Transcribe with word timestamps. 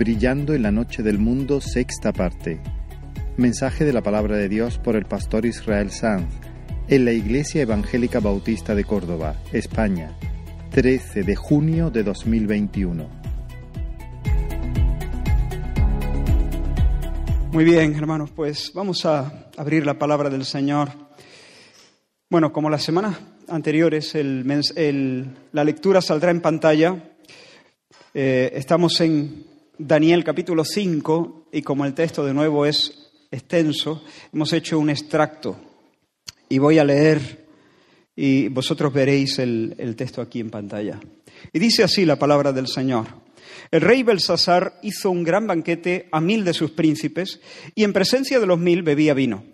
Brillando 0.00 0.54
en 0.54 0.62
la 0.62 0.70
noche 0.70 1.02
del 1.02 1.18
mundo, 1.18 1.60
sexta 1.60 2.10
parte. 2.10 2.58
Mensaje 3.36 3.84
de 3.84 3.92
la 3.92 4.00
palabra 4.00 4.38
de 4.38 4.48
Dios 4.48 4.78
por 4.78 4.96
el 4.96 5.04
pastor 5.04 5.44
Israel 5.44 5.90
Sanz 5.90 6.26
en 6.88 7.04
la 7.04 7.12
Iglesia 7.12 7.60
Evangélica 7.60 8.18
Bautista 8.18 8.74
de 8.74 8.84
Córdoba, 8.84 9.36
España, 9.52 10.16
13 10.70 11.22
de 11.22 11.36
junio 11.36 11.90
de 11.90 12.02
2021. 12.02 13.10
Muy 17.52 17.64
bien, 17.64 17.94
hermanos, 17.94 18.30
pues 18.30 18.72
vamos 18.72 19.04
a 19.04 19.50
abrir 19.58 19.84
la 19.84 19.98
palabra 19.98 20.30
del 20.30 20.46
Señor. 20.46 20.88
Bueno, 22.30 22.54
como 22.54 22.70
las 22.70 22.82
semanas 22.82 23.20
anteriores, 23.48 24.14
la 24.14 25.62
lectura 25.62 26.00
saldrá 26.00 26.30
en 26.30 26.40
pantalla. 26.40 27.04
Eh, 28.14 28.50
estamos 28.54 28.98
en 29.02 29.49
Daniel 29.82 30.24
capítulo 30.24 30.62
5 30.62 31.48
y 31.52 31.62
como 31.62 31.86
el 31.86 31.94
texto 31.94 32.22
de 32.22 32.34
nuevo 32.34 32.66
es 32.66 33.10
extenso, 33.30 34.04
hemos 34.30 34.52
hecho 34.52 34.78
un 34.78 34.90
extracto 34.90 35.56
y 36.50 36.58
voy 36.58 36.78
a 36.78 36.84
leer 36.84 37.46
y 38.14 38.48
vosotros 38.48 38.92
veréis 38.92 39.38
el, 39.38 39.74
el 39.78 39.96
texto 39.96 40.20
aquí 40.20 40.40
en 40.40 40.50
pantalla. 40.50 41.00
Y 41.50 41.58
dice 41.58 41.82
así 41.82 42.04
la 42.04 42.16
palabra 42.16 42.52
del 42.52 42.68
Señor. 42.68 43.06
El 43.70 43.80
rey 43.80 44.02
Belsasar 44.02 44.78
hizo 44.82 45.10
un 45.10 45.24
gran 45.24 45.46
banquete 45.46 46.10
a 46.12 46.20
mil 46.20 46.44
de 46.44 46.52
sus 46.52 46.72
príncipes 46.72 47.40
y 47.74 47.84
en 47.84 47.94
presencia 47.94 48.38
de 48.38 48.46
los 48.46 48.58
mil 48.58 48.82
bebía 48.82 49.14
vino. 49.14 49.44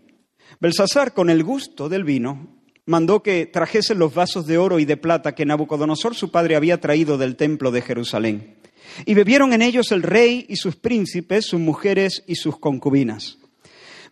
Belsasar, 0.58 1.14
con 1.14 1.30
el 1.30 1.44
gusto 1.44 1.88
del 1.88 2.02
vino, 2.02 2.48
mandó 2.84 3.22
que 3.22 3.46
trajesen 3.46 4.00
los 4.00 4.12
vasos 4.12 4.44
de 4.46 4.58
oro 4.58 4.80
y 4.80 4.86
de 4.86 4.96
plata 4.96 5.36
que 5.36 5.46
Nabucodonosor 5.46 6.16
su 6.16 6.32
padre 6.32 6.56
había 6.56 6.80
traído 6.80 7.16
del 7.16 7.36
templo 7.36 7.70
de 7.70 7.82
Jerusalén. 7.82 8.55
Y 9.04 9.14
bebieron 9.14 9.52
en 9.52 9.62
ellos 9.62 9.92
el 9.92 10.02
rey 10.02 10.46
y 10.48 10.56
sus 10.56 10.76
príncipes, 10.76 11.46
sus 11.46 11.60
mujeres 11.60 12.24
y 12.26 12.36
sus 12.36 12.58
concubinas. 12.58 13.38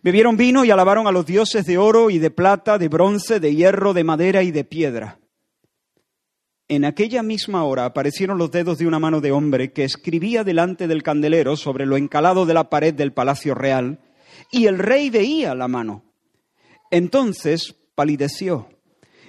Bebieron 0.03 0.37
vino 0.37 0.63
y 0.63 0.71
alabaron 0.71 1.07
a 1.07 1.11
los 1.11 1.25
dioses 1.25 1.65
de 1.65 1.77
oro 1.77 2.09
y 2.09 2.19
de 2.19 2.29
plata, 2.29 2.77
de 2.77 2.87
bronce, 2.87 3.39
de 3.39 3.55
hierro, 3.55 3.93
de 3.93 4.03
madera 4.03 4.43
y 4.43 4.51
de 4.51 4.63
piedra. 4.63 5.19
En 6.67 6.85
aquella 6.85 7.23
misma 7.23 7.63
hora 7.63 7.85
aparecieron 7.85 8.37
los 8.37 8.51
dedos 8.51 8.77
de 8.77 8.87
una 8.87 8.99
mano 8.99 9.21
de 9.21 9.31
hombre 9.31 9.71
que 9.71 9.83
escribía 9.83 10.43
delante 10.43 10.87
del 10.87 11.03
candelero 11.03 11.57
sobre 11.57 11.85
lo 11.85 11.97
encalado 11.97 12.45
de 12.45 12.53
la 12.55 12.69
pared 12.69 12.93
del 12.93 13.13
palacio 13.13 13.53
real, 13.55 13.99
y 14.51 14.65
el 14.65 14.79
rey 14.79 15.09
veía 15.09 15.55
la 15.55 15.67
mano. 15.67 16.03
Entonces 16.91 17.75
palideció 17.95 18.69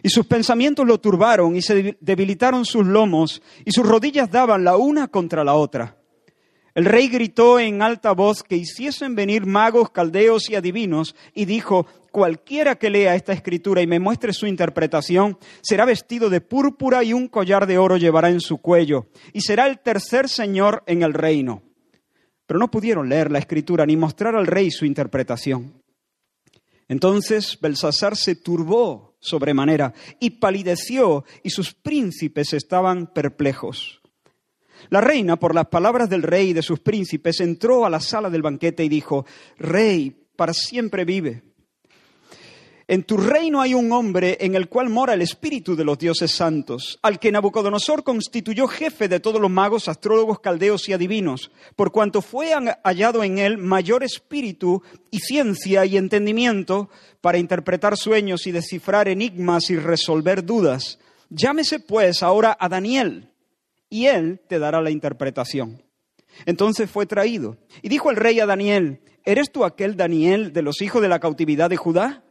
y 0.06 0.08
sus 0.08 0.24
pensamientos 0.24 0.86
lo 0.86 1.00
turbaron 1.00 1.56
y 1.56 1.62
se 1.62 1.96
debilitaron 2.00 2.64
sus 2.64 2.86
lomos 2.86 3.42
y 3.64 3.72
sus 3.72 3.84
rodillas 3.84 4.30
daban 4.30 4.62
la 4.62 4.76
una 4.76 5.08
contra 5.08 5.42
la 5.42 5.54
otra. 5.54 5.96
El 6.76 6.84
rey 6.84 7.08
gritó 7.08 7.58
en 7.58 7.82
alta 7.82 8.12
voz 8.12 8.44
que 8.44 8.54
hiciesen 8.54 9.16
venir 9.16 9.46
magos, 9.46 9.90
caldeos 9.90 10.48
y 10.48 10.54
adivinos 10.54 11.16
y 11.34 11.44
dijo, 11.46 11.88
cualquiera 12.12 12.76
que 12.76 12.88
lea 12.88 13.16
esta 13.16 13.32
escritura 13.32 13.82
y 13.82 13.88
me 13.88 13.98
muestre 13.98 14.32
su 14.32 14.46
interpretación, 14.46 15.38
será 15.60 15.84
vestido 15.84 16.30
de 16.30 16.40
púrpura 16.40 17.02
y 17.02 17.12
un 17.12 17.26
collar 17.26 17.66
de 17.66 17.76
oro 17.76 17.96
llevará 17.96 18.30
en 18.30 18.38
su 18.38 18.58
cuello 18.58 19.06
y 19.32 19.40
será 19.40 19.66
el 19.66 19.80
tercer 19.80 20.28
señor 20.28 20.84
en 20.86 21.02
el 21.02 21.14
reino. 21.14 21.64
Pero 22.46 22.60
no 22.60 22.70
pudieron 22.70 23.08
leer 23.08 23.32
la 23.32 23.40
escritura 23.40 23.84
ni 23.84 23.96
mostrar 23.96 24.36
al 24.36 24.46
rey 24.46 24.70
su 24.70 24.84
interpretación. 24.84 25.82
Entonces 26.88 27.58
Belsasar 27.60 28.16
se 28.16 28.36
turbó 28.36 29.06
sobremanera, 29.26 29.92
y 30.20 30.30
palideció, 30.30 31.24
y 31.42 31.50
sus 31.50 31.74
príncipes 31.74 32.52
estaban 32.52 33.12
perplejos. 33.12 34.00
La 34.88 35.00
reina, 35.00 35.36
por 35.36 35.54
las 35.54 35.66
palabras 35.66 36.08
del 36.08 36.22
rey 36.22 36.50
y 36.50 36.52
de 36.52 36.62
sus 36.62 36.80
príncipes, 36.80 37.40
entró 37.40 37.84
a 37.84 37.90
la 37.90 38.00
sala 38.00 38.30
del 38.30 38.42
banquete 38.42 38.84
y 38.84 38.88
dijo, 38.88 39.26
Rey, 39.58 40.28
para 40.36 40.54
siempre 40.54 41.04
vive. 41.04 41.42
En 42.88 43.02
tu 43.02 43.16
reino 43.16 43.60
hay 43.60 43.74
un 43.74 43.90
hombre 43.90 44.38
en 44.40 44.54
el 44.54 44.68
cual 44.68 44.90
mora 44.90 45.14
el 45.14 45.22
espíritu 45.22 45.74
de 45.74 45.84
los 45.84 45.98
dioses 45.98 46.30
santos, 46.30 47.00
al 47.02 47.18
que 47.18 47.32
Nabucodonosor 47.32 48.04
constituyó 48.04 48.68
jefe 48.68 49.08
de 49.08 49.18
todos 49.18 49.40
los 49.40 49.50
magos, 49.50 49.88
astrólogos, 49.88 50.38
caldeos 50.38 50.88
y 50.88 50.92
adivinos, 50.92 51.50
por 51.74 51.90
cuanto 51.90 52.22
fue 52.22 52.52
hallado 52.84 53.24
en 53.24 53.38
él 53.38 53.58
mayor 53.58 54.04
espíritu 54.04 54.84
y 55.10 55.18
ciencia 55.18 55.84
y 55.84 55.96
entendimiento 55.96 56.88
para 57.20 57.38
interpretar 57.38 57.96
sueños 57.96 58.46
y 58.46 58.52
descifrar 58.52 59.08
enigmas 59.08 59.68
y 59.70 59.76
resolver 59.76 60.44
dudas. 60.44 61.00
Llámese 61.28 61.80
pues 61.80 62.22
ahora 62.22 62.56
a 62.60 62.68
Daniel, 62.68 63.32
y 63.90 64.06
él 64.06 64.40
te 64.48 64.60
dará 64.60 64.80
la 64.80 64.92
interpretación. 64.92 65.82
Entonces 66.44 66.88
fue 66.88 67.06
traído, 67.06 67.56
y 67.82 67.88
dijo 67.88 68.10
el 68.10 68.16
rey 68.16 68.38
a 68.38 68.46
Daniel, 68.46 69.00
¿eres 69.24 69.50
tú 69.50 69.64
aquel 69.64 69.96
Daniel 69.96 70.52
de 70.52 70.62
los 70.62 70.80
hijos 70.82 71.02
de 71.02 71.08
la 71.08 71.18
cautividad 71.18 71.68
de 71.68 71.76
Judá? 71.76 72.22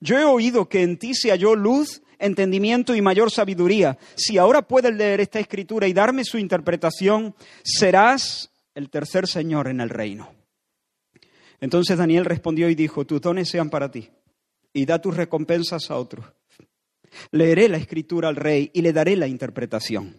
Yo 0.00 0.18
he 0.18 0.24
oído 0.24 0.68
que 0.68 0.82
en 0.82 0.98
ti 0.98 1.14
se 1.14 1.30
halló 1.30 1.54
luz, 1.54 2.02
entendimiento 2.18 2.94
y 2.94 3.02
mayor 3.02 3.30
sabiduría. 3.30 3.98
Si 4.16 4.38
ahora 4.38 4.62
puedes 4.62 4.94
leer 4.94 5.20
esta 5.20 5.40
escritura 5.40 5.86
y 5.86 5.92
darme 5.92 6.24
su 6.24 6.38
interpretación, 6.38 7.34
serás 7.62 8.50
el 8.74 8.90
tercer 8.90 9.26
Señor 9.26 9.68
en 9.68 9.80
el 9.80 9.90
reino. 9.90 10.30
Entonces 11.60 11.96
Daniel 11.96 12.24
respondió 12.24 12.68
y 12.68 12.74
dijo, 12.74 13.06
tus 13.06 13.20
dones 13.20 13.48
sean 13.48 13.70
para 13.70 13.90
ti 13.90 14.10
y 14.72 14.84
da 14.84 15.00
tus 15.00 15.16
recompensas 15.16 15.90
a 15.90 15.96
otros. 15.96 16.26
Leeré 17.30 17.68
la 17.68 17.76
escritura 17.76 18.28
al 18.28 18.36
rey 18.36 18.70
y 18.74 18.82
le 18.82 18.92
daré 18.92 19.16
la 19.16 19.28
interpretación. 19.28 20.16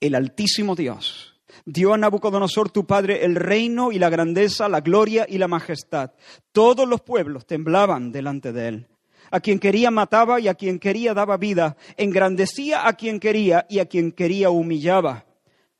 El 0.00 0.14
Altísimo 0.14 0.76
Dios 0.76 1.34
dio 1.64 1.92
a 1.92 1.98
Nabucodonosor 1.98 2.70
tu 2.70 2.86
padre 2.86 3.24
el 3.24 3.34
reino 3.34 3.90
y 3.90 3.98
la 3.98 4.08
grandeza, 4.08 4.68
la 4.68 4.80
gloria 4.80 5.26
y 5.28 5.38
la 5.38 5.48
majestad. 5.48 6.12
Todos 6.52 6.88
los 6.88 7.00
pueblos 7.00 7.46
temblaban 7.46 8.12
delante 8.12 8.52
de 8.52 8.68
él. 8.68 8.86
A 9.30 9.40
quien 9.40 9.58
quería 9.58 9.90
mataba 9.90 10.40
y 10.40 10.48
a 10.48 10.54
quien 10.54 10.78
quería 10.78 11.14
daba 11.14 11.36
vida. 11.36 11.76
Engrandecía 11.96 12.86
a 12.86 12.94
quien 12.94 13.20
quería 13.20 13.66
y 13.68 13.78
a 13.78 13.86
quien 13.86 14.12
quería 14.12 14.50
humillaba. 14.50 15.26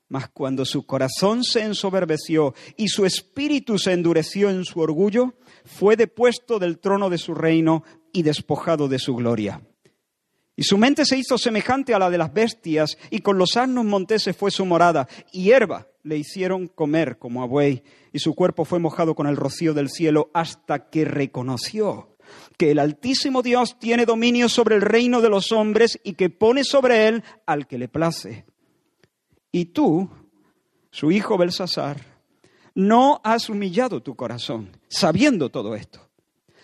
Mas 0.07 0.27
cuando 0.29 0.65
su 0.65 0.85
corazón 0.85 1.43
se 1.43 1.63
ensoberbeció 1.63 2.55
y 2.75 2.87
su 2.87 3.05
espíritu 3.05 3.77
se 3.77 3.93
endureció 3.93 4.49
en 4.49 4.65
su 4.65 4.79
orgullo, 4.79 5.35
fue 5.65 5.95
depuesto 5.95 6.57
del 6.57 6.79
trono 6.79 7.09
de 7.09 7.19
su 7.19 7.35
reino 7.35 7.83
y 8.11 8.23
despojado 8.23 8.87
de 8.87 8.97
su 8.97 9.15
gloria. 9.15 9.61
Y 10.55 10.63
su 10.63 10.77
mente 10.77 11.05
se 11.05 11.17
hizo 11.17 11.37
semejante 11.37 11.93
a 11.93 11.99
la 11.99 12.09
de 12.09 12.17
las 12.17 12.33
bestias, 12.33 12.97
y 13.09 13.19
con 13.19 13.37
los 13.37 13.55
asnos 13.55 13.85
monteses 13.85 14.35
fue 14.35 14.51
su 14.51 14.65
morada, 14.65 15.07
y 15.31 15.43
hierba 15.43 15.87
le 16.03 16.17
hicieron 16.17 16.67
comer 16.67 17.17
como 17.17 17.43
a 17.43 17.45
buey, 17.45 17.83
y 18.11 18.19
su 18.19 18.35
cuerpo 18.35 18.65
fue 18.65 18.79
mojado 18.79 19.15
con 19.15 19.27
el 19.27 19.37
rocío 19.37 19.73
del 19.73 19.89
cielo, 19.89 20.29
hasta 20.33 20.89
que 20.89 21.05
reconoció 21.05 22.17
que 22.57 22.71
el 22.71 22.79
Altísimo 22.79 23.41
Dios 23.41 23.77
tiene 23.79 24.05
dominio 24.05 24.49
sobre 24.49 24.75
el 24.75 24.81
reino 24.81 25.21
de 25.21 25.29
los 25.29 25.51
hombres 25.51 25.99
y 26.03 26.13
que 26.13 26.29
pone 26.29 26.63
sobre 26.63 27.07
él 27.07 27.23
al 27.45 27.67
que 27.67 27.77
le 27.77 27.87
place. 27.87 28.45
Y 29.51 29.65
tú, 29.65 30.09
su 30.91 31.11
hijo 31.11 31.37
Belsasar, 31.37 31.97
no 32.75 33.21
has 33.23 33.49
humillado 33.49 34.01
tu 34.01 34.15
corazón, 34.15 34.77
sabiendo 34.87 35.49
todo 35.49 35.75
esto 35.75 36.09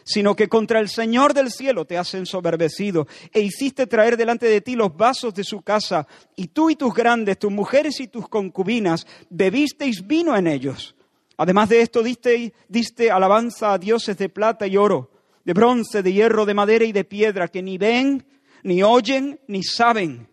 sino 0.05 0.35
que 0.35 0.47
contra 0.47 0.79
el 0.79 0.87
Señor 0.87 1.33
del 1.33 1.51
cielo 1.51 1.85
te 1.85 1.97
has 1.97 2.13
ensoberbecido 2.13 3.07
e 3.33 3.41
hiciste 3.41 3.87
traer 3.87 4.15
delante 4.15 4.45
de 4.45 4.61
ti 4.61 4.75
los 4.75 4.95
vasos 4.95 5.33
de 5.33 5.43
su 5.43 5.63
casa, 5.63 6.07
y 6.35 6.47
tú 6.47 6.69
y 6.69 6.75
tus 6.75 6.93
grandes, 6.93 7.39
tus 7.39 7.51
mujeres 7.51 7.99
y 7.99 8.07
tus 8.07 8.29
concubinas, 8.29 9.07
bebisteis 9.29 10.05
vino 10.05 10.37
en 10.37 10.45
ellos. 10.45 10.95
Además 11.37 11.69
de 11.69 11.81
esto, 11.81 12.03
diste, 12.03 12.53
diste 12.69 13.11
alabanza 13.11 13.73
a 13.73 13.77
dioses 13.79 14.15
de 14.17 14.29
plata 14.29 14.67
y 14.67 14.77
oro, 14.77 15.09
de 15.45 15.53
bronce, 15.53 16.03
de 16.03 16.11
hierro, 16.11 16.45
de 16.45 16.53
madera 16.53 16.85
y 16.85 16.91
de 16.91 17.03
piedra, 17.03 17.47
que 17.47 17.61
ni 17.61 17.77
ven, 17.77 18.25
ni 18.63 18.83
oyen, 18.83 19.39
ni 19.47 19.63
saben, 19.63 20.27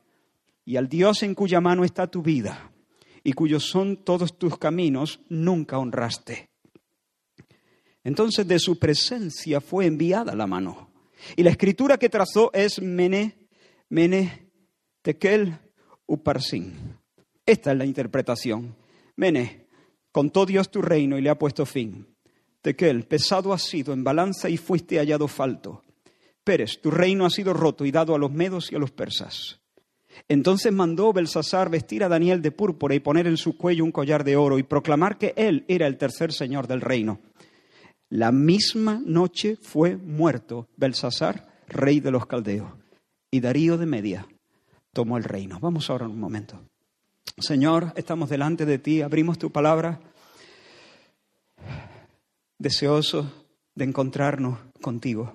y 0.65 0.77
al 0.77 0.89
Dios 0.89 1.23
en 1.23 1.35
cuya 1.35 1.61
mano 1.61 1.85
está 1.85 2.07
tu 2.07 2.23
vida, 2.23 2.73
y 3.23 3.35
cuyos 3.35 3.65
son 3.65 3.99
todos 3.99 4.39
tus 4.39 4.59
caminos, 4.59 5.21
nunca 5.29 5.79
honraste. 5.79 6.49
Entonces 8.05 8.49
de 8.49 8.59
su 8.59 8.79
presencia 8.79 9.61
fue 9.61 9.87
enviada 9.87 10.35
la 10.35 10.47
mano. 10.47 10.91
Y 11.37 11.43
la 11.45 11.51
escritura 11.51 11.99
que 11.99 12.09
trazó 12.09 12.51
es 12.53 12.83
Mene, 12.83 13.47
Mene, 13.91 14.49
Tekel, 15.03 15.57
Uparsin. 16.07 16.99
Esta 17.47 17.73
es 17.73 17.79
la 17.79 17.85
interpretación. 17.85 18.75
Mene, 19.15 19.69
contó 20.11 20.47
Dios 20.47 20.71
tu 20.71 20.83
reino 20.83 21.17
y 21.17 21.23
le 21.23 21.31
ha 21.31 21.39
puesto 21.39 21.65
fin. 21.65 22.12
Tekel, 22.63 23.05
pesado 23.05 23.53
has 23.53 23.63
sido 23.63 23.93
en 23.93 24.05
balanza 24.05 24.49
y 24.49 24.57
fuiste 24.57 24.99
hallado 24.99 25.27
falto. 25.27 25.83
Pérez, 26.45 26.81
tu 26.81 26.91
reino 26.91 27.27
ha 27.27 27.31
sido 27.31 27.53
roto 27.53 27.85
y 27.85 27.91
dado 27.91 28.15
a 28.15 28.19
los 28.19 28.31
medos 28.33 28.71
y 28.71 28.77
a 28.77 28.79
los 28.79 28.93
persas. 28.93 29.61
Entonces 30.29 30.73
mandó 30.73 31.13
Belsasar 31.13 31.71
vestir 31.71 32.05
a 32.05 32.09
Daniel 32.09 32.41
de 32.41 32.53
púrpura 32.53 32.95
y 32.95 33.01
poner 33.01 33.27
en 33.27 33.37
su 33.37 33.57
cuello 33.57 33.85
un 33.85 33.93
collar 33.93 34.23
de 34.25 34.37
oro 34.37 34.59
y 34.59 34.63
proclamar 34.63 35.19
que 35.19 35.35
él 35.37 35.65
era 35.67 35.87
el 35.87 35.99
tercer 35.99 36.33
señor 36.33 36.69
del 36.69 36.81
reino. 36.81 37.21
La 38.09 38.31
misma 38.31 39.01
noche 39.05 39.57
fue 39.61 39.97
muerto 39.97 40.69
Belsasar, 40.77 41.49
rey 41.67 41.99
de 41.99 42.11
los 42.11 42.27
caldeos, 42.27 42.73
y 43.31 43.41
Darío 43.41 43.79
de 43.79 43.87
Media 43.87 44.29
tomó 44.93 45.17
el 45.17 45.25
reino. 45.25 45.59
Vamos 45.61 45.91
ahora 45.91 46.07
un 46.07 46.21
momento. 46.21 46.63
Señor, 47.39 47.93
estamos 47.97 48.29
delante 48.29 48.67
de 48.67 48.79
ti, 48.79 49.01
abrimos 49.01 49.39
tu 49.39 49.51
palabra 49.51 50.12
deseosos 52.63 53.27
de 53.75 53.85
encontrarnos 53.85 54.59
contigo. 54.81 55.35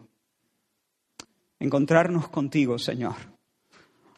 Encontrarnos 1.60 2.30
contigo, 2.30 2.80
Señor. 2.80 3.16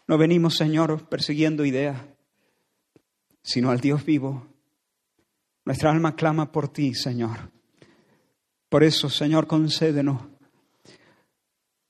No 0.08 0.18
venimos, 0.18 0.56
Señor, 0.56 1.10
persiguiendo 1.10 1.66
ideas, 1.66 2.00
sino 3.42 3.72
al 3.72 3.80
Dios 3.80 4.06
vivo. 4.06 4.46
Nuestra 5.66 5.92
alma 5.92 6.16
clama 6.16 6.52
por 6.52 6.70
ti, 6.70 6.94
Señor. 6.94 7.52
Por 8.70 8.84
eso, 8.84 9.10
Señor, 9.10 9.48
concédenos 9.48 10.22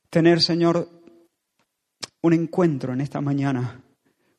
tener, 0.08 0.40
Señor, 0.40 0.88
un 2.22 2.32
encuentro 2.32 2.94
en 2.94 3.02
esta 3.02 3.20
mañana 3.20 3.84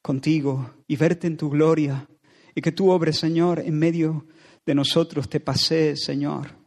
contigo 0.02 0.74
y 0.88 0.96
verte 0.96 1.28
en 1.28 1.38
tu 1.38 1.52
gloria 1.52 2.08
y 2.56 2.62
que 2.62 2.72
tú 2.72 2.90
obres, 2.90 3.20
Señor, 3.20 3.60
en 3.60 3.78
medio 3.78 4.26
de 4.66 4.74
nosotros, 4.74 5.30
te 5.30 5.40
pasees, 5.40 6.04
Señor, 6.04 6.61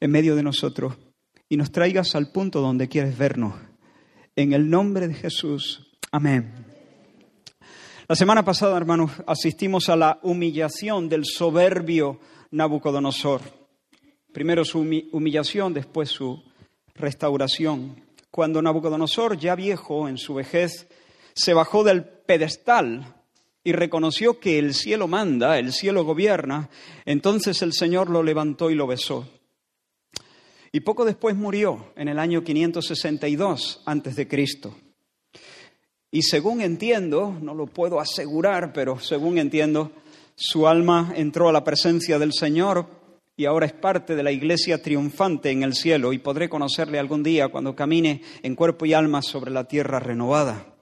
en 0.00 0.10
medio 0.10 0.36
de 0.36 0.42
nosotros 0.42 0.94
y 1.48 1.56
nos 1.56 1.70
traigas 1.70 2.14
al 2.14 2.32
punto 2.32 2.60
donde 2.60 2.88
quieres 2.88 3.16
vernos. 3.16 3.54
En 4.36 4.52
el 4.52 4.68
nombre 4.68 5.08
de 5.08 5.14
Jesús. 5.14 5.92
Amén. 6.10 6.52
La 8.08 8.16
semana 8.16 8.44
pasada, 8.44 8.76
hermanos, 8.76 9.12
asistimos 9.26 9.88
a 9.88 9.96
la 9.96 10.18
humillación 10.22 11.08
del 11.08 11.24
soberbio 11.24 12.20
Nabucodonosor. 12.50 13.40
Primero 14.32 14.64
su 14.64 14.80
humillación, 14.80 15.72
después 15.72 16.10
su 16.10 16.42
restauración. 16.94 18.02
Cuando 18.30 18.60
Nabucodonosor, 18.60 19.38
ya 19.38 19.54
viejo 19.54 20.08
en 20.08 20.18
su 20.18 20.34
vejez, 20.34 20.88
se 21.34 21.54
bajó 21.54 21.84
del 21.84 22.04
pedestal 22.04 23.14
y 23.62 23.72
reconoció 23.72 24.38
que 24.38 24.58
el 24.58 24.74
cielo 24.74 25.08
manda, 25.08 25.58
el 25.58 25.72
cielo 25.72 26.04
gobierna, 26.04 26.68
entonces 27.06 27.62
el 27.62 27.72
Señor 27.72 28.10
lo 28.10 28.22
levantó 28.22 28.70
y 28.70 28.74
lo 28.74 28.86
besó. 28.86 29.26
Y 30.74 30.80
poco 30.80 31.04
después 31.04 31.36
murió, 31.36 31.92
en 31.94 32.08
el 32.08 32.18
año 32.18 32.42
562 32.42 33.82
antes 33.86 34.16
de 34.16 34.26
Cristo. 34.26 34.74
Y 36.10 36.22
según 36.22 36.62
entiendo, 36.62 37.32
no 37.40 37.54
lo 37.54 37.68
puedo 37.68 38.00
asegurar, 38.00 38.72
pero 38.72 38.98
según 38.98 39.38
entiendo, 39.38 39.92
su 40.34 40.66
alma 40.66 41.12
entró 41.14 41.48
a 41.48 41.52
la 41.52 41.62
presencia 41.62 42.18
del 42.18 42.32
Señor 42.32 42.88
y 43.36 43.44
ahora 43.44 43.66
es 43.66 43.72
parte 43.72 44.16
de 44.16 44.24
la 44.24 44.32
iglesia 44.32 44.82
triunfante 44.82 45.52
en 45.52 45.62
el 45.62 45.74
cielo 45.74 46.12
y 46.12 46.18
podré 46.18 46.48
conocerle 46.48 46.98
algún 46.98 47.22
día 47.22 47.50
cuando 47.50 47.76
camine 47.76 48.22
en 48.42 48.56
cuerpo 48.56 48.84
y 48.84 48.94
alma 48.94 49.22
sobre 49.22 49.52
la 49.52 49.68
tierra 49.68 50.00
renovada. 50.00 50.74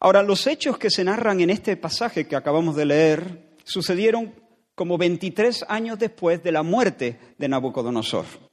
Ahora, 0.00 0.22
los 0.22 0.46
hechos 0.46 0.78
que 0.78 0.88
se 0.88 1.04
narran 1.04 1.38
en 1.42 1.50
este 1.50 1.76
pasaje 1.76 2.26
que 2.26 2.34
acabamos 2.34 2.76
de 2.76 2.86
leer 2.86 3.56
sucedieron 3.64 4.32
como 4.74 4.96
23 4.96 5.66
años 5.68 5.98
después 5.98 6.42
de 6.42 6.52
la 6.52 6.62
muerte 6.62 7.18
de 7.36 7.48
Nabucodonosor. 7.48 8.43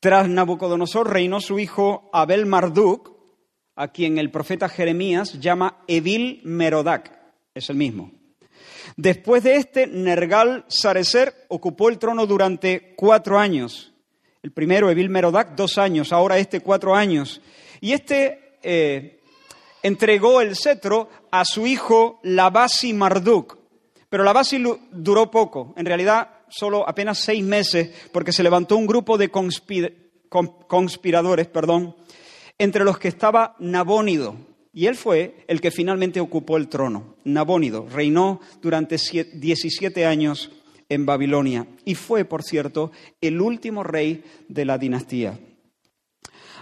Tras 0.00 0.30
Nabucodonosor 0.30 1.12
reinó 1.12 1.42
su 1.42 1.58
hijo 1.58 2.08
Abel 2.14 2.46
Marduk, 2.46 3.12
a 3.76 3.88
quien 3.88 4.16
el 4.16 4.30
profeta 4.30 4.70
Jeremías 4.70 5.38
llama 5.38 5.84
Evil 5.86 6.40
Merodac, 6.42 7.12
es 7.54 7.68
el 7.68 7.76
mismo. 7.76 8.10
Después 8.96 9.42
de 9.42 9.56
este, 9.56 9.86
Nergal 9.86 10.64
Sarecer 10.68 11.34
ocupó 11.48 11.90
el 11.90 11.98
trono 11.98 12.26
durante 12.26 12.94
cuatro 12.96 13.38
años. 13.38 13.92
El 14.42 14.52
primero, 14.52 14.90
Evil 14.90 15.10
Merodac, 15.10 15.54
dos 15.54 15.76
años, 15.76 16.14
ahora 16.14 16.38
este 16.38 16.60
cuatro 16.60 16.94
años. 16.94 17.42
Y 17.82 17.92
este 17.92 18.56
eh, 18.62 19.20
entregó 19.82 20.40
el 20.40 20.56
cetro 20.56 21.10
a 21.30 21.44
su 21.44 21.66
hijo 21.66 22.20
Labasi 22.22 22.94
Marduk. 22.94 23.58
Pero 24.08 24.24
Labasi 24.24 24.62
duró 24.90 25.30
poco, 25.30 25.74
en 25.76 25.84
realidad 25.84 26.39
solo 26.50 26.88
apenas 26.88 27.18
seis 27.18 27.42
meses, 27.42 27.90
porque 28.12 28.32
se 28.32 28.42
levantó 28.42 28.76
un 28.76 28.86
grupo 28.86 29.18
de 29.18 29.30
conspiradores, 29.30 31.46
perdón, 31.48 31.96
entre 32.58 32.84
los 32.84 32.98
que 32.98 33.08
estaba 33.08 33.56
Nabónido, 33.58 34.36
y 34.72 34.86
él 34.86 34.96
fue 34.96 35.44
el 35.48 35.60
que 35.60 35.70
finalmente 35.70 36.20
ocupó 36.20 36.56
el 36.56 36.68
trono. 36.68 37.16
Nabónido 37.24 37.86
reinó 37.88 38.40
durante 38.60 38.96
17 38.96 40.06
años 40.06 40.50
en 40.88 41.06
Babilonia 41.06 41.66
y 41.84 41.94
fue, 41.94 42.24
por 42.24 42.42
cierto, 42.42 42.92
el 43.20 43.40
último 43.40 43.82
rey 43.82 44.24
de 44.48 44.64
la 44.64 44.78
dinastía. 44.78 45.38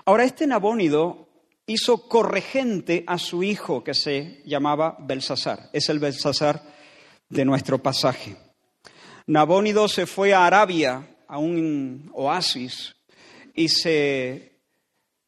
Ahora, 0.05 0.25
este 0.25 0.47
Nabónido 0.47 1.29
hizo 1.67 2.09
corregente 2.09 3.05
a 3.07 3.19
su 3.19 3.43
hijo 3.43 3.85
que 3.85 3.93
se 3.93 4.43
llamaba 4.47 4.97
Belsasar. 5.01 5.69
Es 5.73 5.91
el 5.91 5.99
Belsasar 5.99 6.63
de 7.29 7.45
nuestro 7.45 7.83
pasaje. 7.83 8.37
Nabónido 9.29 9.89
se 9.89 10.07
fue 10.07 10.33
a 10.33 10.47
Arabia, 10.47 11.07
a 11.27 11.37
un 11.37 12.11
oasis, 12.15 12.97
y 13.55 13.69
se, 13.69 14.53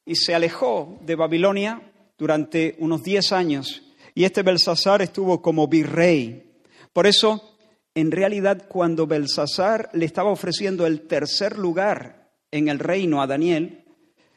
y 0.07 0.15
se 0.15 0.33
alejó 0.33 0.97
de 1.01 1.13
Babilonia 1.13 1.83
durante 2.17 2.75
unos 2.79 3.03
diez 3.03 3.31
años. 3.31 3.83
Y 4.15 4.23
este 4.23 4.41
Belsasar 4.41 5.03
estuvo 5.03 5.43
como 5.43 5.67
virrey. 5.67 6.63
Por 6.91 7.05
eso, 7.05 7.55
en 7.93 8.09
realidad, 8.09 8.65
cuando 8.67 9.05
Belsasar 9.05 9.91
le 9.93 10.07
estaba 10.07 10.31
ofreciendo 10.31 10.87
el 10.87 11.01
tercer 11.01 11.59
lugar 11.59 12.31
en 12.49 12.69
el 12.69 12.79
reino 12.79 13.21
a 13.21 13.27
Daniel, 13.27 13.85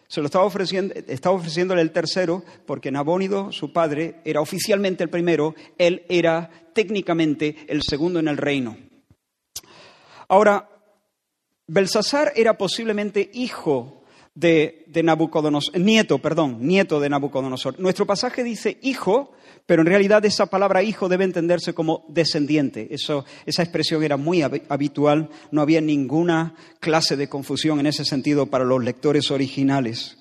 se 0.09 0.21
lo 0.21 0.27
estaba 0.27 0.45
ofreciendo, 0.45 0.95
estaba 1.09 1.37
ofreciéndole 1.37 1.81
el 1.81 1.91
tercero 1.91 2.45
porque 2.67 2.91
Nabónido, 2.91 3.51
su 3.51 3.73
padre, 3.73 4.17
era 4.27 4.43
oficialmente 4.43 5.03
el 5.03 5.09
primero, 5.09 5.55
él 5.79 6.05
era 6.11 6.51
técnicamente 6.75 7.65
el 7.67 7.83
segundo 7.83 8.19
en 8.21 8.29
el 8.29 8.37
reino. 8.37 8.77
Ahora, 10.35 10.69
Belsasar 11.69 12.33
era 12.35 12.59
posiblemente 12.59 13.31
hijo 13.35 14.03
de, 14.35 14.85
Nabucodonosor, 15.01 15.79
nieto, 15.79 16.19
perdón, 16.19 16.59
nieto 16.59 16.99
de 16.99 17.09
Nabucodonosor. 17.09 17.79
Nuestro 17.79 18.05
pasaje 18.05 18.43
dice 18.43 18.77
hijo, 18.83 19.31
pero 19.65 19.83
en 19.83 19.87
realidad 19.87 20.25
esa 20.25 20.47
palabra 20.47 20.83
hijo 20.83 21.09
debe 21.09 21.23
entenderse 21.23 21.73
como 21.73 22.05
descendiente. 22.09 22.89
Esa 22.91 23.63
expresión 23.63 24.03
era 24.03 24.17
muy 24.17 24.43
habitual, 24.43 25.31
no 25.53 25.63
había 25.63 25.81
ninguna 25.81 26.57
clase 26.81 27.17
de 27.17 27.29
confusión 27.29 27.79
en 27.79 27.87
ese 27.87 28.05
sentido 28.05 28.47
para 28.47 28.65
los 28.65 28.83
lectores 28.83 29.31
originales. 29.31 30.19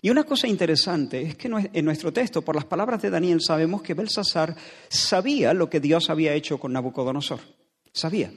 Y 0.00 0.08
una 0.08 0.24
cosa 0.24 0.48
interesante 0.48 1.20
es 1.20 1.36
que 1.36 1.50
en 1.70 1.84
nuestro 1.84 2.14
texto, 2.14 2.40
por 2.40 2.54
las 2.54 2.64
palabras 2.64 3.02
de 3.02 3.10
Daniel, 3.10 3.42
sabemos 3.42 3.82
que 3.82 3.92
Belsasar 3.92 4.56
sabía 4.88 5.52
lo 5.52 5.68
que 5.68 5.80
Dios 5.80 6.08
había 6.08 6.32
hecho 6.32 6.56
con 6.56 6.72
Nabucodonosor. 6.72 7.40
Sabía. 7.92 8.32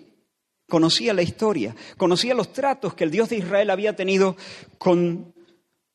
Conocía 0.67 1.13
la 1.13 1.21
historia, 1.21 1.75
conocía 1.97 2.33
los 2.33 2.51
tratos 2.51 2.93
que 2.93 3.03
el 3.03 3.11
Dios 3.11 3.29
de 3.29 3.37
Israel 3.37 3.69
había 3.69 3.95
tenido 3.95 4.35
con 4.77 5.35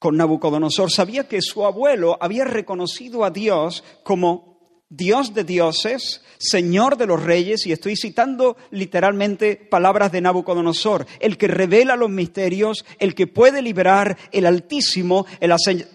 con 0.00 0.16
Nabucodonosor, 0.16 0.90
sabía 0.90 1.28
que 1.28 1.42
su 1.42 1.66
abuelo 1.66 2.16
había 2.22 2.46
reconocido 2.46 3.22
a 3.22 3.30
Dios 3.30 3.84
como 4.02 4.49
Dios 4.92 5.34
de 5.34 5.44
dioses, 5.44 6.20
Señor 6.38 6.96
de 6.96 7.06
los 7.06 7.22
reyes, 7.22 7.64
y 7.64 7.70
estoy 7.70 7.94
citando 7.94 8.56
literalmente 8.72 9.54
palabras 9.54 10.10
de 10.10 10.20
Nabucodonosor, 10.20 11.06
el 11.20 11.38
que 11.38 11.46
revela 11.46 11.94
los 11.94 12.10
misterios, 12.10 12.84
el 12.98 13.14
que 13.14 13.28
puede 13.28 13.62
liberar, 13.62 14.18
el 14.32 14.46
Altísimo, 14.46 15.26
el 15.38 15.54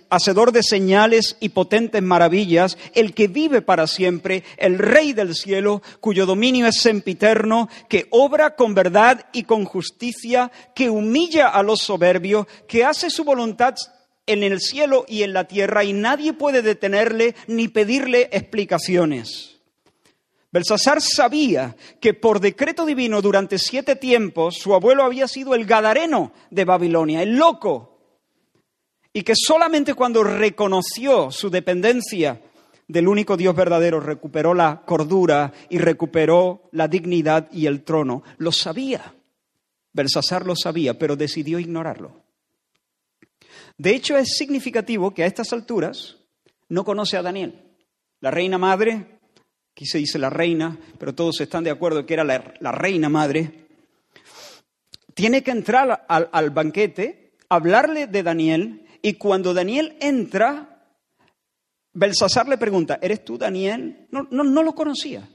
hacedor 0.09 0.53
de 0.53 0.63
señales 0.63 1.35
y 1.41 1.49
potentes 1.49 2.01
maravillas, 2.01 2.77
el 2.93 3.13
que 3.13 3.27
vive 3.27 3.61
para 3.61 3.85
siempre, 3.85 4.45
el 4.55 4.77
Rey 4.77 5.11
del 5.11 5.35
cielo, 5.35 5.81
cuyo 5.99 6.25
dominio 6.25 6.65
es 6.65 6.79
sempiterno, 6.79 7.67
que 7.89 8.07
obra 8.11 8.55
con 8.55 8.75
verdad 8.75 9.25
y 9.33 9.43
con 9.43 9.65
justicia, 9.65 10.53
que 10.73 10.89
humilla 10.89 11.49
a 11.49 11.63
los 11.63 11.81
soberbios, 11.81 12.47
que 12.65 12.85
hace 12.85 13.09
su 13.09 13.25
voluntad 13.25 13.75
en 14.27 14.43
el 14.43 14.59
cielo 14.59 15.05
y 15.07 15.23
en 15.23 15.33
la 15.33 15.47
tierra 15.47 15.83
y 15.83 15.93
nadie 15.93 16.33
puede 16.33 16.61
detenerle 16.61 17.35
ni 17.47 17.67
pedirle 17.67 18.29
explicaciones. 18.31 19.59
Belsasar 20.51 21.01
sabía 21.01 21.75
que 21.99 22.13
por 22.13 22.39
decreto 22.39 22.85
divino 22.85 23.21
durante 23.21 23.59
siete 23.59 23.95
tiempos 23.97 24.55
su 24.55 24.73
abuelo 24.73 25.03
había 25.03 25.27
sido 25.27 25.53
el 25.53 25.65
gadareno 25.65 26.31
de 26.49 26.63
Babilonia, 26.63 27.21
el 27.21 27.35
loco, 27.35 27.99
y 29.11 29.23
que 29.23 29.33
solamente 29.35 29.93
cuando 29.93 30.23
reconoció 30.23 31.29
su 31.31 31.49
dependencia 31.49 32.41
del 32.87 33.07
único 33.07 33.37
Dios 33.37 33.55
verdadero 33.55 33.99
recuperó 33.99 34.53
la 34.53 34.83
cordura 34.85 35.51
y 35.69 35.77
recuperó 35.77 36.69
la 36.71 36.87
dignidad 36.87 37.49
y 37.51 37.65
el 37.65 37.83
trono. 37.83 38.23
Lo 38.37 38.51
sabía. 38.51 39.15
Belsasar 39.93 40.45
lo 40.45 40.55
sabía, 40.55 40.99
pero 40.99 41.15
decidió 41.15 41.59
ignorarlo. 41.59 42.24
De 43.77 43.93
hecho, 43.95 44.17
es 44.17 44.37
significativo 44.37 45.13
que 45.13 45.23
a 45.23 45.25
estas 45.25 45.51
alturas 45.51 46.17
no 46.69 46.85
conoce 46.85 47.17
a 47.17 47.21
Daniel. 47.21 47.61
La 48.21 48.31
reina 48.31 48.57
madre, 48.57 49.19
aquí 49.71 49.85
se 49.85 49.97
dice 49.97 50.17
la 50.17 50.29
reina, 50.29 50.79
pero 50.97 51.13
todos 51.13 51.41
están 51.41 51.63
de 51.63 51.71
acuerdo 51.71 52.05
que 52.05 52.13
era 52.13 52.23
la, 52.23 52.71
reina 52.71 53.09
madre, 53.09 53.67
tiene 55.13 55.43
que 55.43 55.51
entrar 55.51 56.05
al, 56.07 56.49
banquete, 56.51 57.33
hablarle 57.49 58.07
de 58.07 58.23
Daniel, 58.23 58.87
y 59.01 59.13
cuando 59.13 59.53
Daniel 59.53 59.97
entra, 59.99 60.87
Belsasar 61.93 62.47
le 62.47 62.57
pregunta, 62.57 62.97
¿eres 63.01 63.23
tú 63.23 63.37
Daniel? 63.37 64.07
No, 64.09 64.27
no, 64.31 64.43
no 64.43 64.63
lo 64.63 64.73
conocía. 64.73 65.29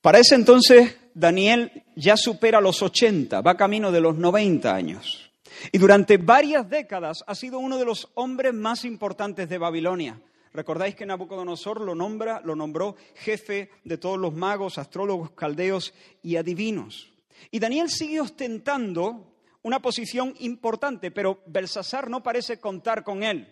Para 0.00 0.18
ese 0.18 0.34
entonces 0.34 0.96
Daniel 1.14 1.84
ya 1.96 2.16
supera 2.16 2.60
los 2.60 2.82
80, 2.82 3.40
va 3.40 3.56
camino 3.56 3.90
de 3.90 4.00
los 4.00 4.16
90 4.16 4.74
años. 4.74 5.23
Y 5.72 5.78
durante 5.78 6.16
varias 6.16 6.68
décadas 6.68 7.24
ha 7.26 7.34
sido 7.34 7.58
uno 7.58 7.78
de 7.78 7.84
los 7.84 8.10
hombres 8.14 8.54
más 8.54 8.84
importantes 8.84 9.48
de 9.48 9.58
Babilonia. 9.58 10.20
Recordáis 10.52 10.94
que 10.94 11.06
Nabucodonosor 11.06 11.80
lo 11.80 11.94
nombra, 11.94 12.40
lo 12.44 12.54
nombró 12.54 12.96
jefe 13.16 13.70
de 13.82 13.98
todos 13.98 14.18
los 14.18 14.34
magos, 14.34 14.78
astrólogos, 14.78 15.32
caldeos 15.32 15.92
y 16.22 16.36
adivinos. 16.36 17.12
Y 17.50 17.58
Daniel 17.58 17.90
sigue 17.90 18.20
ostentando 18.20 19.34
una 19.62 19.80
posición 19.80 20.34
importante, 20.38 21.10
pero 21.10 21.42
Belsasar 21.46 22.08
no 22.08 22.22
parece 22.22 22.60
contar 22.60 23.02
con 23.02 23.22
él. 23.22 23.48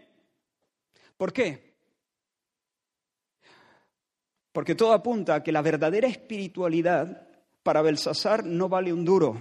¿Por 1.16 1.33
qué? 1.33 1.73
Porque 4.52 4.75
todo 4.75 4.92
apunta 4.92 5.37
a 5.37 5.42
que 5.42 5.50
la 5.50 5.62
verdadera 5.62 6.07
espiritualidad 6.07 7.26
para 7.62 7.83
Belsasar 7.83 8.45
no 8.45 8.69
vale 8.69 8.92
un 8.92 9.04
duro. 9.04 9.40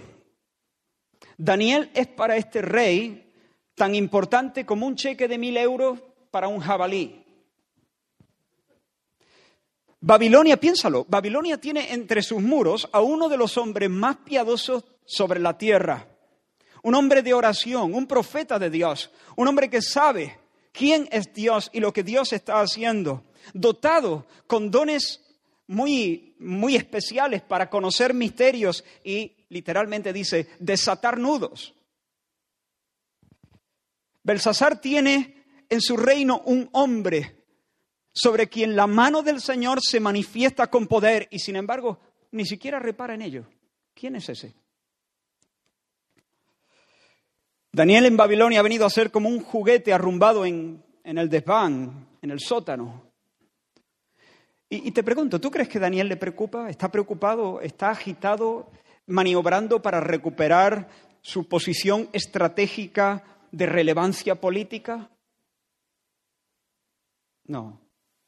Daniel 1.44 1.90
es 1.96 2.06
para 2.06 2.38
este 2.38 2.62
rey 2.62 3.34
tan 3.74 3.96
importante 3.96 4.64
como 4.64 4.86
un 4.86 4.96
cheque 4.96 5.28
de 5.28 5.40
mil 5.40 5.58
euros 5.58 5.98
para 6.30 6.48
un 6.48 6.60
jabalí. 6.60 7.26
Babilonia, 10.00 10.58
piénsalo, 10.58 11.04
Babilonia 11.10 11.58
tiene 11.58 11.94
entre 11.94 12.22
sus 12.22 12.44
muros 12.44 12.88
a 12.92 13.02
uno 13.02 13.28
de 13.28 13.38
los 13.38 13.58
hombres 13.58 13.90
más 13.90 14.18
piadosos 14.18 14.84
sobre 15.04 15.40
la 15.40 15.58
tierra, 15.58 16.06
un 16.84 16.94
hombre 16.94 17.24
de 17.24 17.34
oración, 17.34 17.96
un 17.96 18.06
profeta 18.06 18.60
de 18.60 18.70
Dios, 18.70 19.10
un 19.36 19.48
hombre 19.48 19.68
que 19.68 19.82
sabe 19.82 20.38
quién 20.72 21.10
es 21.12 21.34
Dios 21.34 21.72
y 21.74 21.80
lo 21.80 21.92
que 21.92 22.04
Dios 22.04 22.34
está 22.34 22.62
haciendo, 22.62 23.24
dotado 23.56 24.28
con 24.46 24.70
dones 24.70 25.22
muy, 25.66 26.36
muy 26.38 26.76
especiales 26.76 27.42
para 27.42 27.68
conocer 27.68 28.14
misterios 28.14 28.84
y 29.04 29.41
literalmente 29.52 30.14
dice 30.14 30.48
desatar 30.60 31.20
nudos. 31.20 31.76
Belsasar 34.24 34.80
tiene 34.80 35.44
en 35.70 35.82
su 35.82 35.98
reino 35.98 36.42
un 36.46 36.70
hombre 36.72 37.44
sobre 38.14 38.48
quien 38.48 38.76
la 38.76 38.88
mano 38.88 39.22
del 39.22 39.42
Señor 39.42 39.80
se 39.82 40.00
manifiesta 40.00 40.68
con 40.68 40.88
poder 40.88 41.28
y 41.32 41.40
sin 41.40 41.58
embargo 41.58 42.00
ni 42.32 42.46
siquiera 42.46 42.80
repara 42.80 43.14
en 43.14 43.22
ello. 43.24 43.46
¿Quién 43.94 44.16
es 44.16 44.30
ese? 44.30 44.54
Daniel 47.74 48.06
en 48.06 48.18
Babilonia 48.18 48.62
ha 48.62 48.64
venido 48.64 48.86
a 48.86 48.90
ser 48.90 49.12
como 49.12 49.28
un 49.28 49.42
juguete 49.42 49.94
arrumbado 49.94 50.46
en, 50.46 50.84
el 51.04 51.30
desván, 51.30 52.08
en 52.22 52.32
el 52.32 52.40
sótano. 52.40 53.12
Y, 54.70 54.88
y 54.88 54.92
te 54.92 55.04
pregunto, 55.04 55.42
¿tú 55.42 55.52
crees 55.52 55.68
que 55.68 55.80
Daniel 55.80 56.08
le 56.08 56.16
preocupa? 56.16 56.70
¿Está 56.70 56.90
preocupado? 56.90 57.60
¿Está 57.60 57.90
agitado? 57.90 58.72
¿Maniobrando 59.12 59.82
para 59.82 60.00
recuperar 60.00 60.88
su 61.22 61.48
posición 61.48 62.10
estratégica 62.14 63.24
de 63.52 63.66
relevancia 63.66 64.36
política? 64.36 65.10
No, 67.46 67.80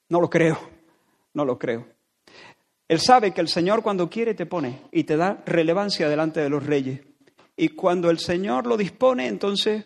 no 0.10 0.22
lo 0.22 0.30
creo, 0.30 0.60
no 1.34 1.46
lo 1.46 1.58
creo. 1.58 1.88
Él 2.88 3.00
sabe 3.00 3.32
que 3.32 3.42
el 3.42 3.48
Señor 3.48 3.82
cuando 3.82 4.10
quiere 4.10 4.34
te 4.34 4.46
pone 4.46 4.82
y 4.92 5.06
te 5.06 5.18
da 5.18 5.42
relevancia 5.46 6.10
delante 6.10 6.42
de 6.42 6.50
los 6.50 6.66
reyes. 6.66 7.02
Y 7.56 7.70
cuando 7.70 8.10
el 8.10 8.20
Señor 8.20 8.68
lo 8.68 8.78
dispone, 8.78 9.28
entonces 9.28 9.86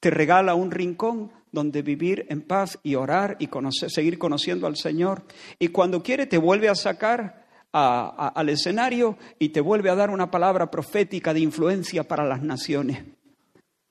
te 0.00 0.10
regala 0.10 0.54
un 0.54 0.70
rincón 0.70 1.30
donde 1.52 1.82
vivir 1.82 2.26
en 2.28 2.42
paz 2.42 2.78
y 2.82 2.94
orar 2.94 3.36
y 3.38 3.48
seguir 3.88 4.18
conociendo 4.18 4.66
al 4.66 4.76
Señor. 4.76 5.24
Y 5.58 5.68
cuando 5.68 6.02
quiere 6.02 6.26
te 6.26 6.38
vuelve 6.38 6.68
a 6.68 6.74
sacar 6.74 7.39
al 7.72 8.48
escenario 8.48 9.16
y 9.38 9.50
te 9.50 9.60
vuelve 9.60 9.90
a 9.90 9.94
dar 9.94 10.10
una 10.10 10.30
palabra 10.30 10.70
profética 10.70 11.32
de 11.32 11.40
influencia 11.40 12.04
para 12.04 12.24
las 12.24 12.42
naciones. 12.42 13.04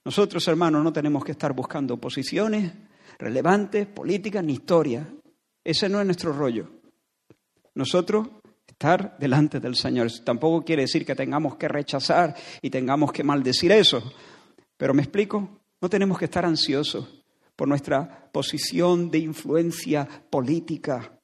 Nosotros, 0.05 0.48
hermanos, 0.48 0.83
no 0.83 0.91
tenemos 0.93 1.24
que 1.24 1.31
estar 1.31 1.53
buscando 1.53 1.98
posiciones 1.98 2.74
relevantes, 3.17 3.86
políticas 3.88 4.43
ni 4.43 4.53
historia. 4.53 5.07
Ese 5.63 5.89
no 5.89 6.00
es 6.00 6.05
nuestro 6.05 6.33
rollo. 6.33 6.69
Nosotros 7.75 8.27
estar 8.79 9.17
delante 9.19 9.59
del 9.59 9.75
Señor. 9.75 10.07
Tampoco 10.24 10.63
quiere 10.63 10.83
decir 10.83 11.05
que 11.05 11.13
tengamos 11.13 11.57
que 11.57 11.67
rechazar 11.67 12.33
y 12.62 12.69
tengamos 12.69 13.12
que 13.12 13.25
maldecir 13.25 13.74
eso. 13.74 14.01
Pero 14.77 14.93
me 14.93 15.01
explico, 15.01 15.59
no 15.81 15.89
tenemos 15.89 16.17
que 16.17 16.25
estar 16.25 16.45
ansiosos 16.45 17.24
por 17.57 17.67
nuestra 17.67 18.29
posición 18.31 19.12
de 19.12 19.17
influencia 19.17 20.07
política. 20.29 21.19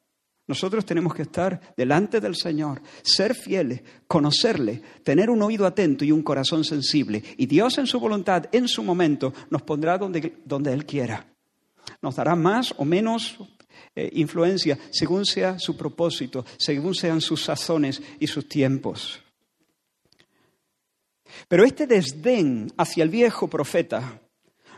Nosotros 0.48 0.86
tenemos 0.86 1.16
que 1.16 1.24
estar 1.24 1.74
delante 1.75 2.20
del 2.20 2.36
Señor, 2.36 2.82
ser 3.02 3.34
fieles, 3.34 3.82
conocerle, 4.08 4.82
tener 5.04 5.30
un 5.30 5.42
oído 5.42 5.66
atento 5.66 6.06
y 6.06 6.12
un 6.12 6.22
corazón 6.22 6.64
sensible. 6.64 7.24
Y 7.38 7.48
Dios 7.48 7.80
en 7.80 7.88
su 7.88 8.00
voluntad, 8.00 8.46
en 8.52 8.68
su 8.68 8.84
momento, 8.84 9.34
nos 9.50 9.64
pondrá 9.64 9.98
donde, 9.98 10.74
Él 10.74 10.86
quiera. 10.86 11.25
Nos 12.02 12.16
dará 12.16 12.36
más 12.36 12.75
o 12.78 12.86
menos 12.86 13.40
eh, 13.96 14.10
influencia 14.14 14.78
según 14.92 15.25
sea 15.25 15.58
su 15.58 15.75
propósito, 15.75 16.46
según 16.58 16.94
sean 16.94 17.22
sus 17.22 17.44
sazones 17.44 18.02
y 18.20 18.28
sus 18.28 18.48
tiempos. 18.48 19.22
Pero 21.48 21.64
este 21.64 21.88
desdén 21.88 22.72
hacia 22.78 23.04
el 23.04 23.10
viejo 23.10 23.48
profeta 23.48 24.22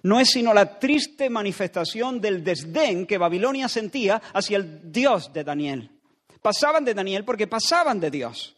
no 0.03 0.19
es 0.19 0.29
sino 0.29 0.53
la 0.53 0.79
triste 0.79 1.29
manifestación 1.29 2.21
del 2.21 2.43
desdén 2.43 3.05
que 3.05 3.17
Babilonia 3.17 3.67
sentía 3.67 4.21
hacia 4.33 4.57
el 4.57 4.91
Dios 4.91 5.31
de 5.33 5.43
Daniel. 5.43 5.91
Pasaban 6.41 6.85
de 6.85 6.93
Daniel 6.93 7.25
porque 7.25 7.47
pasaban 7.47 7.99
de 7.99 8.11
Dios. 8.11 8.55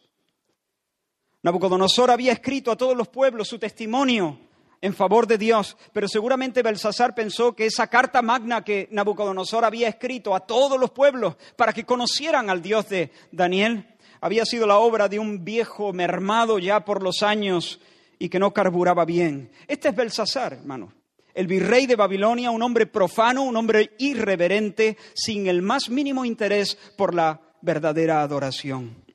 Nabucodonosor 1.42 2.12
había 2.12 2.34
escrito 2.34 2.72
a 2.72 2.76
todos 2.76 2.96
los 2.96 3.08
pueblos 3.08 3.48
su 3.48 3.58
testimonio 3.58 4.40
en 4.82 4.94
favor 4.94 5.28
de 5.28 5.38
Dios, 5.38 5.76
pero 5.94 6.08
seguramente 6.08 6.64
Belsasar 6.64 7.14
pensó 7.14 7.54
que 7.54 7.66
esa 7.66 7.88
carta 7.88 8.22
magna 8.22 8.64
que 8.64 8.88
Nabucodonosor 8.92 9.66
había 9.66 9.90
escrito 9.90 10.36
a 10.36 10.42
todos 10.42 10.80
los 10.80 10.92
pueblos 10.92 11.36
para 11.56 11.74
que 11.74 11.86
conocieran 11.86 12.50
al 12.50 12.62
Dios 12.62 12.88
de 12.90 13.12
Daniel 13.32 13.96
había 14.22 14.46
sido 14.46 14.68
la 14.68 14.78
obra 14.78 15.08
de 15.08 15.20
un 15.20 15.44
viejo 15.44 15.94
mermado 15.94 16.60
ya 16.60 16.84
por 16.84 17.02
los 17.02 17.24
años 17.24 17.80
y 18.18 18.30
que 18.30 18.40
no 18.40 18.54
carburaba 18.54 19.06
bien. 19.06 19.52
Este 19.68 19.90
es 19.90 19.96
Belsasar, 19.96 20.54
hermano. 20.54 20.94
El 21.40 21.48
virrey 21.48 21.86
de 21.86 21.96
Babilonia, 21.96 22.52
un 22.52 22.62
hombre 22.62 22.86
profano, 22.86 23.44
un 23.44 23.56
hombre 23.56 23.92
irreverente, 23.98 24.98
sin 25.14 25.48
el 25.48 25.62
más 25.62 25.90
mínimo 25.90 26.26
interés 26.26 26.78
por 26.98 27.16
la 27.16 27.40
verdadera 27.62 28.22
adoración. 28.22 29.06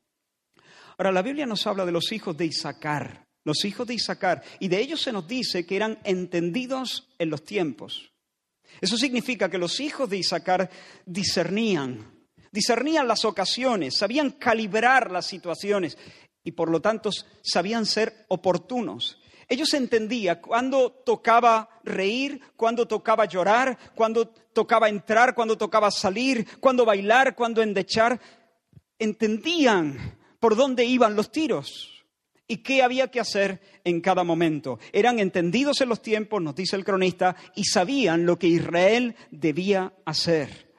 Ahora, 0.97 1.13
la 1.13 1.21
Biblia 1.21 1.45
nos 1.45 1.67
habla 1.67 1.85
de 1.85 1.93
los 1.93 2.11
hijos 2.13 2.35
de 2.35 2.47
Isaacar 2.47 3.27
los 3.45 3.67
hijos 3.67 3.87
de 3.87 3.93
Isaacar, 3.93 4.43
y 4.59 4.69
de 4.69 4.81
ellos 4.81 5.03
se 5.03 5.13
nos 5.13 5.29
dice 5.29 5.67
que 5.67 5.77
eran 5.77 5.99
entendidos 6.05 7.11
en 7.19 7.29
los 7.29 7.45
tiempos. 7.45 8.11
Eso 8.81 8.97
significa 8.97 9.51
que 9.51 9.59
los 9.59 9.81
hijos 9.81 10.09
de 10.09 10.17
Isaacar 10.17 10.71
discernían, 11.05 12.27
discernían 12.51 13.07
las 13.07 13.27
ocasiones, 13.27 13.99
sabían 13.99 14.31
calibrar 14.31 15.11
las 15.11 15.27
situaciones 15.27 15.99
y 16.43 16.53
por 16.53 16.71
lo 16.71 16.81
tanto 16.81 17.11
sabían 17.43 17.85
ser 17.85 18.25
oportunos. 18.29 19.21
Ellos 19.55 19.73
entendían 19.73 20.41
cuándo 20.41 20.91
tocaba 20.91 21.69
reír, 21.85 22.41
cuándo 22.57 22.89
tocaba 22.89 23.25
llorar, 23.27 23.79
cuándo 23.95 24.27
tocaba 24.27 24.89
entrar, 24.89 25.33
cuándo 25.33 25.57
tocaba 25.57 25.93
salir, 25.93 26.59
cuándo 26.59 26.85
bailar, 26.85 27.37
cuándo 27.37 27.63
endechar. 27.63 28.21
Entendían 28.99 30.19
por 30.41 30.57
dónde 30.57 30.85
iban 30.85 31.15
los 31.15 31.31
tiros 31.31 32.05
y 32.49 32.65
qué 32.65 32.83
había 32.83 33.13
que 33.13 33.21
hacer 33.21 33.61
en 33.85 34.01
cada 34.01 34.25
momento. 34.25 34.81
Eran 34.93 35.21
entendidos 35.21 35.81
en 35.83 35.89
los 35.89 36.03
tiempos, 36.03 36.43
nos 36.43 36.57
dice 36.57 36.75
el 36.75 36.85
cronista, 36.85 37.37
y 37.55 37.63
sabían 37.63 38.27
lo 38.27 38.37
que 38.37 38.49
Israel 38.49 39.15
debía 39.31 39.95
hacer. 40.05 40.75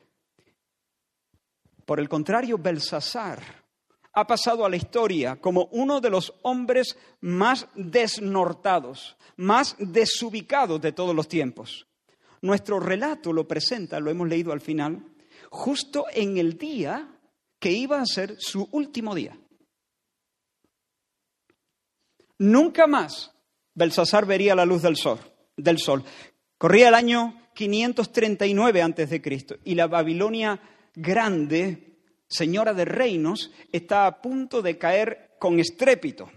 Por 1.85 2.01
el 2.01 2.09
contrario, 2.09 2.57
Belsasar 2.57 3.64
ha 4.15 4.25
pasado 4.25 4.65
a 4.65 4.69
la 4.69 4.77
historia 4.77 5.35
como 5.35 5.65
uno 5.71 6.01
de 6.01 6.09
los 6.09 6.33
hombres 6.41 6.97
más 7.21 7.67
desnortados, 7.75 9.17
más 9.35 9.75
desubicados 9.77 10.81
de 10.81 10.93
todos 10.93 11.13
los 11.13 11.27
tiempos. 11.27 11.85
Nuestro 12.41 12.79
relato 12.79 13.33
lo 13.33 13.47
presenta, 13.47 13.99
lo 13.99 14.09
hemos 14.09 14.27
leído 14.27 14.51
al 14.53 14.61
final, 14.61 15.03
justo 15.49 16.05
en 16.13 16.37
el 16.37 16.57
día 16.57 17.09
que 17.59 17.71
iba 17.71 17.99
a 17.99 18.05
ser 18.05 18.35
su 18.39 18.67
último 18.71 19.13
día. 19.13 19.37
Nunca 22.37 22.87
más 22.87 23.31
Belsasar 23.73 24.25
vería 24.25 24.55
la 24.55 24.65
luz 24.65 24.81
del 24.81 24.95
sol. 24.95 25.19
Del 25.57 25.77
sol. 25.77 26.03
Corría 26.57 26.87
el 26.87 26.93
año 26.93 27.49
539 27.53 28.81
antes 28.81 29.09
de 29.09 29.21
Cristo 29.21 29.57
y 29.63 29.75
la 29.75 29.87
Babilonia 29.87 30.59
grande, 30.95 31.94
señora 32.35 32.73
de 32.73 32.85
reinos, 32.85 33.51
está 33.71 34.05
a 34.05 34.21
punto 34.21 34.61
de 34.61 34.77
caer 34.77 35.35
con 35.39 35.59
estrépito. 35.59 36.29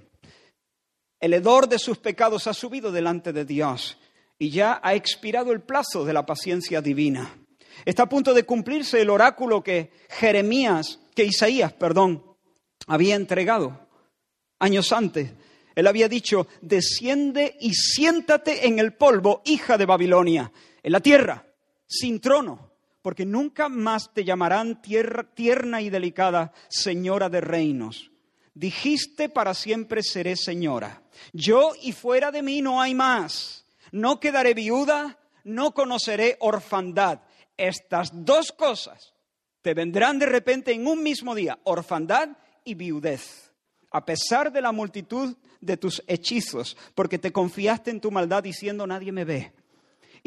El 1.21 1.35
hedor 1.35 1.69
de 1.69 1.79
sus 1.79 1.99
pecados 1.99 2.47
ha 2.47 2.55
subido 2.55 2.93
delante 2.93 3.33
de 3.33 3.45
Dios 3.45 3.99
y 4.39 4.51
ya 4.51 4.81
ha 4.83 4.95
expirado 4.95 5.53
el 5.53 5.61
plazo 5.61 6.05
de 6.05 6.13
la 6.13 6.25
paciencia 6.25 6.81
divina. 6.81 7.37
Está 7.85 8.05
a 8.05 8.09
punto 8.09 8.35
de 8.35 8.45
cumplirse 8.45 9.01
el 9.01 9.11
oráculo 9.11 9.63
que 9.63 9.91
Jeremías, 10.09 11.01
que 11.15 11.25
Isaías, 11.25 11.73
perdón, 11.73 12.25
había 12.87 13.17
entregado. 13.17 13.87
años 14.61 14.93
antes. 14.93 15.33
Él 15.77 15.87
había 15.87 16.09
dicho, 16.09 16.49
desciende 16.61 17.57
y 17.61 17.73
siéntate 17.73 18.67
en 18.67 18.81
el 18.81 18.95
polvo, 18.95 19.43
hija 19.45 19.79
de 19.79 19.87
Babilonia, 19.87 20.51
en 20.83 20.91
la 20.91 20.99
tierra, 20.99 21.47
sin 21.87 22.21
trono, 22.21 22.68
porque 23.09 23.25
nunca 23.25 23.71
más 23.71 24.13
te 24.13 24.23
llamarán 24.23 24.83
tierna 24.83 25.81
y 25.81 25.89
delicada, 25.89 26.53
señora 26.69 27.31
de 27.31 27.41
reinos. 27.41 28.11
Dijiste, 28.53 29.31
para 29.31 29.55
siempre 29.55 30.03
seré 30.03 30.37
señora. 30.37 31.01
Yo 31.33 31.73
y 31.81 31.93
fuera 31.93 32.31
de 32.31 32.43
mí 32.43 32.61
no 32.61 32.83
hay 32.83 32.95
más. 32.95 33.65
No 33.93 34.21
quedaré 34.21 34.53
viuda, 34.53 35.19
no 35.43 35.73
conoceré 35.73 36.37
orfandad. 36.41 37.21
Estas 37.57 38.11
dos 38.13 38.53
cosas 38.53 39.15
te 39.63 39.73
vendrán 39.73 40.19
de 40.19 40.27
repente 40.27 40.73
en 40.73 40.87
un 40.87 41.03
mismo 41.03 41.35
día, 41.35 41.59
orfandad 41.65 42.37
y 42.63 42.75
viudez, 42.75 43.55
a 43.91 44.05
pesar 44.05 44.53
de 44.53 44.61
la 44.61 44.73
multitud 44.73 45.35
de 45.63 45.79
tus 45.79 46.03
hechizos, 46.09 46.77
porque 46.95 47.19
te 47.19 47.33
confiaste 47.33 47.91
en 47.91 48.03
tu 48.03 48.11
maldad 48.11 48.43
diciendo 48.43 48.87
nadie 48.87 49.13
me 49.13 49.25
ve. 49.25 49.55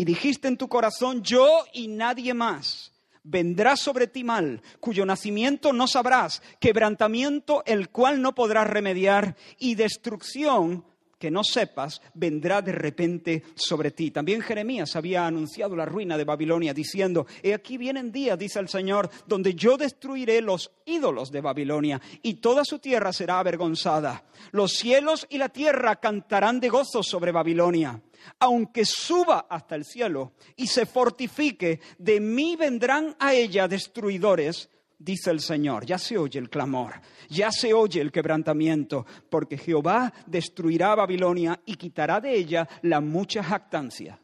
Y 0.02 0.04
dijiste 0.04 0.48
en 0.48 0.58
tu 0.58 0.68
corazón, 0.68 1.22
yo 1.22 1.64
y 1.74 1.88
nadie 1.88 2.34
más. 2.34 2.92
Vendrá 3.22 3.76
sobre 3.76 4.08
ti 4.08 4.24
mal, 4.24 4.64
cuyo 4.80 5.06
nacimiento 5.06 5.74
no 5.74 5.86
sabrás, 5.86 6.42
quebrantamiento 6.60 7.62
el 7.68 7.90
cual 7.90 8.20
no 8.20 8.34
podrás 8.34 8.68
remediar, 8.68 9.36
y 9.60 9.76
destrucción 9.76 10.86
que 11.20 11.30
no 11.30 11.44
sepas 11.44 12.02
vendrá 12.16 12.64
de 12.64 12.72
repente 12.72 13.44
sobre 13.54 13.92
ti. 13.92 14.10
También 14.10 14.42
Jeremías 14.42 14.96
había 14.96 15.28
anunciado 15.28 15.76
la 15.76 15.86
ruina 15.86 16.18
de 16.18 16.24
Babilonia 16.24 16.74
diciendo, 16.74 17.28
he 17.44 17.54
aquí 17.54 17.78
vienen 17.78 18.12
días, 18.12 18.40
dice 18.40 18.58
el 18.58 18.70
Señor, 18.70 19.08
donde 19.28 19.54
yo 19.54 19.78
destruiré 19.78 20.42
los 20.42 20.72
ídolos 20.84 21.32
de 21.32 21.42
Babilonia 21.42 22.02
y 22.24 22.36
toda 22.36 22.66
su 22.66 22.80
tierra 22.80 23.14
será 23.14 23.38
avergonzada. 23.38 24.24
Los 24.52 24.72
cielos 24.72 25.28
y 25.30 25.38
la 25.38 25.50
tierra 25.50 25.98
cantarán 25.98 26.60
de 26.60 26.70
gozo 26.70 27.04
sobre 27.04 27.32
Babilonia. 27.32 28.02
Aunque 28.40 28.86
suba 28.86 29.48
hasta 29.50 29.76
el 29.76 29.86
cielo 29.86 30.34
y 30.56 30.68
se 30.68 30.86
fortifique, 30.86 31.80
de 31.98 32.20
mí 32.20 32.56
vendrán 32.56 33.16
a 33.20 33.34
ella 33.34 33.68
destruidores 33.68 34.70
dice 35.04 35.32
el 35.32 35.40
Señor. 35.40 35.86
Ya 35.86 35.98
se 35.98 36.18
oye 36.18 36.40
el 36.40 36.50
clamor, 36.50 37.02
ya 37.30 37.52
se 37.52 37.74
oye 37.74 38.02
el 38.02 38.12
quebrantamiento, 38.12 39.06
porque 39.30 39.58
Jehová 39.58 40.14
destruirá 40.26 40.94
a 40.94 40.96
Babilonia 40.96 41.60
y 41.66 41.76
quitará 41.76 42.22
de 42.22 42.36
ella 42.36 42.68
la 42.84 43.02
mucha 43.02 43.44
jactancia. 43.44 44.20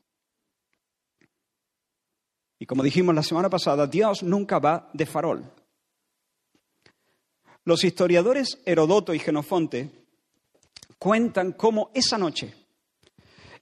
Y 2.59 2.65
como 2.65 2.83
dijimos 2.83 3.13
la 3.13 3.23
semana 3.23 3.49
pasada, 3.49 3.85
Dios 3.85 4.23
nunca 4.23 4.59
va 4.59 4.89
de 4.93 5.05
farol. 5.05 5.43
Los 7.65 7.83
historiadores 7.83 8.59
Herodoto 8.65 9.13
y 9.13 9.19
Genofonte 9.19 9.91
cuentan 10.97 11.51
cómo 11.51 11.91
esa 11.93 12.17
noche 12.17 12.53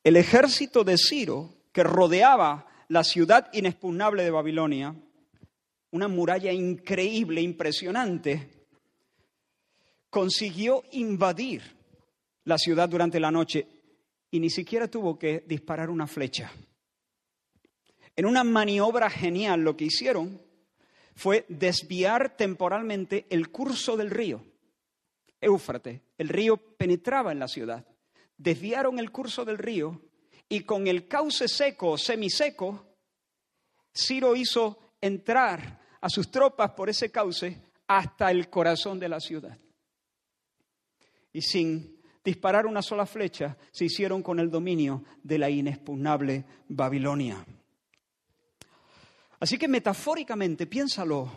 el 0.06 0.18
ejército 0.18 0.84
de 0.84 0.98
Ciro, 1.00 1.50
que 1.72 1.84
rodeaba 1.84 2.68
la 2.90 3.04
ciudad 3.04 3.50
inexpugnable 3.54 4.24
de 4.24 4.30
Babilonia, 4.30 4.96
una 5.90 6.08
muralla 6.08 6.52
increíble, 6.52 7.42
impresionante, 7.42 8.68
consiguió 10.12 10.84
invadir 10.92 11.64
la 12.44 12.60
ciudad 12.60 12.88
durante 12.88 13.20
la 13.20 13.32
noche 13.32 13.68
y 14.30 14.40
ni 14.40 14.52
siquiera 14.52 14.88
tuvo 14.88 15.18
que 15.18 15.44
disparar 15.48 15.90
una 15.90 16.06
flecha. 16.06 16.52
En 18.16 18.28
una 18.28 18.44
maniobra 18.44 19.10
genial 19.10 19.62
lo 19.62 19.75
que 19.75 19.86
hicieron 19.86 20.40
fue 21.16 21.46
desviar 21.50 22.38
temporalmente 22.38 23.25
el 23.32 23.50
curso 23.50 23.98
del 23.98 24.12
río. 24.12 24.46
Éufrates, 25.42 26.00
el 26.20 26.29
río 26.29 26.58
penetraba 26.58 27.32
en 27.32 27.40
la 27.40 27.48
ciudad. 27.48 27.84
Desviaron 28.38 29.00
el 29.00 29.12
curso 29.12 29.46
del 29.46 29.58
río 29.58 30.02
y 30.50 30.62
con 30.62 30.88
el 30.88 31.08
cauce 31.08 31.48
seco 31.48 31.92
o 31.92 31.98
semiseco, 31.98 32.98
Ciro 33.94 34.36
hizo 34.36 34.94
entrar 35.00 35.80
a 36.02 36.10
sus 36.10 36.30
tropas 36.30 36.72
por 36.72 36.90
ese 36.90 37.12
cauce 37.12 37.62
hasta 37.88 38.30
el 38.32 38.50
corazón 38.50 39.00
de 39.00 39.10
la 39.10 39.20
ciudad. 39.20 39.58
Y 41.32 41.42
sin 41.42 42.02
disparar 42.24 42.66
una 42.66 42.82
sola 42.82 43.06
flecha, 43.06 43.58
se 43.72 43.86
hicieron 43.86 44.24
con 44.24 44.40
el 44.40 44.50
dominio 44.50 45.04
de 45.22 45.38
la 45.38 45.50
inexpugnable 45.50 46.46
Babilonia. 46.68 47.46
Así 49.40 49.58
que 49.58 49.68
metafóricamente, 49.68 50.66
piénsalo, 50.66 51.30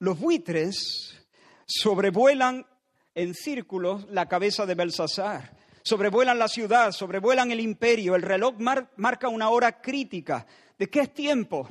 los 0.00 0.18
buitres 0.18 1.26
sobrevuelan 1.66 2.66
en 3.14 3.34
círculos 3.34 4.08
la 4.10 4.26
cabeza 4.28 4.66
de 4.66 4.74
Belsasar, 4.74 5.59
sobrevuelan 5.82 6.38
la 6.38 6.48
ciudad, 6.48 6.92
sobrevuelan 6.92 7.50
el 7.50 7.60
imperio, 7.60 8.14
el 8.14 8.22
reloj 8.22 8.54
marca 8.96 9.28
una 9.28 9.50
hora 9.50 9.80
crítica. 9.80 10.46
¿De 10.78 10.88
qué 10.88 11.00
es 11.00 11.14
tiempo? 11.14 11.68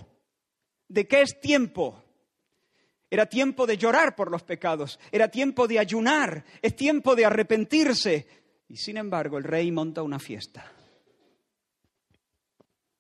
¿De 0.88 1.08
qué 1.08 1.22
es 1.22 1.40
tiempo? 1.40 2.04
Era 3.10 3.26
tiempo 3.26 3.66
de 3.66 3.78
llorar 3.78 4.16
por 4.16 4.30
los 4.30 4.44
pecados, 4.44 5.00
era 5.12 5.30
tiempo 5.30 5.68
de 5.68 5.80
ayunar, 5.80 6.46
es 6.62 6.76
tiempo 6.76 7.16
de 7.16 7.26
arrepentirse. 7.26 8.28
Y 8.68 8.78
sin 8.78 8.98
embargo 8.98 9.38
el 9.38 9.44
rey 9.44 9.72
monta 9.72 10.04
una 10.04 10.20
fiesta. 10.20 10.72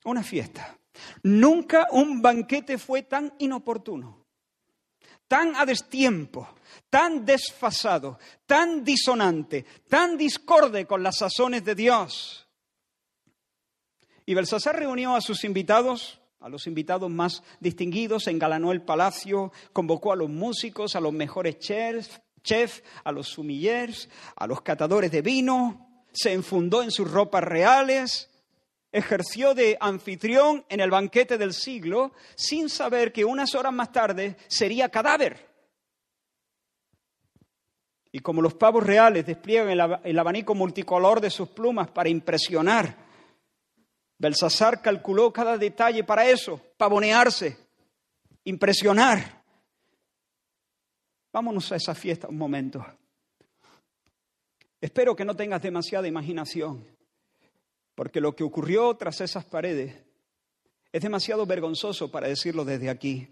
Una 0.06 0.24
fiesta. 0.24 0.78
Nunca 1.24 1.88
un 1.92 2.22
banquete 2.22 2.78
fue 2.78 3.04
tan 3.04 3.34
inoportuno, 3.38 4.19
tan 5.30 5.56
a 5.56 5.66
destiempo, 5.66 6.50
tan 6.90 7.24
desfasado, 7.24 8.20
tan 8.46 8.84
disonante, 8.84 9.64
tan 9.88 10.18
discorde 10.18 10.86
con 10.86 11.02
las 11.02 11.20
sazones 11.20 11.64
de 11.64 11.76
Dios. 11.76 12.48
Y 14.26 14.34
Belsasar 14.34 14.76
reunió 14.78 15.16
a 15.16 15.22
sus 15.22 15.46
invitados 15.46 16.20
a 16.42 16.48
los 16.48 16.68
invitados 16.68 17.10
más 17.10 17.44
distinguidos, 17.60 18.28
engalanó 18.28 18.72
el 18.72 18.82
palacio, 18.82 19.52
convocó 19.74 20.14
a 20.14 20.16
los 20.16 20.30
músicos, 20.30 20.96
a 20.96 21.02
los 21.02 21.12
mejores 21.12 21.60
chefs, 21.60 22.22
chef, 22.42 22.82
a 23.04 23.12
los 23.12 23.28
sumillers, 23.28 24.08
a 24.38 24.48
los 24.48 24.62
catadores 24.62 25.12
de 25.12 25.22
vino, 25.22 26.06
se 26.14 26.32
enfundó 26.32 26.82
en 26.82 26.92
sus 26.92 27.12
ropas 27.12 27.44
reales, 27.44 28.30
ejerció 28.92 29.54
de 29.54 29.78
anfitrión 29.80 30.66
en 30.70 30.80
el 30.80 30.90
banquete 30.90 31.38
del 31.38 31.54
siglo, 31.54 32.12
sin 32.36 32.70
saber 32.70 33.12
que 33.12 33.26
unas 33.26 33.54
horas 33.56 33.74
más 33.74 33.92
tarde 33.92 34.38
sería 34.48 34.90
cadáver. 34.90 35.48
Y 38.12 38.20
como 38.20 38.42
los 38.42 38.56
pavos 38.56 38.84
reales 38.84 39.26
despliegan 39.26 39.70
el 40.04 40.20
abanico 40.20 40.56
multicolor 40.56 41.22
de 41.22 41.30
sus 41.30 41.50
plumas 41.50 41.92
para 41.92 42.10
impresionar, 42.10 43.10
Belsasar 44.18 44.82
calculó 44.82 45.32
cada 45.32 45.58
detalle 45.58 46.04
para 46.04 46.28
eso, 46.28 46.60
pavonearse, 46.76 47.58
impresionar. 48.44 49.44
Vámonos 51.32 51.72
a 51.72 51.78
esa 51.78 51.96
fiesta 51.96 52.28
un 52.28 52.38
momento. 52.38 52.86
Espero 54.82 55.16
que 55.16 55.24
no 55.24 55.36
tengas 55.36 55.62
demasiada 55.62 56.08
imaginación, 56.08 56.86
porque 58.00 58.22
lo 58.22 58.34
que 58.34 58.46
ocurrió 58.46 58.96
tras 58.96 59.20
esas 59.20 59.44
paredes 59.44 59.94
es 60.90 61.02
demasiado 61.02 61.46
vergonzoso 61.46 62.10
para 62.10 62.30
decirlo 62.30 62.64
desde 62.64 62.90
aquí. 62.90 63.28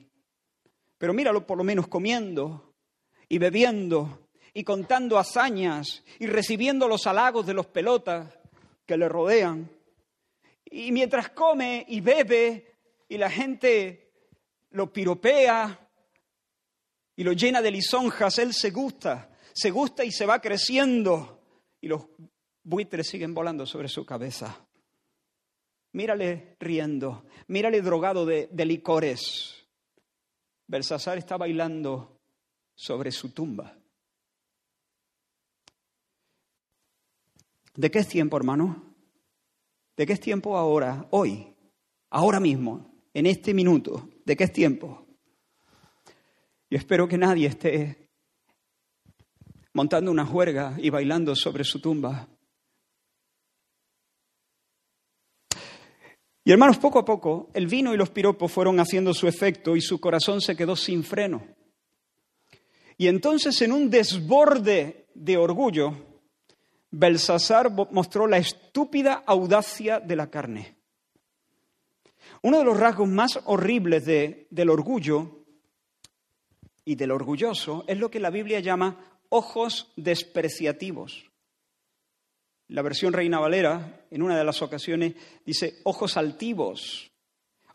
Pero 0.98 1.14
míralo 1.14 1.48
por 1.48 1.58
lo 1.58 1.64
menos 1.64 1.88
comiendo 1.88 2.74
y 3.30 3.38
bebiendo 3.38 4.28
y 4.54 4.66
contando 4.66 5.18
hazañas 5.18 6.04
y 6.20 6.28
recibiendo 6.28 6.90
los 6.90 7.08
halagos 7.08 7.46
de 7.46 7.54
los 7.54 7.68
pelotas 7.68 8.28
que 8.86 8.98
le 8.98 9.08
rodean. 9.08 9.72
Y 10.66 10.92
mientras 10.92 11.30
come 11.30 11.86
y 11.88 12.02
bebe 12.02 12.76
y 13.08 13.18
la 13.18 13.30
gente 13.30 14.12
lo 14.72 14.92
piropea 14.92 15.80
y 17.16 17.24
lo 17.24 17.32
llena 17.32 17.62
de 17.62 17.72
lisonjas, 17.72 18.38
él 18.38 18.54
se 18.54 18.72
gusta, 18.72 19.34
se 19.54 19.72
gusta 19.72 20.04
y 20.04 20.12
se 20.12 20.26
va 20.26 20.42
creciendo 20.42 21.42
y 21.80 21.88
los 21.88 22.02
buitres 22.68 23.08
siguen 23.08 23.34
volando 23.34 23.66
sobre 23.66 23.88
su 23.88 24.06
cabeza. 24.06 24.68
Mírale 25.94 26.58
riendo, 26.60 27.26
mírale 27.48 27.82
drogado 27.82 28.26
de, 28.26 28.50
licores. 28.66 29.66
Belsasar 30.68 31.18
está 31.18 31.38
bailando 31.38 32.20
sobre 32.76 33.12
su 33.12 33.30
tumba. 33.30 33.74
¿De 37.74 37.90
qué 37.90 38.00
es 38.00 38.08
tiempo, 38.10 38.36
hermano? 38.36 38.96
¿De 39.96 40.06
qué 40.06 40.14
es 40.14 40.20
tiempo 40.20 40.58
ahora, 40.58 41.08
hoy, 41.12 41.56
ahora 42.10 42.40
mismo, 42.42 42.92
en 43.14 43.28
este 43.28 43.54
minuto? 43.54 44.10
¿De 44.26 44.36
qué 44.36 44.44
es 44.44 44.52
tiempo? 44.52 45.08
Yo 46.70 46.78
espero 46.78 47.08
que 47.08 47.18
nadie 47.18 47.48
esté 47.48 48.10
montando 49.74 50.12
una 50.12 50.26
juerga 50.26 50.76
y 50.78 50.90
bailando 50.90 51.34
sobre 51.34 51.64
su 51.64 51.80
tumba. 51.80 52.28
Y 56.48 56.52
hermanos, 56.54 56.78
poco 56.78 56.98
a 56.98 57.04
poco 57.04 57.50
el 57.54 57.68
vino 57.68 57.94
y 57.94 57.98
los 57.98 58.10
piropos 58.10 58.50
fueron 58.50 58.80
haciendo 58.80 59.14
su 59.14 59.28
efecto 59.28 59.76
y 59.76 59.82
su 59.82 60.00
corazón 60.00 60.40
se 60.40 60.56
quedó 60.56 60.78
sin 60.78 61.04
freno. 61.04 61.46
Y 62.98 63.10
entonces 63.10 63.62
en 63.62 63.74
un 63.74 63.90
desborde 63.90 65.08
de 65.14 65.36
orgullo, 65.36 65.92
Belsasar 66.90 67.70
mostró 67.92 68.28
la 68.28 68.38
estúpida 68.38 69.26
audacia 69.28 70.00
de 70.00 70.16
la 70.16 70.30
carne. 70.30 70.78
Uno 72.44 72.60
de 72.60 72.64
los 72.64 72.80
rasgos 72.80 73.10
más 73.10 73.42
horribles 73.44 74.06
del 74.06 74.70
orgullo 74.70 75.44
y 76.86 76.96
del 76.96 77.12
orgulloso 77.12 77.84
es 77.88 77.98
lo 77.98 78.10
que 78.10 78.22
la 78.22 78.30
Biblia 78.30 78.62
llama 78.62 79.20
ojos 79.28 79.92
despreciativos. 79.98 81.27
La 82.70 82.82
versión 82.82 83.14
Reina 83.14 83.40
Valera, 83.40 84.06
en 84.12 84.22
una 84.22 84.38
de 84.38 84.44
las 84.44 84.62
ocasiones, 84.62 85.16
dice 85.46 85.80
ojos 85.84 86.18
altivos, 86.18 87.10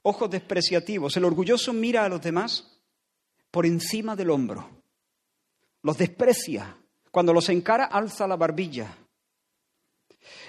ojos 0.03 0.31
despreciativos. 0.31 1.17
El 1.17 1.25
orgulloso 1.25 1.73
mira 1.73 2.05
a 2.05 2.09
los 2.09 2.21
demás 2.21 2.81
por 3.51 3.65
encima 3.65 4.15
del 4.17 4.31
hombro, 4.31 4.69
los 5.83 5.97
desprecia. 5.97 6.77
Cuando 7.11 7.33
los 7.33 7.49
encara, 7.49 7.85
alza 7.85 8.27
la 8.27 8.37
barbilla. 8.37 8.97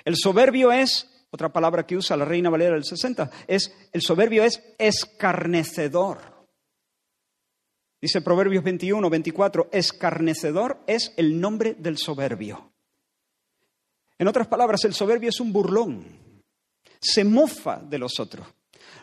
El 0.05 0.15
soberbio 0.15 0.71
es, 0.71 1.25
otra 1.29 1.51
palabra 1.51 1.85
que 1.85 1.97
usa 1.97 2.15
la 2.15 2.25
Reina 2.25 2.49
Valera 2.49 2.75
del 2.75 2.85
60, 2.85 3.29
es, 3.47 3.73
el 3.91 4.01
soberbio 4.01 4.43
es 4.43 4.63
escarnecedor. 4.77 6.47
Dice 8.01 8.21
Proverbios 8.21 8.63
21, 8.63 9.09
24, 9.09 9.69
escarnecedor 9.71 10.83
es 10.87 11.13
el 11.15 11.39
nombre 11.39 11.73
del 11.73 11.97
soberbio. 11.97 12.72
En 14.23 14.29
otras 14.29 14.47
palabras, 14.47 14.85
el 14.85 14.93
soberbio 14.93 15.27
es 15.27 15.41
un 15.41 15.51
burlón, 15.51 16.05
se 16.97 17.25
mofa 17.25 17.81
de 17.81 17.97
los 17.97 18.21
otros, 18.21 18.47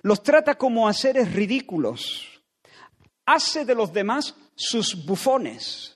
los 0.01 0.23
trata 0.23 0.55
como 0.55 0.89
a 0.89 0.95
seres 0.95 1.35
ridículos, 1.35 2.43
hace 3.27 3.67
de 3.67 3.75
los 3.75 3.93
demás 3.93 4.35
sus 4.55 5.05
bufones. 5.05 5.95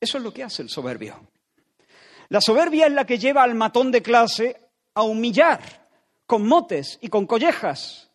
Eso 0.00 0.16
es 0.16 0.24
lo 0.24 0.32
que 0.32 0.44
hace 0.44 0.62
el 0.62 0.70
soberbio. 0.70 1.28
La 2.30 2.40
soberbia 2.40 2.86
es 2.86 2.92
la 2.94 3.04
que 3.04 3.18
lleva 3.18 3.42
al 3.42 3.54
matón 3.54 3.92
de 3.92 4.00
clase 4.00 4.62
a 4.94 5.02
humillar 5.02 5.86
con 6.24 6.48
motes 6.48 6.98
y 7.02 7.08
con 7.08 7.26
collejas 7.26 8.10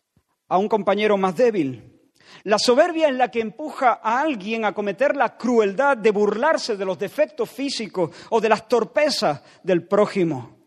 a 0.48 0.58
un 0.58 0.68
compañero 0.68 1.16
más 1.16 1.36
débil. 1.36 1.99
La 2.44 2.58
soberbia 2.58 3.08
es 3.08 3.14
la 3.14 3.30
que 3.30 3.40
empuja 3.40 4.00
a 4.02 4.20
alguien 4.20 4.64
a 4.64 4.72
cometer 4.72 5.16
la 5.16 5.36
crueldad 5.36 5.96
de 5.96 6.10
burlarse 6.10 6.76
de 6.76 6.84
los 6.84 6.98
defectos 6.98 7.50
físicos 7.50 8.10
o 8.30 8.40
de 8.40 8.48
las 8.48 8.68
torpezas 8.68 9.42
del 9.62 9.86
prójimo. 9.86 10.58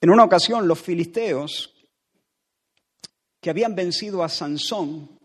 En 0.00 0.10
una 0.10 0.24
ocasión 0.24 0.66
los 0.66 0.80
filisteos 0.80 1.72
que 3.40 3.50
habían 3.50 3.74
vencido 3.74 4.22
a 4.22 4.28
Sansón 4.28 5.18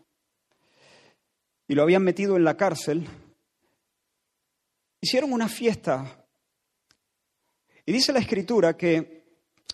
y 1.66 1.74
lo 1.74 1.82
habían 1.82 2.02
metido 2.02 2.36
en 2.36 2.44
la 2.44 2.56
cárcel, 2.56 3.06
hicieron 5.00 5.32
una 5.32 5.48
fiesta. 5.48 6.24
Y 7.84 7.92
dice 7.92 8.12
la 8.12 8.20
escritura 8.20 8.76
que 8.76 9.17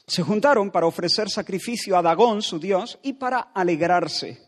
se 0.06 0.22
juntaron 0.22 0.70
para 0.70 0.86
ofrecer 0.86 1.30
sacrificio 1.30 1.96
a 1.96 2.02
Dagón, 2.02 2.42
su 2.42 2.58
dios, 2.58 2.98
y 3.02 3.14
para 3.14 3.40
alegrarse. 3.40 4.42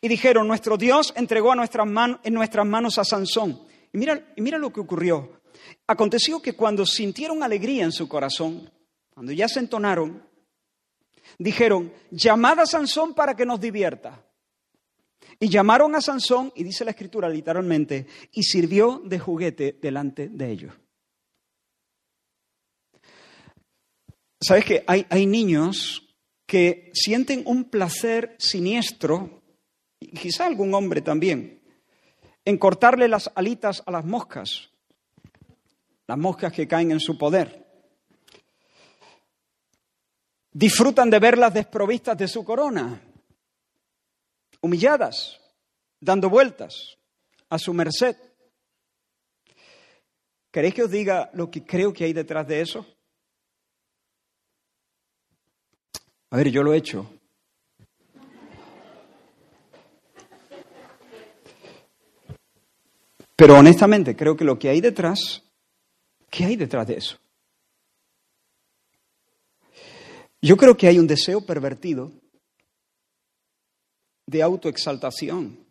Y 0.00 0.08
dijeron, 0.08 0.46
nuestro 0.46 0.76
Dios 0.76 1.12
entregó 1.16 1.52
a 1.52 1.56
nuestras 1.56 1.88
en 2.22 2.34
nuestras 2.34 2.66
manos 2.66 2.98
a 2.98 3.04
Sansón. 3.04 3.60
Y 3.92 3.98
mira, 3.98 4.32
y 4.36 4.42
mira 4.42 4.58
lo 4.58 4.72
que 4.72 4.80
ocurrió. 4.80 5.40
Aconteció 5.86 6.40
que 6.40 6.54
cuando 6.54 6.84
sintieron 6.84 7.42
alegría 7.42 7.84
en 7.84 7.92
su 7.92 8.08
corazón, 8.08 8.70
cuando 9.10 9.32
ya 9.32 9.48
se 9.48 9.60
entonaron, 9.60 10.26
dijeron, 11.38 11.92
llamad 12.10 12.60
a 12.60 12.66
Sansón 12.66 13.14
para 13.14 13.34
que 13.34 13.46
nos 13.46 13.60
divierta. 13.60 14.24
Y 15.40 15.48
llamaron 15.48 15.94
a 15.94 16.00
Sansón, 16.00 16.52
y 16.54 16.64
dice 16.64 16.84
la 16.84 16.92
escritura 16.92 17.28
literalmente, 17.28 18.06
y 18.32 18.42
sirvió 18.42 19.02
de 19.04 19.18
juguete 19.18 19.78
delante 19.80 20.28
de 20.28 20.50
ellos. 20.50 20.74
¿Sabes 24.46 24.66
que 24.66 24.84
hay, 24.86 25.06
hay 25.08 25.24
niños 25.24 26.06
que 26.44 26.90
sienten 26.92 27.44
un 27.46 27.70
placer 27.70 28.36
siniestro, 28.38 29.42
y 29.98 30.08
quizá 30.08 30.44
algún 30.44 30.74
hombre 30.74 31.00
también, 31.00 31.62
en 32.44 32.58
cortarle 32.58 33.08
las 33.08 33.30
alitas 33.34 33.82
a 33.86 33.90
las 33.90 34.04
moscas, 34.04 34.70
las 36.06 36.18
moscas 36.18 36.52
que 36.52 36.68
caen 36.68 36.90
en 36.90 37.00
su 37.00 37.16
poder. 37.16 37.64
Disfrutan 40.52 41.08
de 41.08 41.20
verlas 41.20 41.54
desprovistas 41.54 42.18
de 42.18 42.28
su 42.28 42.44
corona 42.44 43.00
humilladas, 44.60 45.40
dando 46.00 46.28
vueltas 46.28 46.98
a 47.48 47.58
su 47.58 47.72
merced. 47.72 48.14
¿Queréis 50.50 50.74
que 50.74 50.82
os 50.82 50.90
diga 50.90 51.30
lo 51.32 51.50
que 51.50 51.64
creo 51.64 51.94
que 51.94 52.04
hay 52.04 52.12
detrás 52.12 52.46
de 52.46 52.60
eso? 52.60 52.93
A 56.34 56.36
ver, 56.36 56.50
yo 56.50 56.64
lo 56.64 56.74
he 56.74 56.78
hecho. 56.78 57.08
Pero 63.36 63.56
honestamente 63.56 64.16
creo 64.16 64.36
que 64.36 64.44
lo 64.44 64.58
que 64.58 64.68
hay 64.68 64.80
detrás, 64.80 65.44
¿qué 66.28 66.44
hay 66.46 66.56
detrás 66.56 66.88
de 66.88 66.96
eso? 66.96 67.20
Yo 70.42 70.56
creo 70.56 70.76
que 70.76 70.88
hay 70.88 70.98
un 70.98 71.06
deseo 71.06 71.46
pervertido 71.46 72.10
de 74.26 74.42
autoexaltación, 74.42 75.64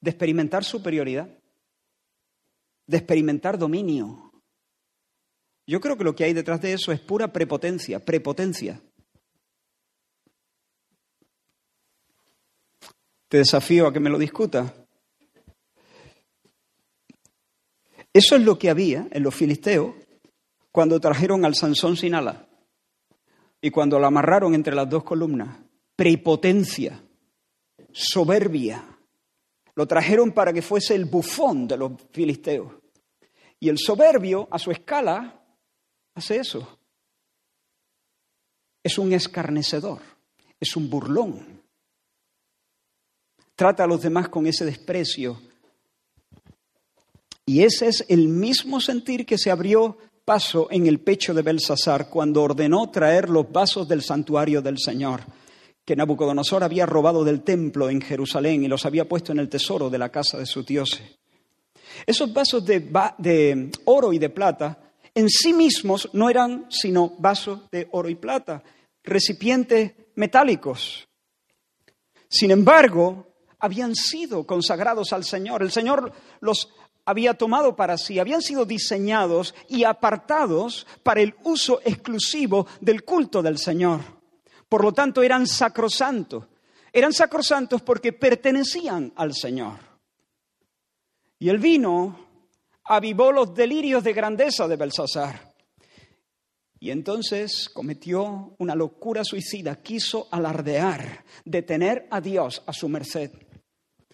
de 0.00 0.10
experimentar 0.10 0.64
superioridad, 0.64 1.28
de 2.88 2.96
experimentar 2.96 3.56
dominio. 3.56 4.32
Yo 5.68 5.80
creo 5.80 5.96
que 5.96 6.02
lo 6.02 6.16
que 6.16 6.24
hay 6.24 6.32
detrás 6.32 6.60
de 6.60 6.72
eso 6.72 6.90
es 6.90 6.98
pura 6.98 7.32
prepotencia, 7.32 8.04
prepotencia. 8.04 8.82
Te 13.32 13.38
desafío 13.38 13.86
a 13.86 13.92
que 13.94 13.98
me 13.98 14.10
lo 14.10 14.18
discuta. 14.18 14.74
Eso 18.12 18.36
es 18.36 18.42
lo 18.42 18.58
que 18.58 18.68
había 18.68 19.08
en 19.10 19.22
los 19.22 19.34
filisteos 19.34 19.94
cuando 20.70 21.00
trajeron 21.00 21.46
al 21.46 21.54
Sansón 21.54 21.96
sin 21.96 22.14
ala 22.14 22.46
y 23.58 23.70
cuando 23.70 23.98
lo 23.98 24.06
amarraron 24.06 24.54
entre 24.54 24.74
las 24.74 24.86
dos 24.90 25.02
columnas. 25.02 25.48
Prepotencia 25.96 27.02
soberbia. 27.90 28.84
Lo 29.76 29.86
trajeron 29.86 30.32
para 30.32 30.52
que 30.52 30.60
fuese 30.60 30.94
el 30.94 31.06
bufón 31.06 31.66
de 31.66 31.78
los 31.78 31.92
filisteos. 32.10 32.70
Y 33.58 33.70
el 33.70 33.78
soberbio, 33.78 34.46
a 34.50 34.58
su 34.58 34.70
escala, 34.70 35.42
hace 36.14 36.36
eso. 36.36 36.80
Es 38.82 38.98
un 38.98 39.14
escarnecedor, 39.14 40.02
es 40.60 40.76
un 40.76 40.90
burlón. 40.90 41.51
Trata 43.62 43.84
a 43.84 43.86
los 43.86 44.02
demás 44.02 44.28
con 44.28 44.44
ese 44.48 44.64
desprecio. 44.64 45.40
Y 47.46 47.62
ese 47.62 47.86
es 47.86 48.04
el 48.08 48.26
mismo 48.26 48.80
sentir 48.80 49.24
que 49.24 49.38
se 49.38 49.52
abrió 49.52 49.98
paso 50.24 50.66
en 50.68 50.88
el 50.88 50.98
pecho 50.98 51.32
de 51.32 51.42
Belsasar 51.42 52.10
cuando 52.10 52.42
ordenó 52.42 52.90
traer 52.90 53.30
los 53.30 53.52
vasos 53.52 53.86
del 53.86 54.02
santuario 54.02 54.62
del 54.62 54.80
Señor 54.80 55.20
que 55.84 55.94
Nabucodonosor 55.94 56.64
había 56.64 56.86
robado 56.86 57.22
del 57.22 57.42
templo 57.42 57.88
en 57.88 58.00
Jerusalén 58.00 58.64
y 58.64 58.66
los 58.66 58.84
había 58.84 59.08
puesto 59.08 59.30
en 59.30 59.38
el 59.38 59.48
tesoro 59.48 59.88
de 59.88 59.98
la 59.98 60.08
casa 60.08 60.38
de 60.38 60.46
sus 60.46 60.66
dioses. 60.66 61.20
Esos 62.04 62.32
vasos 62.32 62.64
de, 62.66 63.70
oro 63.84 64.12
y 64.12 64.18
de 64.18 64.30
plata 64.30 64.92
en 65.14 65.28
sí 65.30 65.52
mismos 65.52 66.10
no 66.14 66.28
eran 66.28 66.66
sino 66.68 67.14
vasos 67.16 67.70
de 67.70 67.86
oro 67.92 68.08
y 68.08 68.16
plata, 68.16 68.60
recipientes 69.04 69.92
metálicos. 70.16 71.06
Sin 72.28 72.50
embargo, 72.50 73.28
habían 73.62 73.94
sido 73.94 74.44
consagrados 74.44 75.12
al 75.12 75.24
Señor. 75.24 75.62
El 75.62 75.70
Señor 75.70 76.12
los 76.40 76.68
había 77.04 77.34
tomado 77.34 77.76
para 77.76 77.96
sí, 77.96 78.18
habían 78.18 78.42
sido 78.42 78.64
diseñados 78.64 79.54
y 79.68 79.84
apartados 79.84 80.84
para 81.04 81.20
el 81.20 81.36
uso 81.44 81.80
exclusivo 81.84 82.66
del 82.80 83.04
culto 83.04 83.40
del 83.40 83.58
Señor. 83.58 84.00
Por 84.68 84.82
lo 84.82 84.92
tanto, 84.92 85.22
eran 85.22 85.46
sacrosantos. 85.46 86.44
Eran 86.92 87.12
sacrosantos 87.12 87.82
porque 87.82 88.12
pertenecían 88.12 89.12
al 89.16 89.32
Señor. 89.32 89.78
Y 91.38 91.48
el 91.48 91.58
vino 91.58 92.18
avivó 92.84 93.30
los 93.30 93.54
delirios 93.54 94.02
de 94.02 94.12
grandeza 94.12 94.66
de 94.66 94.76
Belsasar. 94.76 95.52
Y 96.80 96.90
entonces 96.90 97.70
cometió 97.72 98.56
una 98.58 98.74
locura 98.74 99.22
suicida, 99.24 99.80
quiso 99.82 100.26
alardear 100.32 101.24
de 101.44 101.62
tener 101.62 102.08
a 102.10 102.20
Dios 102.20 102.60
a 102.66 102.72
su 102.72 102.88
merced. 102.88 103.30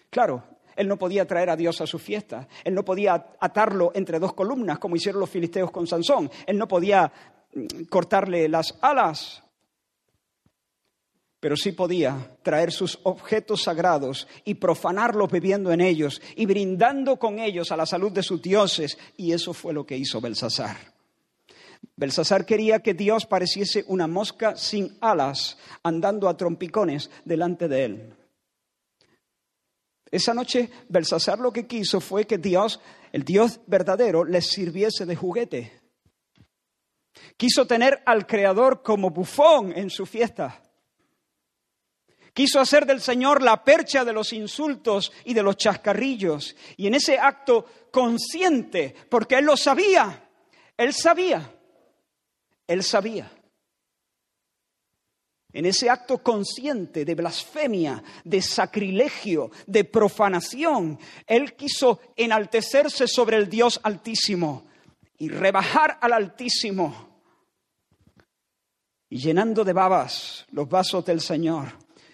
Claro, 0.09 0.43
él 0.75 0.87
no 0.87 0.97
podía 0.97 1.25
traer 1.25 1.49
a 1.49 1.55
Dios 1.55 1.81
a 1.81 1.87
su 1.87 1.99
fiesta, 1.99 2.47
él 2.63 2.73
no 2.73 2.83
podía 2.83 3.33
atarlo 3.39 3.91
entre 3.93 4.19
dos 4.19 4.33
columnas 4.33 4.79
como 4.79 4.95
hicieron 4.95 5.21
los 5.21 5.29
filisteos 5.29 5.71
con 5.71 5.87
Sansón, 5.87 6.29
él 6.45 6.57
no 6.57 6.67
podía 6.67 7.11
mm, 7.53 7.83
cortarle 7.89 8.47
las 8.49 8.77
alas 8.81 9.43
pero 11.39 11.55
sí 11.55 11.71
podía 11.71 12.35
traer 12.43 12.71
sus 12.71 12.99
objetos 13.03 13.63
sagrados 13.63 14.27
y 14.43 14.55
profanarlos 14.55 15.31
bebiendo 15.31 15.71
en 15.71 15.79
ellos 15.79 16.21
y 16.35 16.45
brindando 16.45 17.17
con 17.17 17.39
ellos 17.39 17.71
a 17.71 17.77
la 17.77 17.85
salud 17.85 18.11
de 18.11 18.23
sus 18.23 18.41
dioses. 18.41 18.97
Y 19.15 19.31
eso 19.31 19.53
fue 19.53 19.73
lo 19.73 19.85
que 19.85 19.97
hizo 19.97 20.19
Belsasar. 20.19 20.75
Belsasar 21.95 22.45
quería 22.45 22.79
que 22.79 22.93
Dios 22.93 23.25
pareciese 23.25 23.85
una 23.87 24.07
mosca 24.07 24.57
sin 24.57 24.97
alas, 24.99 25.57
andando 25.81 26.27
a 26.27 26.35
trompicones 26.35 27.09
delante 27.23 27.69
de 27.69 27.85
él. 27.85 28.13
Esa 30.11 30.33
noche 30.33 30.69
Belsasar 30.87 31.39
lo 31.39 31.51
que 31.51 31.67
quiso 31.67 32.01
fue 32.01 32.25
que 32.25 32.37
Dios, 32.37 32.79
el 33.11 33.23
Dios 33.23 33.59
verdadero, 33.67 34.23
les 34.23 34.47
sirviese 34.47 35.05
de 35.05 35.15
juguete. 35.15 35.79
Quiso 37.37 37.67
tener 37.67 38.01
al 38.05 38.25
Creador 38.25 38.81
como 38.81 39.11
bufón 39.11 39.71
en 39.75 39.89
su 39.89 40.05
fiesta. 40.05 40.61
Quiso 42.33 42.59
hacer 42.59 42.85
del 42.85 43.01
Señor 43.01 43.41
la 43.41 43.63
percha 43.63 44.05
de 44.05 44.13
los 44.13 44.33
insultos 44.33 45.11
y 45.25 45.33
de 45.33 45.43
los 45.43 45.57
chascarrillos. 45.57 46.55
Y 46.77 46.87
en 46.87 46.95
ese 46.95 47.17
acto 47.17 47.65
consciente, 47.91 48.95
porque 49.09 49.35
Él 49.35 49.45
lo 49.45 49.57
sabía, 49.57 50.29
Él 50.77 50.93
sabía, 50.93 51.51
Él 52.67 52.83
sabía. 52.83 53.31
En 55.51 55.65
ese 55.65 55.89
acto 55.89 56.19
consciente 56.19 57.03
de 57.05 57.15
blasfemia, 57.15 58.03
de 58.23 58.41
sacrilegio, 58.41 59.49
de 59.65 59.83
profanación, 59.83 60.99
Él 61.25 61.55
quiso 61.55 61.99
enaltecerse 62.15 63.07
sobre 63.07 63.37
el 63.37 63.49
Dios 63.49 63.79
altísimo 63.81 64.67
y 65.17 65.29
rebajar 65.29 65.97
al 66.01 66.13
altísimo. 66.13 67.09
Y 69.09 69.17
llenando 69.17 69.63
de 69.63 69.73
babas 69.73 70.45
los 70.51 70.69
vasos 70.69 71.03
del 71.03 71.19
Señor, 71.19 71.73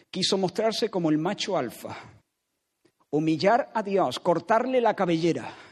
quiso 0.10 0.38
mostrarse 0.38 0.90
como 0.90 1.10
el 1.10 1.18
macho 1.18 1.58
alfa, 1.58 1.98
humillar 3.10 3.70
a 3.74 3.84
Dios, 3.84 4.18
cortarle 4.20 4.80
la 4.80 4.96
cabellera. 4.96 5.65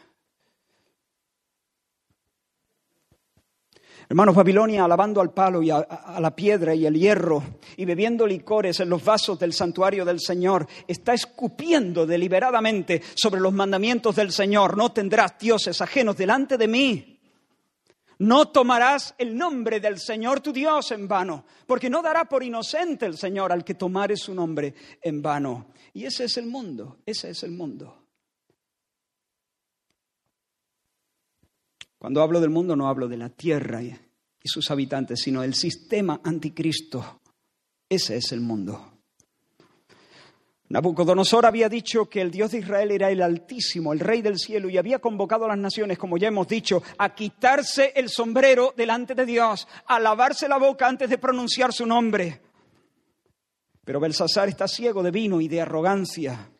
Hermanos, 4.13 4.35
Babilonia 4.35 4.85
alabando 4.85 5.21
al 5.21 5.31
palo 5.31 5.63
y 5.63 5.71
a, 5.71 5.87
la 6.19 6.35
piedra 6.35 6.75
y 6.75 6.85
el 6.85 6.93
hierro 6.93 7.41
y 7.75 7.83
bebiendo 7.83 8.27
licores 8.27 8.79
en 8.79 8.87
los 8.89 9.03
vasos 9.03 9.39
del 9.39 9.53
santuario 9.53 10.05
del 10.05 10.19
Señor, 10.19 10.67
está 10.87 11.15
escupiendo 11.15 12.05
deliberadamente 12.05 13.01
sobre 13.15 13.41
los 13.41 13.51
mandamientos 13.51 14.15
del 14.15 14.31
Señor. 14.31 14.77
No 14.77 14.91
tendrás 14.91 15.39
dioses 15.39 15.81
ajenos 15.81 16.15
delante 16.15 16.59
de 16.59 16.67
mí. 16.67 17.19
No 18.19 18.49
tomarás 18.49 19.15
el 19.17 19.35
nombre 19.35 19.79
del 19.79 19.97
Señor 19.97 20.41
tu 20.41 20.53
Dios 20.53 20.91
en 20.91 21.07
vano, 21.07 21.45
porque 21.65 21.89
no 21.89 22.03
dará 22.03 22.25
por 22.25 22.43
inocente 22.43 23.07
el 23.07 23.17
Señor 23.17 23.51
al 23.51 23.63
que 23.63 23.73
tomare 23.73 24.15
su 24.15 24.35
nombre 24.35 24.75
en 25.01 25.23
vano. 25.23 25.69
Y 25.91 26.05
ese 26.05 26.25
es 26.25 26.37
el 26.37 26.45
mundo, 26.45 26.99
ese 27.03 27.31
es 27.31 27.41
el 27.41 27.53
mundo. 27.53 28.02
Cuando 32.03 32.21
hablo 32.21 32.41
del 32.41 32.49
mundo 32.49 32.75
no 32.75 32.89
hablo 32.89 33.07
de 33.07 33.15
la 33.15 33.29
tierra 33.29 33.81
y 33.81 33.95
sus 34.43 34.69
habitantes, 34.69 35.21
sino 35.21 35.39
del 35.39 35.53
sistema 35.53 36.19
anticristo. 36.21 37.21
Ese 37.87 38.17
es 38.17 38.33
el 38.33 38.41
mundo. 38.41 38.99
Nabucodonosor 40.67 41.45
había 41.45 41.69
dicho 41.69 42.09
que 42.09 42.19
el 42.19 42.29
Dios 42.29 42.51
de 42.51 42.57
Israel 42.57 42.91
era 42.91 43.09
el 43.09 43.21
Altísimo, 43.21 43.93
el 43.93 44.01
Rey 44.01 44.21
del 44.21 44.37
cielo, 44.37 44.69
y 44.69 44.77
había 44.77 44.99
convocado 44.99 45.45
a 45.45 45.47
las 45.47 45.57
naciones, 45.57 45.97
como 45.97 46.17
ya 46.17 46.27
hemos 46.27 46.45
dicho, 46.45 46.83
a 46.97 47.15
quitarse 47.15 47.93
el 47.95 48.09
sombrero 48.09 48.73
delante 48.75 49.15
de 49.15 49.25
Dios, 49.25 49.65
a 49.85 49.97
lavarse 49.97 50.49
la 50.49 50.57
boca 50.57 50.85
antes 50.85 51.09
de 51.09 51.17
pronunciar 51.17 51.71
su 51.71 51.85
nombre. 51.85 52.41
Pero 53.85 54.01
Belsasar 54.01 54.49
está 54.49 54.67
ciego 54.67 55.03
de 55.03 55.11
vino 55.11 55.39
y 55.39 55.47
de 55.47 55.61
arrogancia. 55.61 56.51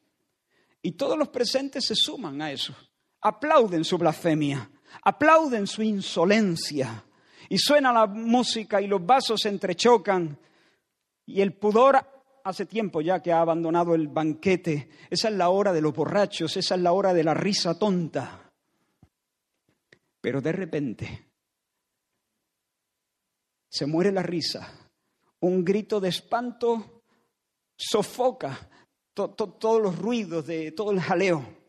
Y 0.82 0.94
todos 0.94 1.18
los 1.18 1.28
presentes 1.28 1.84
se 1.86 1.96
suman 1.96 2.42
a 2.42 2.50
eso. 2.50 2.74
Aplauden 3.20 3.84
su 3.84 3.98
blasfemia, 3.98 4.70
aplauden 5.02 5.68
su 5.68 5.82
insolencia. 5.82 7.04
Y 7.50 7.58
suena 7.58 7.92
la 7.92 8.06
música 8.08 8.82
y 8.82 8.88
los 8.88 9.06
vasos 9.06 9.42
se 9.42 9.50
entrechocan. 9.50 10.38
Y 11.26 11.42
el 11.42 11.54
pudor 11.54 12.00
hace 12.44 12.66
tiempo 12.66 13.02
ya 13.02 13.22
que 13.22 13.32
ha 13.32 13.42
abandonado 13.42 13.96
el 13.96 14.08
banquete. 14.08 14.90
Esa 15.10 15.30
es 15.30 15.36
la 15.36 15.50
hora 15.50 15.74
de 15.74 15.82
los 15.82 15.94
borrachos, 15.94 16.56
esa 16.58 16.76
es 16.76 16.82
la 16.82 16.92
hora 16.92 17.14
de 17.14 17.24
la 17.24 17.34
risa 17.34 17.78
tonta. 17.78 18.52
Pero 20.22 20.42
de 20.42 20.52
repente 20.52 21.28
se 23.70 23.86
muere 23.86 24.12
la 24.12 24.24
risa. 24.24 24.92
Un 25.40 25.66
grito 25.66 26.00
de 26.00 26.10
espanto 26.10 27.04
sofoca 27.76 28.70
todos 29.14 29.82
los 29.82 29.98
ruidos 29.98 30.46
de 30.46 30.72
todo 30.72 30.92
el 30.92 31.02
jaleo. 31.02 31.63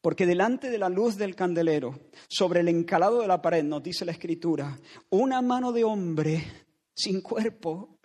Porque 0.00 0.26
delante 0.26 0.70
de 0.70 0.78
la 0.78 0.88
luz 0.88 1.16
del 1.16 1.34
candelero, 1.34 1.98
sobre 2.28 2.60
el 2.60 2.68
encalado 2.68 3.20
de 3.20 3.28
la 3.28 3.42
pared, 3.42 3.64
nos 3.64 3.82
dice 3.82 4.04
la 4.04 4.12
escritura, 4.12 4.78
una 5.10 5.42
mano 5.42 5.72
de 5.72 5.84
hombre 5.84 6.44
sin 6.94 7.20
cuerpo 7.20 7.96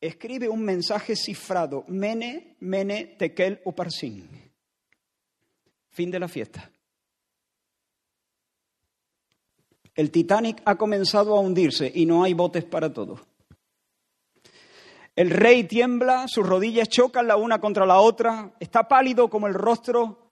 escribe 0.00 0.48
un 0.48 0.62
mensaje 0.62 1.16
cifrado, 1.16 1.84
Mene, 1.88 2.56
Mene, 2.60 3.16
Tekel, 3.18 3.60
Uparsin. 3.64 4.28
Fin 5.88 6.10
de 6.10 6.18
la 6.18 6.28
fiesta. 6.28 6.70
El 9.94 10.10
Titanic 10.10 10.60
ha 10.64 10.76
comenzado 10.76 11.36
a 11.36 11.40
hundirse 11.40 11.90
y 11.94 12.04
no 12.04 12.24
hay 12.24 12.34
botes 12.34 12.64
para 12.64 12.92
todo. 12.92 13.20
El 15.16 15.30
rey 15.30 15.64
tiembla, 15.64 16.26
sus 16.26 16.46
rodillas 16.46 16.88
chocan 16.88 17.26
la 17.26 17.36
una 17.36 17.60
contra 17.60 17.86
la 17.86 18.00
otra, 18.00 18.52
está 18.58 18.88
pálido 18.88 19.28
como 19.30 19.46
el 19.46 19.54
rostro 19.54 20.30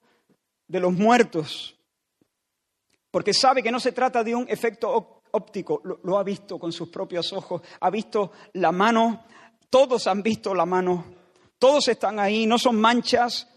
de 0.66 0.80
los 0.80 0.92
muertos, 0.92 1.78
porque 3.10 3.32
sabe 3.32 3.62
que 3.62 3.70
no 3.70 3.78
se 3.78 3.92
trata 3.92 4.24
de 4.24 4.34
un 4.34 4.46
efecto 4.48 5.22
óptico, 5.30 5.80
lo, 5.84 6.18
ha 6.18 6.24
visto 6.24 6.58
con 6.58 6.72
sus 6.72 6.88
propios 6.88 7.32
ojos, 7.32 7.62
ha 7.80 7.90
visto 7.90 8.32
la 8.54 8.72
mano 8.72 9.24
todos 9.72 10.06
han 10.06 10.22
visto 10.22 10.54
la 10.54 10.66
mano, 10.66 11.02
todos 11.58 11.88
están 11.88 12.20
ahí, 12.20 12.44
no 12.44 12.58
son 12.58 12.78
manchas 12.78 13.48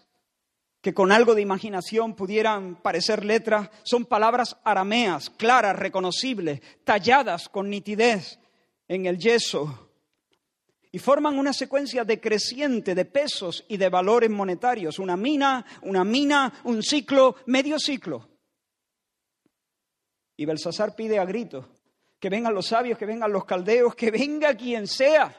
que 0.80 0.94
con 0.94 1.12
algo 1.12 1.36
de 1.36 1.42
imaginación 1.42 2.14
pudieran 2.14 2.78
parecer 2.78 3.26
letras, 3.26 3.70
son 3.84 4.06
palabras 4.06 4.56
arameas, 4.64 5.30
claras, 5.30 5.78
reconocibles, 5.78 6.62
talladas 6.86 7.50
con 7.50 7.70
nitidez 7.70 8.40
en 8.88 9.08
el 9.08 9.18
yeso 9.18 9.85
y 10.96 10.98
forman 10.98 11.38
una 11.38 11.52
secuencia 11.52 12.06
decreciente 12.06 12.96
de 12.96 13.04
pesos 13.04 13.66
y 13.68 13.76
de 13.76 13.90
valores 13.90 14.30
monetarios, 14.30 14.98
una 14.98 15.18
mina, 15.18 15.66
una 15.82 16.06
mina, 16.06 16.62
un 16.64 16.82
ciclo, 16.82 17.36
medio 17.48 17.78
ciclo. 17.78 18.30
Y 20.38 20.46
Belsasar 20.46 20.96
pide 20.96 21.20
a 21.20 21.26
gritos 21.26 21.66
que 22.18 22.30
vengan 22.30 22.54
los 22.54 22.68
sabios, 22.68 22.98
que 22.98 23.06
vengan 23.06 23.30
los 23.30 23.44
caldeos, 23.44 23.94
que 23.94 24.10
venga 24.10 24.56
quien 24.56 24.88
sea 24.88 25.36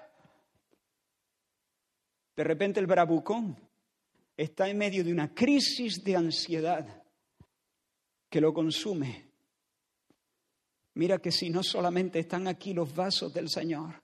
de 2.36 2.44
repente 2.44 2.78
el 2.78 2.86
bravucón 2.86 3.56
está 4.36 4.68
en 4.68 4.76
medio 4.76 5.02
de 5.02 5.10
una 5.10 5.34
crisis 5.34 6.04
de 6.04 6.16
ansiedad 6.16 7.02
que 8.28 8.42
lo 8.42 8.52
consume. 8.52 9.30
Mira 10.96 11.16
que 11.16 11.32
si 11.32 11.48
no 11.48 11.62
solamente 11.62 12.18
están 12.18 12.46
aquí 12.46 12.74
los 12.74 12.94
vasos 12.94 13.32
del 13.32 13.48
Señor, 13.48 14.02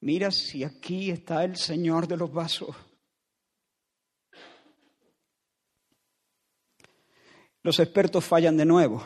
mira 0.00 0.30
si 0.30 0.64
aquí 0.64 1.10
está 1.10 1.44
el 1.44 1.56
Señor 1.56 2.06
de 2.06 2.16
los 2.16 2.32
vasos. 2.32 2.74
Los 7.62 7.78
expertos 7.78 8.24
fallan 8.24 8.56
de 8.56 8.64
nuevo. 8.64 9.04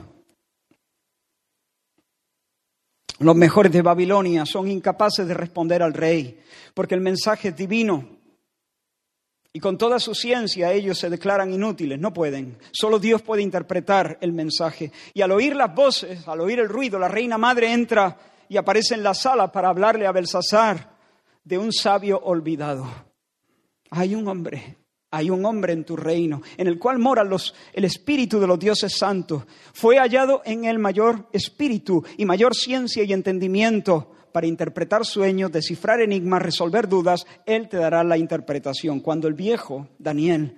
Los 3.19 3.37
mejores 3.37 3.73
de 3.73 3.83
Babilonia 3.83 4.45
son 4.45 4.69
incapaces 4.69 5.27
de 5.27 5.35
responder 5.35 5.83
al 5.83 5.95
rey, 5.95 6.41
porque 6.75 6.95
el 6.95 7.01
mensaje 7.01 7.49
es 7.49 7.57
divino. 7.57 8.09
Y 9.53 9.61
con 9.61 9.79
toda 9.79 10.01
su 10.01 10.17
ciencia 10.17 10.73
ellos 10.73 10.99
se 10.99 11.09
declaran 11.09 11.53
inútiles, 11.53 11.99
no 12.01 12.13
pueden. 12.13 12.59
Solo 12.73 12.99
Dios 12.99 13.23
puede 13.23 13.41
interpretar 13.41 14.19
el 14.21 14.33
mensaje. 14.33 14.91
Y 15.15 15.23
al 15.23 15.31
oír 15.31 15.55
las 15.55 15.73
voces, 15.73 16.27
al 16.27 16.41
oír 16.41 16.59
el 16.59 16.69
ruido, 16.69 16.99
la 16.99 17.07
reina 17.07 17.39
madre 17.39 17.73
entra 17.73 18.19
y 18.49 18.57
aparece 18.57 18.95
en 18.95 19.03
la 19.03 19.15
sala 19.15 19.51
para 19.53 19.69
hablarle 19.69 20.07
a 20.07 20.13
Belsasar 20.13 20.97
de 21.43 21.59
un 21.59 21.73
sabio 21.73 22.19
olvidado. 22.19 22.87
Hay 23.91 24.15
un 24.15 24.29
hombre 24.29 24.79
hay 25.15 25.31
un 25.31 25.47
hombre 25.47 25.73
en 25.73 25.85
tu 25.85 25.95
reino, 25.95 26.43
en 26.57 26.67
el 26.67 26.77
cual 26.77 26.99
mora 26.99 27.23
los, 27.23 27.55
el 27.73 27.85
espíritu 27.85 28.41
de 28.41 28.49
los 28.49 28.59
dioses 28.59 28.99
santos. 28.99 29.45
Fue 29.73 29.97
hallado 29.97 30.43
en 30.45 30.65
el 30.65 30.81
mayor 30.81 31.29
espíritu 31.33 32.05
y 32.19 32.25
mayor 32.25 32.53
ciencia 32.57 33.05
y 33.05 33.13
entendimiento 33.13 34.11
para 34.33 34.49
interpretar 34.49 35.07
sueños, 35.07 35.53
descifrar 35.53 36.01
enigmas, 36.01 36.43
resolver 36.43 36.89
dudas. 36.89 37.27
Él 37.47 37.69
te 37.69 37.77
dará 37.77 38.03
la 38.03 38.19
interpretación. 38.19 38.99
Cuando 38.99 39.29
el 39.29 39.35
viejo 39.35 39.89
Daniel 40.01 40.57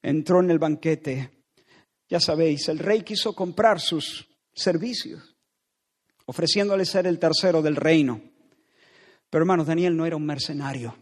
entró 0.00 0.38
en 0.38 0.52
el 0.52 0.60
banquete, 0.60 1.30
ya 2.08 2.20
sabéis, 2.20 2.68
el 2.68 2.78
rey 2.78 3.02
quiso 3.02 3.34
comprar 3.34 3.80
sus 3.80 4.28
servicios, 4.54 5.35
ofreciéndole 6.26 6.84
ser 6.84 7.06
el 7.06 7.18
tercero 7.18 7.62
del 7.62 7.76
reino. 7.76 8.20
Pero 9.30 9.42
hermanos, 9.42 9.66
Daniel 9.66 9.96
no 9.96 10.06
era 10.06 10.16
un 10.16 10.26
mercenario. 10.26 10.94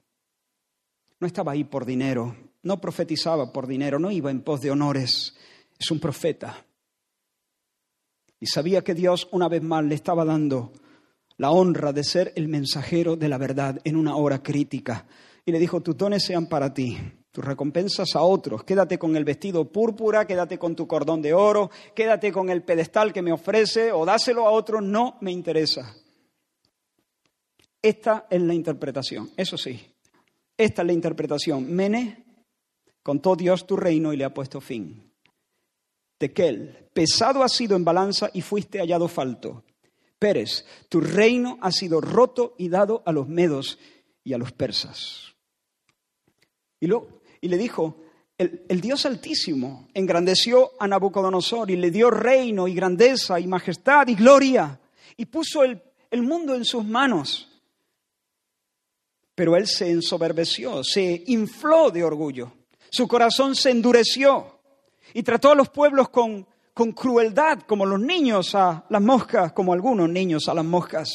No 1.20 1.26
estaba 1.26 1.52
ahí 1.52 1.64
por 1.64 1.84
dinero, 1.84 2.36
no 2.62 2.80
profetizaba 2.80 3.52
por 3.52 3.66
dinero, 3.66 3.98
no 3.98 4.10
iba 4.10 4.30
en 4.30 4.42
pos 4.42 4.60
de 4.60 4.70
honores. 4.70 5.34
Es 5.78 5.90
un 5.90 6.00
profeta. 6.00 6.64
Y 8.40 8.46
sabía 8.46 8.82
que 8.82 8.94
Dios 8.94 9.28
una 9.32 9.48
vez 9.48 9.62
más 9.62 9.84
le 9.84 9.94
estaba 9.94 10.24
dando 10.24 10.72
la 11.36 11.50
honra 11.50 11.92
de 11.92 12.04
ser 12.04 12.32
el 12.36 12.48
mensajero 12.48 13.16
de 13.16 13.28
la 13.28 13.38
verdad 13.38 13.80
en 13.84 13.96
una 13.96 14.16
hora 14.16 14.42
crítica. 14.42 15.06
Y 15.46 15.52
le 15.52 15.58
dijo, 15.58 15.80
tus 15.80 15.96
dones 15.96 16.24
sean 16.24 16.46
para 16.46 16.72
ti, 16.72 16.98
tus 17.34 17.44
recompensas 17.44 18.14
a 18.14 18.22
otros. 18.22 18.62
Quédate 18.62 18.96
con 18.96 19.16
el 19.16 19.24
vestido 19.24 19.64
púrpura, 19.64 20.24
quédate 20.24 20.56
con 20.56 20.76
tu 20.76 20.86
cordón 20.86 21.20
de 21.20 21.34
oro, 21.34 21.68
quédate 21.92 22.30
con 22.30 22.48
el 22.48 22.62
pedestal 22.62 23.12
que 23.12 23.22
me 23.22 23.32
ofrece 23.32 23.90
o 23.90 24.06
dáselo 24.06 24.46
a 24.46 24.52
otros, 24.52 24.84
no 24.84 25.18
me 25.20 25.32
interesa. 25.32 25.96
Esta 27.82 28.28
es 28.30 28.40
la 28.40 28.54
interpretación, 28.54 29.32
eso 29.36 29.58
sí, 29.58 29.84
esta 30.56 30.82
es 30.82 30.86
la 30.86 30.92
interpretación. 30.92 31.74
Mene 31.74 32.24
contó 33.02 33.34
Dios 33.34 33.66
tu 33.66 33.76
reino 33.76 34.12
y 34.12 34.16
le 34.16 34.24
ha 34.24 34.32
puesto 34.32 34.60
fin. 34.60 35.12
Tequel, 36.16 36.88
pesado 36.92 37.42
has 37.42 37.52
sido 37.52 37.74
en 37.74 37.84
balanza 37.84 38.30
y 38.32 38.42
fuiste 38.42 38.78
hallado 38.78 39.08
falto. 39.08 39.64
Pérez, 40.20 40.64
tu 40.88 41.00
reino 41.00 41.58
ha 41.60 41.72
sido 41.72 42.00
roto 42.00 42.54
y 42.58 42.68
dado 42.68 43.02
a 43.04 43.10
los 43.10 43.26
medos 43.26 43.80
y 44.22 44.34
a 44.34 44.38
los 44.38 44.52
persas. 44.52 45.34
Y, 46.78 46.86
y 47.44 47.48
le 47.48 47.58
dijo, 47.58 47.98
el, 48.38 48.80
Dios 48.80 49.04
Altísimo 49.04 49.88
engrandeció 49.92 50.70
a 50.78 50.88
Nabucodonosor 50.88 51.70
y 51.70 51.76
le 51.76 51.90
dio 51.90 52.10
reino 52.10 52.66
y 52.66 52.72
grandeza 52.72 53.38
y 53.38 53.46
majestad 53.46 54.08
y 54.08 54.14
gloria 54.14 54.80
y 55.18 55.26
puso 55.26 55.62
el, 55.62 55.82
mundo 56.22 56.54
en 56.54 56.64
sus 56.64 56.82
manos. 56.82 57.46
Pero 59.34 59.56
él 59.56 59.66
se 59.66 59.90
ensoberbeció, 59.90 60.82
se 60.82 61.22
infló 61.26 61.90
de 61.90 62.02
orgullo, 62.02 62.50
su 62.88 63.06
corazón 63.06 63.54
se 63.54 63.72
endureció 63.72 64.60
y 65.12 65.22
trató 65.22 65.52
a 65.52 65.54
los 65.54 65.68
pueblos 65.68 66.08
con 66.08 66.46
crueldad, 66.94 67.58
como 67.66 67.84
los 67.84 68.00
niños 68.00 68.54
a 68.54 68.86
las 68.88 69.02
moscas, 69.02 69.52
como 69.52 69.74
algunos 69.74 70.08
niños 70.08 70.48
a 70.48 70.54
las 70.54 70.64
moscas. 70.64 71.10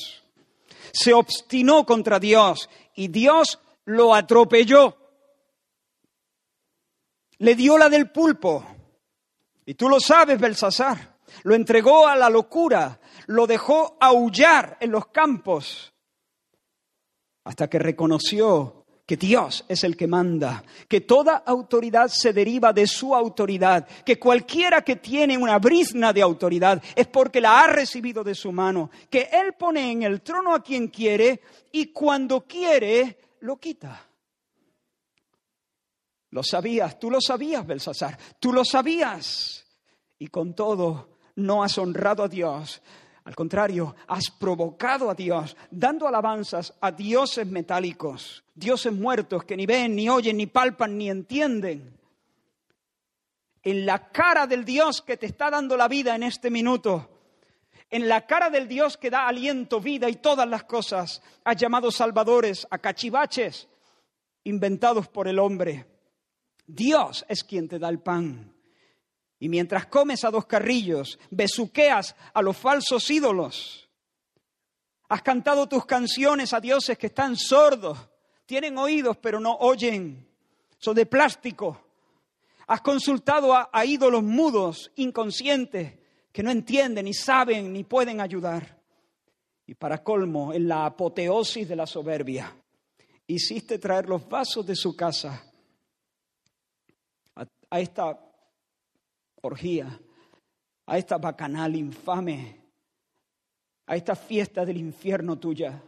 Se 0.92 1.12
obstinó 1.12 1.88
contra 1.88 2.20
Dios 2.20 2.70
y 2.94 3.08
Dios 3.08 3.58
lo 3.86 4.14
atropelló. 4.14 4.99
Le 7.40 7.56
dio 7.56 7.78
la 7.78 7.90
del 7.90 8.10
pulpo. 8.10 8.66
Y 9.66 9.74
tú 9.74 9.90
lo 9.90 10.00
sabes, 10.00 10.40
Belsasar. 10.40 11.20
Lo 11.44 11.56
entregó 11.56 12.08
a 12.08 12.16
la 12.16 12.30
locura, 12.30 13.00
lo 13.28 13.46
dejó 13.46 13.98
aullar 14.00 14.78
en 14.80 14.92
los 14.92 15.08
campos, 15.08 15.94
hasta 17.44 17.70
que 17.70 17.78
reconoció 17.80 18.86
que 19.06 19.18
Dios 19.18 19.66
es 19.68 19.84
el 19.84 19.98
que 19.98 20.06
manda, 20.06 20.64
que 20.88 21.02
toda 21.02 21.38
autoridad 21.38 22.10
se 22.10 22.32
deriva 22.32 22.74
de 22.74 22.86
su 22.86 23.16
autoridad, 23.16 23.88
que 24.06 24.20
cualquiera 24.20 24.84
que 24.84 24.98
tiene 24.98 25.36
una 25.36 25.58
brizna 25.58 26.14
de 26.14 26.22
autoridad 26.22 26.82
es 26.96 27.08
porque 27.08 27.42
la 27.42 27.62
ha 27.62 27.68
recibido 27.68 28.24
de 28.24 28.36
su 28.36 28.52
mano, 28.52 28.92
que 29.10 29.30
Él 29.32 29.54
pone 29.54 29.92
en 29.92 30.04
el 30.04 30.22
trono 30.22 30.54
a 30.54 30.62
quien 30.62 30.90
quiere 30.90 31.42
y 31.72 31.88
cuando 31.88 32.42
quiere 32.42 33.18
lo 33.40 33.58
quita. 33.58 34.09
Lo 36.32 36.44
sabías, 36.44 37.00
tú 37.00 37.10
lo 37.10 37.20
sabías, 37.22 37.66
Belsasar, 37.66 38.18
tú 38.40 38.54
lo 38.54 38.64
sabías. 38.64 39.66
Y 40.18 40.28
con 40.28 40.54
todo 40.54 41.18
no 41.36 41.64
has 41.64 41.78
honrado 41.78 42.24
a 42.24 42.28
Dios, 42.28 42.82
al 43.24 43.36
contrario, 43.36 43.96
has 44.08 44.32
provocado 44.32 45.10
a 45.10 45.14
Dios, 45.16 45.56
dando 45.70 46.08
alabanzas 46.08 46.74
a 46.82 46.92
dioses 46.92 47.46
metálicos, 47.46 48.44
dioses 48.56 48.92
muertos 48.92 49.44
que 49.44 49.56
ni 49.56 49.66
ven, 49.66 49.96
ni 49.96 50.10
oyen, 50.10 50.38
ni 50.38 50.48
palpan, 50.48 50.98
ni 50.98 51.10
entienden. 51.10 51.96
En 53.62 53.86
la 53.86 54.10
cara 54.10 54.48
del 54.48 54.66
Dios 54.66 55.02
que 55.02 55.18
te 55.18 55.26
está 55.26 55.50
dando 55.50 55.78
la 55.78 55.88
vida 55.88 56.16
en 56.16 56.24
este 56.24 56.50
minuto, 56.50 57.20
en 57.90 58.08
la 58.08 58.26
cara 58.26 58.50
del 58.50 58.68
Dios 58.68 58.98
que 58.98 59.10
da 59.10 59.28
aliento, 59.28 59.80
vida 59.80 60.10
y 60.10 60.16
todas 60.16 60.48
las 60.48 60.64
cosas, 60.64 61.22
has 61.44 61.56
llamado 61.56 61.92
salvadores 61.92 62.68
a 62.70 62.78
cachivaches 62.78 63.68
inventados 64.44 65.08
por 65.08 65.28
el 65.28 65.40
hombre. 65.40 65.86
Dios 66.70 67.26
es 67.28 67.44
quien 67.44 67.68
te 67.68 67.80
da 67.80 67.90
el 67.90 68.00
pan. 68.00 68.54
Y 69.40 69.50
mientras 69.50 69.88
comes 69.88 70.24
a 70.24 70.30
dos 70.30 70.46
carrillos, 70.46 71.18
besuqueas 71.32 72.16
a 72.34 72.42
los 72.42 72.56
falsos 72.56 73.10
ídolos. 73.10 73.90
Has 75.08 75.24
cantado 75.24 75.68
tus 75.68 75.86
canciones 75.86 76.54
a 76.54 76.60
dioses 76.60 76.98
que 76.98 77.08
están 77.08 77.36
sordos, 77.36 77.98
tienen 78.46 78.78
oídos 78.78 79.18
pero 79.18 79.40
no 79.40 79.56
oyen, 79.56 80.28
son 80.78 80.96
de 80.96 81.08
plástico. 81.08 81.82
Has 82.68 82.82
consultado 82.82 83.56
a, 83.56 83.70
a 83.74 83.84
ídolos 83.86 84.22
mudos, 84.22 84.92
inconscientes, 84.96 85.98
que 86.32 86.44
no 86.44 86.52
entienden, 86.52 87.06
ni 87.06 87.16
saben, 87.16 87.74
ni 87.74 87.84
pueden 87.84 88.22
ayudar. 88.22 88.78
Y 89.66 89.74
para 89.74 90.04
colmo, 90.04 90.54
en 90.54 90.68
la 90.68 90.86
apoteosis 90.86 91.68
de 91.68 91.76
la 91.76 91.88
soberbia, 91.88 92.56
hiciste 93.26 93.80
traer 93.80 94.08
los 94.08 94.30
vasos 94.30 94.66
de 94.68 94.76
su 94.76 94.96
casa 94.96 95.49
a, 97.70 97.80
esta 97.80 98.20
orgía, 99.42 100.00
a 100.86 100.98
esta 100.98 101.18
bacanal 101.18 101.76
infame, 101.76 102.60
a 103.86 103.96
esta 103.96 104.16
fiesta 104.16 104.66
del 104.66 104.78
infierno 104.78 105.38
tuya. 105.38 105.82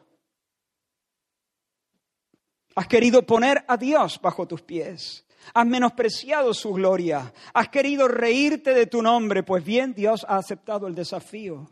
Has 2.76 2.88
querido 2.88 3.26
poner 3.26 3.64
a 3.68 3.78
Dios 3.78 4.20
bajo 4.22 4.48
tus 4.48 4.62
pies. 4.62 5.26
Has 5.54 5.66
menospreciado 5.66 6.54
su 6.54 6.72
gloria. 6.72 7.34
Has 7.54 7.70
querido 7.70 8.08
reírte 8.08 8.74
de 8.74 8.86
tu 8.86 9.02
nombre. 9.02 9.44
Pues 9.44 9.64
bien, 9.64 9.94
Dios 9.94 10.26
ha 10.28 10.38
aceptado 10.38 10.88
el 10.88 10.96
desafío. 10.96 11.70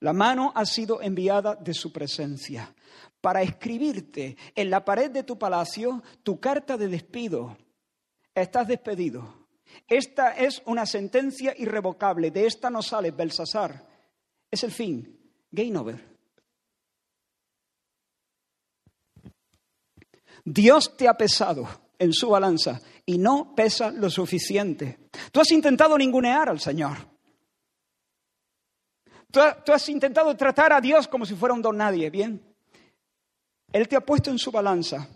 La 0.00 0.12
mano 0.12 0.52
ha 0.54 0.66
sido 0.66 1.00
enviada 1.00 1.54
de 1.54 1.72
su 1.72 1.90
presencia 1.90 2.74
para 3.22 3.40
escribirte 3.40 4.36
en 4.54 4.68
la 4.68 4.84
pared 4.84 5.10
de 5.10 5.22
tu 5.22 5.38
palacio 5.38 6.02
tu 6.22 6.38
carta 6.38 6.76
de 6.76 6.88
despido. 6.88 7.56
Estás 8.34 8.66
despedido. 8.66 9.46
Esta 9.88 10.32
es 10.32 10.62
una 10.66 10.86
sentencia 10.86 11.54
irrevocable. 11.56 12.30
De 12.30 12.46
esta 12.46 12.70
no 12.70 12.82
sale 12.82 13.10
Belsasar. 13.10 13.86
Es 14.50 14.64
el 14.64 14.72
fin. 14.72 15.20
Game 15.50 15.78
over. 15.78 16.14
Dios 20.44 20.96
te 20.96 21.08
ha 21.08 21.14
pesado 21.14 21.66
en 21.98 22.12
su 22.12 22.28
balanza 22.28 22.80
y 23.06 23.18
no 23.18 23.54
pesa 23.54 23.90
lo 23.90 24.10
suficiente. 24.10 25.08
Tú 25.32 25.40
has 25.40 25.50
intentado 25.52 25.96
ningunear 25.96 26.48
al 26.48 26.60
Señor. 26.60 26.98
Tú, 29.30 29.40
has 29.72 29.88
intentado 29.88 30.36
tratar 30.36 30.72
a 30.72 30.80
Dios 30.80 31.08
como 31.08 31.26
si 31.26 31.34
fuera 31.34 31.54
un 31.54 31.62
don 31.62 31.76
nadie, 31.76 32.08
¿bien? 32.08 32.40
Él 33.72 33.88
te 33.88 33.96
ha 33.96 34.00
puesto 34.00 34.30
en 34.30 34.38
su 34.38 34.52
balanza 34.52 35.08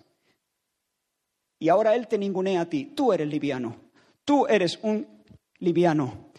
y 1.58 1.68
ahora 1.68 1.94
Él 1.94 2.06
te 2.06 2.18
ningunea 2.18 2.62
a 2.62 2.68
ti. 2.68 2.92
Tú 2.94 3.12
eres 3.12 3.28
liviano. 3.28 3.76
Tú 4.24 4.46
eres 4.46 4.78
un 4.82 5.24
liviano. 5.58 6.30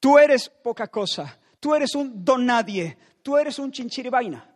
Tú 0.00 0.18
eres 0.18 0.48
poca 0.48 0.88
cosa. 0.88 1.38
Tú 1.60 1.74
eres 1.74 1.94
un 1.94 2.24
don 2.24 2.44
nadie. 2.46 2.96
Tú 3.22 3.36
eres 3.36 3.58
un 3.58 3.70
chinchiribaina. 3.70 4.46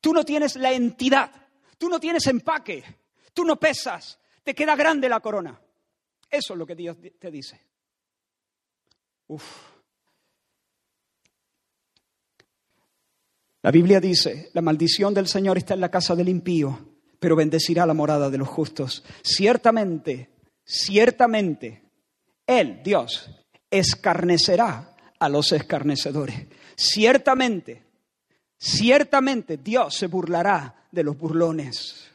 Tú 0.00 0.12
no 0.12 0.24
tienes 0.24 0.56
la 0.56 0.72
entidad. 0.72 1.30
Tú 1.78 1.88
no 1.88 1.98
tienes 1.98 2.26
empaque. 2.26 2.84
Tú 3.32 3.44
no 3.44 3.56
pesas. 3.56 4.18
Te 4.42 4.54
queda 4.54 4.76
grande 4.76 5.08
la 5.08 5.20
corona. 5.20 5.58
Eso 6.30 6.52
es 6.52 6.58
lo 6.58 6.66
que 6.66 6.74
Dios 6.74 6.96
te 7.18 7.30
dice. 7.30 7.60
Uf. 9.28 9.74
La 13.62 13.70
Biblia 13.70 13.98
dice, 13.98 14.50
la 14.52 14.60
maldición 14.60 15.14
del 15.14 15.26
Señor 15.26 15.56
está 15.56 15.72
en 15.72 15.80
la 15.80 15.90
casa 15.90 16.14
del 16.14 16.28
impío, 16.28 16.93
pero 17.24 17.36
bendecirá 17.36 17.86
la 17.86 17.94
morada 17.94 18.28
de 18.28 18.36
los 18.36 18.48
justos. 18.48 19.02
Ciertamente 19.22 20.28
ciertamente 20.62 21.82
Él, 22.46 22.82
Dios, 22.84 23.30
escarnecerá 23.70 24.94
a 25.18 25.28
los 25.30 25.50
escarnecedores. 25.52 26.48
Ciertamente, 26.76 27.82
ciertamente 28.58 29.56
Dios 29.56 29.94
se 29.94 30.06
burlará 30.06 30.86
de 30.92 31.02
los 31.02 31.16
burlones. 31.16 32.10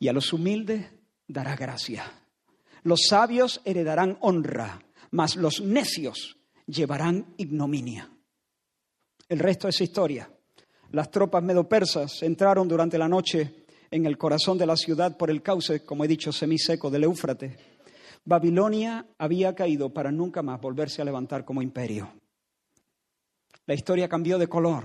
Y 0.00 0.08
a 0.08 0.12
los 0.12 0.32
humildes 0.32 0.84
dará 1.28 1.54
gracia. 1.54 2.10
Los 2.82 3.06
sabios 3.08 3.60
heredarán 3.64 4.18
honra, 4.20 4.82
mas 5.12 5.36
los 5.36 5.60
necios 5.60 6.38
llevarán 6.66 7.34
ignominia. 7.36 8.10
El 9.28 9.38
resto 9.38 9.68
es 9.68 9.80
historia. 9.80 10.28
Las 10.92 11.10
tropas 11.10 11.42
medopersas 11.42 12.22
entraron 12.22 12.66
durante 12.66 12.96
la 12.96 13.08
noche 13.08 13.66
en 13.90 14.06
el 14.06 14.16
corazón 14.16 14.56
de 14.56 14.66
la 14.66 14.76
ciudad 14.76 15.16
por 15.16 15.30
el 15.30 15.42
cauce, 15.42 15.84
como 15.84 16.04
he 16.04 16.08
dicho, 16.08 16.32
semiseco 16.32 16.90
del 16.90 17.04
Éufrates. 17.04 17.56
Babilonia 18.24 19.06
había 19.18 19.54
caído 19.54 19.92
para 19.92 20.10
nunca 20.10 20.42
más 20.42 20.60
volverse 20.60 21.02
a 21.02 21.04
levantar 21.04 21.44
como 21.44 21.62
imperio. 21.62 22.12
La 23.66 23.74
historia 23.74 24.08
cambió 24.08 24.38
de 24.38 24.48
color. 24.48 24.84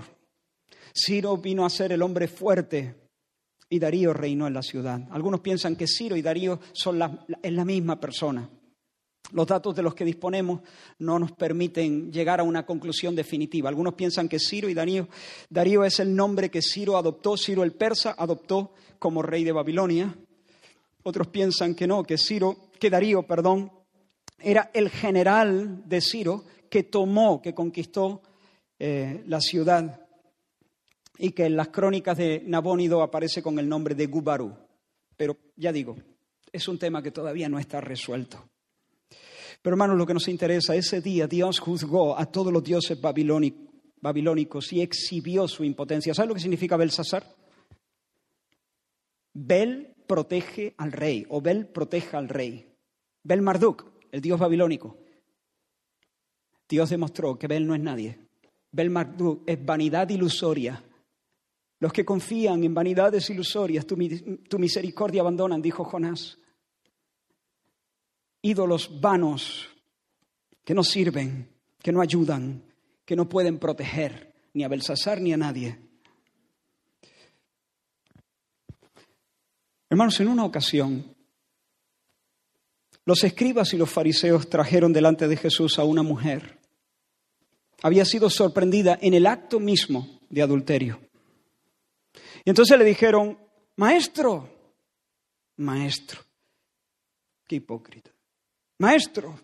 Ciro 0.94 1.36
vino 1.38 1.64
a 1.64 1.70
ser 1.70 1.92
el 1.92 2.02
hombre 2.02 2.28
fuerte 2.28 2.94
y 3.68 3.78
Darío 3.78 4.12
reinó 4.12 4.46
en 4.46 4.54
la 4.54 4.62
ciudad. 4.62 5.00
Algunos 5.10 5.40
piensan 5.40 5.74
que 5.74 5.86
Ciro 5.86 6.16
y 6.16 6.22
Darío 6.22 6.60
son 6.72 6.98
la, 6.98 7.26
la 7.42 7.64
misma 7.64 7.98
persona. 7.98 8.48
Los 9.34 9.48
datos 9.48 9.74
de 9.74 9.82
los 9.82 9.96
que 9.96 10.04
disponemos 10.04 10.60
no 11.00 11.18
nos 11.18 11.32
permiten 11.32 12.12
llegar 12.12 12.38
a 12.38 12.44
una 12.44 12.64
conclusión 12.64 13.16
definitiva. 13.16 13.68
Algunos 13.68 13.94
piensan 13.94 14.28
que 14.28 14.38
Ciro 14.38 14.68
y 14.68 14.74
Darío, 14.74 15.08
Darío 15.50 15.84
es 15.84 15.98
el 15.98 16.14
nombre 16.14 16.52
que 16.52 16.62
Ciro 16.62 16.96
adoptó, 16.96 17.36
Ciro 17.36 17.64
el 17.64 17.72
persa 17.72 18.14
adoptó 18.16 18.74
como 19.00 19.22
rey 19.22 19.42
de 19.42 19.50
Babilonia. 19.50 20.16
Otros 21.02 21.26
piensan 21.26 21.74
que 21.74 21.88
no, 21.88 22.04
que 22.04 22.16
Ciro, 22.16 22.70
que 22.78 22.90
Darío, 22.90 23.24
perdón, 23.24 23.72
era 24.38 24.70
el 24.72 24.88
general 24.88 25.82
de 25.84 26.00
Ciro 26.00 26.44
que 26.70 26.84
tomó, 26.84 27.42
que 27.42 27.54
conquistó 27.54 28.22
eh, 28.78 29.24
la 29.26 29.40
ciudad 29.40 30.00
y 31.18 31.32
que 31.32 31.46
en 31.46 31.56
las 31.56 31.68
crónicas 31.70 32.18
de 32.18 32.40
Nabónido 32.46 33.02
aparece 33.02 33.42
con 33.42 33.58
el 33.58 33.68
nombre 33.68 33.96
de 33.96 34.06
Gubarú. 34.06 34.54
Pero 35.16 35.36
ya 35.56 35.72
digo, 35.72 35.96
es 36.52 36.68
un 36.68 36.78
tema 36.78 37.02
que 37.02 37.10
todavía 37.10 37.48
no 37.48 37.58
está 37.58 37.80
resuelto. 37.80 38.48
Pero 39.64 39.76
hermanos, 39.76 39.96
lo 39.96 40.04
que 40.04 40.12
nos 40.12 40.28
interesa, 40.28 40.76
ese 40.76 41.00
día 41.00 41.26
Dios 41.26 41.58
juzgó 41.58 42.18
a 42.18 42.26
todos 42.26 42.52
los 42.52 42.62
dioses 42.62 43.00
babilónicos 43.00 44.70
y 44.74 44.82
exhibió 44.82 45.48
su 45.48 45.64
impotencia. 45.64 46.12
¿Sabes 46.12 46.28
lo 46.28 46.34
que 46.34 46.42
significa 46.42 46.76
Belsasar? 46.76 47.24
Bel 49.32 49.94
protege 50.06 50.74
al 50.76 50.92
rey, 50.92 51.24
o 51.30 51.40
Bel 51.40 51.66
protege 51.66 52.14
al 52.14 52.28
rey. 52.28 52.74
Bel 53.22 53.40
Marduk, 53.40 53.90
el 54.12 54.20
dios 54.20 54.38
babilónico. 54.38 54.98
Dios 56.68 56.90
demostró 56.90 57.38
que 57.38 57.46
Bel 57.46 57.66
no 57.66 57.74
es 57.74 57.80
nadie. 57.80 58.18
Bel 58.70 58.90
Marduk 58.90 59.44
es 59.48 59.64
vanidad 59.64 60.10
ilusoria. 60.10 60.84
Los 61.80 61.90
que 61.90 62.04
confían 62.04 62.64
en 62.64 62.74
vanidades 62.74 63.30
ilusorias, 63.30 63.86
tu, 63.86 63.96
tu 64.46 64.58
misericordia 64.58 65.22
abandonan, 65.22 65.62
dijo 65.62 65.84
Jonás. 65.84 66.38
Ídolos 68.44 69.00
vanos 69.00 69.70
que 70.64 70.74
no 70.74 70.84
sirven, 70.84 71.48
que 71.80 71.92
no 71.92 72.02
ayudan, 72.02 72.62
que 73.06 73.16
no 73.16 73.26
pueden 73.26 73.58
proteger 73.58 74.34
ni 74.52 74.64
a 74.64 74.68
Belsasar 74.68 75.18
ni 75.18 75.32
a 75.32 75.38
nadie. 75.38 75.78
Hermanos, 79.88 80.20
en 80.20 80.28
una 80.28 80.44
ocasión, 80.44 81.16
los 83.06 83.24
escribas 83.24 83.72
y 83.72 83.78
los 83.78 83.90
fariseos 83.90 84.50
trajeron 84.50 84.92
delante 84.92 85.26
de 85.26 85.38
Jesús 85.38 85.78
a 85.78 85.84
una 85.84 86.02
mujer. 86.02 86.58
Había 87.82 88.04
sido 88.04 88.28
sorprendida 88.28 88.98
en 89.00 89.14
el 89.14 89.26
acto 89.26 89.58
mismo 89.58 90.20
de 90.28 90.42
adulterio. 90.42 91.00
Y 92.44 92.50
entonces 92.50 92.78
le 92.78 92.84
dijeron, 92.84 93.38
maestro, 93.76 94.50
maestro, 95.56 96.20
qué 97.46 97.56
hipócrita, 97.56 98.10
maestro, 98.84 99.40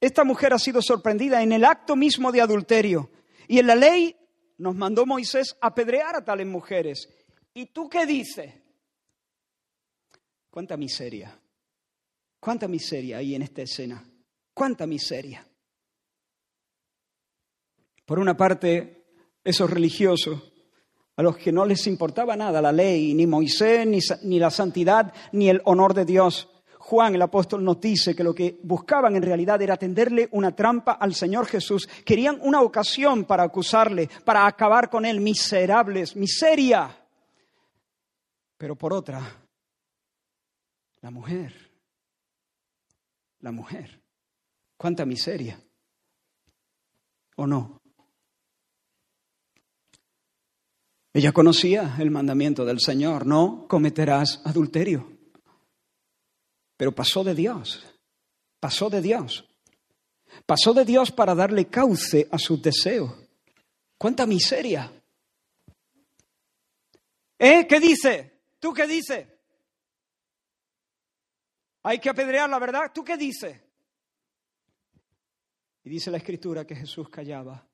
esta 0.00 0.24
mujer 0.24 0.52
ha 0.52 0.58
sido 0.58 0.82
sorprendida 0.82 1.42
en 1.42 1.52
el 1.52 1.64
acto 1.64 1.96
mismo 1.96 2.30
de 2.30 2.42
adulterio. 2.42 3.10
Y 3.48 3.58
en 3.58 3.66
la 3.66 3.74
ley 3.74 4.14
nos 4.58 4.74
mandó 4.74 5.06
Moisés 5.06 5.56
apedrear 5.60 6.16
a 6.16 6.24
tales 6.24 6.46
mujeres. 6.46 7.08
¿Y 7.54 7.66
tú 7.66 7.88
qué 7.88 8.04
dices? 8.04 8.52
Cuánta 10.50 10.76
miseria, 10.76 11.36
cuánta 12.38 12.68
miseria 12.68 13.18
hay 13.18 13.34
en 13.34 13.42
esta 13.42 13.62
escena, 13.62 14.04
cuánta 14.52 14.86
miseria. 14.86 15.46
Por 18.04 18.18
una 18.18 18.36
parte, 18.36 19.06
esos 19.42 19.70
religiosos, 19.70 20.52
a 21.16 21.22
los 21.22 21.36
que 21.36 21.50
no 21.50 21.64
les 21.64 21.86
importaba 21.86 22.36
nada 22.36 22.60
la 22.60 22.72
ley, 22.72 23.14
ni 23.14 23.26
Moisés, 23.26 23.86
ni, 23.86 23.98
ni 24.22 24.38
la 24.38 24.50
santidad, 24.50 25.12
ni 25.32 25.48
el 25.48 25.62
honor 25.64 25.94
de 25.94 26.04
Dios, 26.04 26.48
Juan 26.84 27.14
el 27.14 27.22
apóstol 27.22 27.64
nos 27.64 27.80
dice 27.80 28.14
que 28.14 28.22
lo 28.22 28.34
que 28.34 28.60
buscaban 28.62 29.16
en 29.16 29.22
realidad 29.22 29.60
era 29.62 29.78
tenderle 29.78 30.28
una 30.32 30.54
trampa 30.54 30.92
al 30.92 31.14
Señor 31.14 31.46
Jesús. 31.46 31.88
Querían 32.04 32.38
una 32.42 32.60
ocasión 32.60 33.24
para 33.24 33.44
acusarle, 33.44 34.10
para 34.22 34.46
acabar 34.46 34.90
con 34.90 35.06
él, 35.06 35.18
miserables, 35.22 36.14
miseria. 36.14 36.94
Pero 38.58 38.76
por 38.76 38.92
otra, 38.92 39.22
la 41.00 41.10
mujer, 41.10 41.54
la 43.40 43.50
mujer. 43.50 44.02
¿Cuánta 44.76 45.06
miseria? 45.06 45.58
¿O 47.36 47.46
no? 47.46 47.80
Ella 51.14 51.32
conocía 51.32 51.96
el 51.98 52.10
mandamiento 52.10 52.66
del 52.66 52.80
Señor, 52.80 53.24
no 53.24 53.64
cometerás 53.68 54.42
adulterio. 54.44 55.13
Pero 56.76 56.94
pasó 56.94 57.24
de 57.24 57.34
Dios, 57.34 57.84
pasó 58.60 58.90
de 58.90 59.00
Dios. 59.00 59.44
Pasó 60.46 60.74
de 60.74 60.84
Dios 60.84 61.12
para 61.12 61.34
darle 61.34 61.66
cauce 61.66 62.28
a 62.30 62.38
sus 62.38 62.60
deseos. 62.60 63.12
¿Cuánta 63.96 64.26
miseria? 64.26 64.92
¿Eh? 67.38 67.66
¿Qué 67.66 67.80
dice? 67.80 68.42
¿Tú 68.58 68.72
qué 68.72 68.86
dices? 68.86 69.28
Hay 71.82 71.98
que 71.98 72.10
apedrear 72.10 72.48
la 72.48 72.58
verdad. 72.58 72.90
¿Tú 72.92 73.04
qué 73.04 73.16
dices? 73.16 73.60
Y 75.84 75.90
dice 75.90 76.10
la 76.10 76.16
escritura 76.16 76.66
que 76.66 76.74
Jesús 76.74 77.08
callaba. 77.10 77.66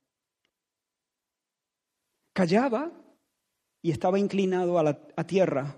Callaba 2.33 2.91
y 3.83 3.93
estaba 3.93 4.19
inclinado 4.19 4.79
a, 4.79 4.83
la, 4.83 5.27
tierra. 5.27 5.77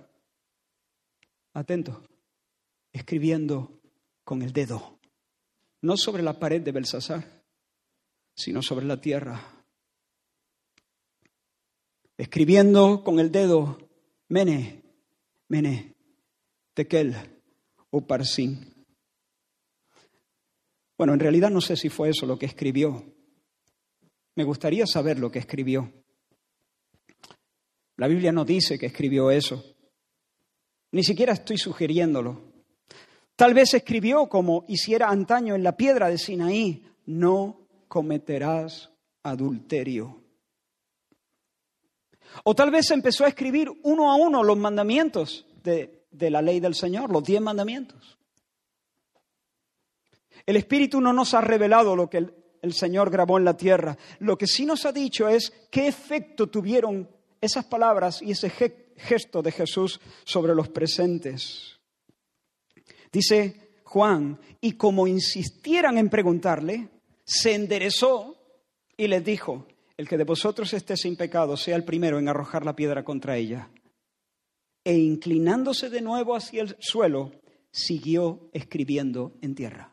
Atento. 1.53 2.03
Escribiendo 2.93 3.81
con 4.25 4.43
el 4.43 4.53
dedo. 4.53 4.99
No 5.81 5.97
sobre 5.97 6.23
la 6.23 6.39
pared 6.39 6.61
de 6.61 6.73
Belsasar, 6.73 7.43
sino 8.35 8.63
sobre 8.63 8.87
la 8.87 9.01
tierra. 9.01 9.65
Escribiendo 12.17 13.03
con 13.03 13.19
el 13.19 13.33
dedo, 13.33 13.79
Mene, 14.29 14.83
Mene, 15.49 15.95
Tekel, 16.75 17.15
Uparsin. 17.91 18.87
Bueno, 20.97 21.15
en 21.15 21.21
realidad 21.21 21.51
no 21.51 21.61
sé 21.61 21.77
si 21.77 21.89
fue 21.89 22.11
eso 22.11 22.27
lo 22.27 22.39
que 22.39 22.47
escribió. 22.47 23.05
Me 24.37 24.45
gustaría 24.45 24.87
saber 24.87 25.19
lo 25.19 25.31
que 25.31 25.41
escribió. 25.41 25.93
La 27.97 28.07
Biblia 28.07 28.33
no 28.33 28.45
dice 28.45 28.79
que 28.79 28.87
escribió 28.87 29.31
eso. 29.31 29.63
Ni 30.93 31.03
siquiera 31.05 31.33
estoy 31.33 31.59
sugiriéndolo. 31.59 32.52
Tal 33.37 33.55
vez 33.55 33.75
escribió 33.75 34.29
como 34.29 34.65
hiciera 34.69 35.09
antaño 35.09 35.55
en 35.55 35.63
la 35.63 35.77
piedra 35.77 36.09
de 36.09 36.19
Sinaí, 36.19 36.85
no 37.07 37.67
cometerás 37.89 38.91
adulterio. 39.23 40.23
O 42.45 42.55
tal 42.55 42.71
vez 42.71 42.91
empezó 42.91 43.25
a 43.25 43.29
escribir 43.29 43.71
uno 43.83 44.11
a 44.11 44.17
uno 44.17 44.43
los 44.43 44.57
mandamientos 44.57 45.47
de 45.63 46.03
de 46.13 46.31
la 46.31 46.43
ley 46.43 46.61
del 46.61 46.75
Señor, 46.75 47.11
los 47.11 47.25
diez 47.25 47.41
mandamientos. 47.41 48.19
El 50.47 50.57
Espíritu 50.57 51.01
no 51.01 51.13
nos 51.13 51.35
ha 51.35 51.41
revelado 51.41 51.97
lo 51.97 52.09
que 52.09 52.19
el, 52.19 52.35
el, 52.61 52.75
Señor 52.75 53.11
grabó 53.11 53.39
en 53.39 53.45
la 53.45 53.57
tierra. 53.57 53.97
Lo 54.21 54.37
que 54.37 54.47
sí 54.47 54.67
nos 54.67 54.85
ha 54.85 54.93
dicho 54.93 55.29
es 55.29 55.53
qué 55.71 55.89
efecto 55.89 56.49
tuvieron 56.49 57.09
esas 57.41 57.65
palabras 57.65 58.21
y 58.23 58.33
ese 58.33 58.51
gesto 58.97 59.43
de 59.43 59.53
Jesús 59.53 60.01
sobre 60.25 60.55
los 60.55 60.69
presentes. 60.69 61.72
Dice 63.13 63.81
Juan, 63.85 64.41
y 64.61 64.73
como 64.73 65.07
insistieran 65.07 65.99
en 65.99 66.09
preguntarle, 66.09 66.89
se 67.25 67.55
enderezó 67.55 68.37
y 68.97 69.07
les 69.07 69.25
dijo, 69.25 69.67
el 69.97 70.09
que 70.09 70.17
de 70.17 70.25
vosotros 70.25 70.73
esté 70.73 70.97
sin 70.97 71.17
pecado 71.17 71.57
sea 71.57 71.77
el 71.77 71.85
primero 71.85 72.19
en 72.19 72.29
arrojar 72.29 72.65
la 72.65 72.75
piedra 72.75 73.05
contra 73.05 73.37
ella 73.37 73.71
e 74.85 74.97
inclinándose 74.97 75.91
de 75.91 76.01
nuevo 76.01 76.35
hacia 76.35 76.63
el 76.63 76.77
suelo, 76.81 77.33
siguió 77.71 78.51
escribiendo 78.53 79.39
en 79.41 79.55
tierra. 79.55 79.93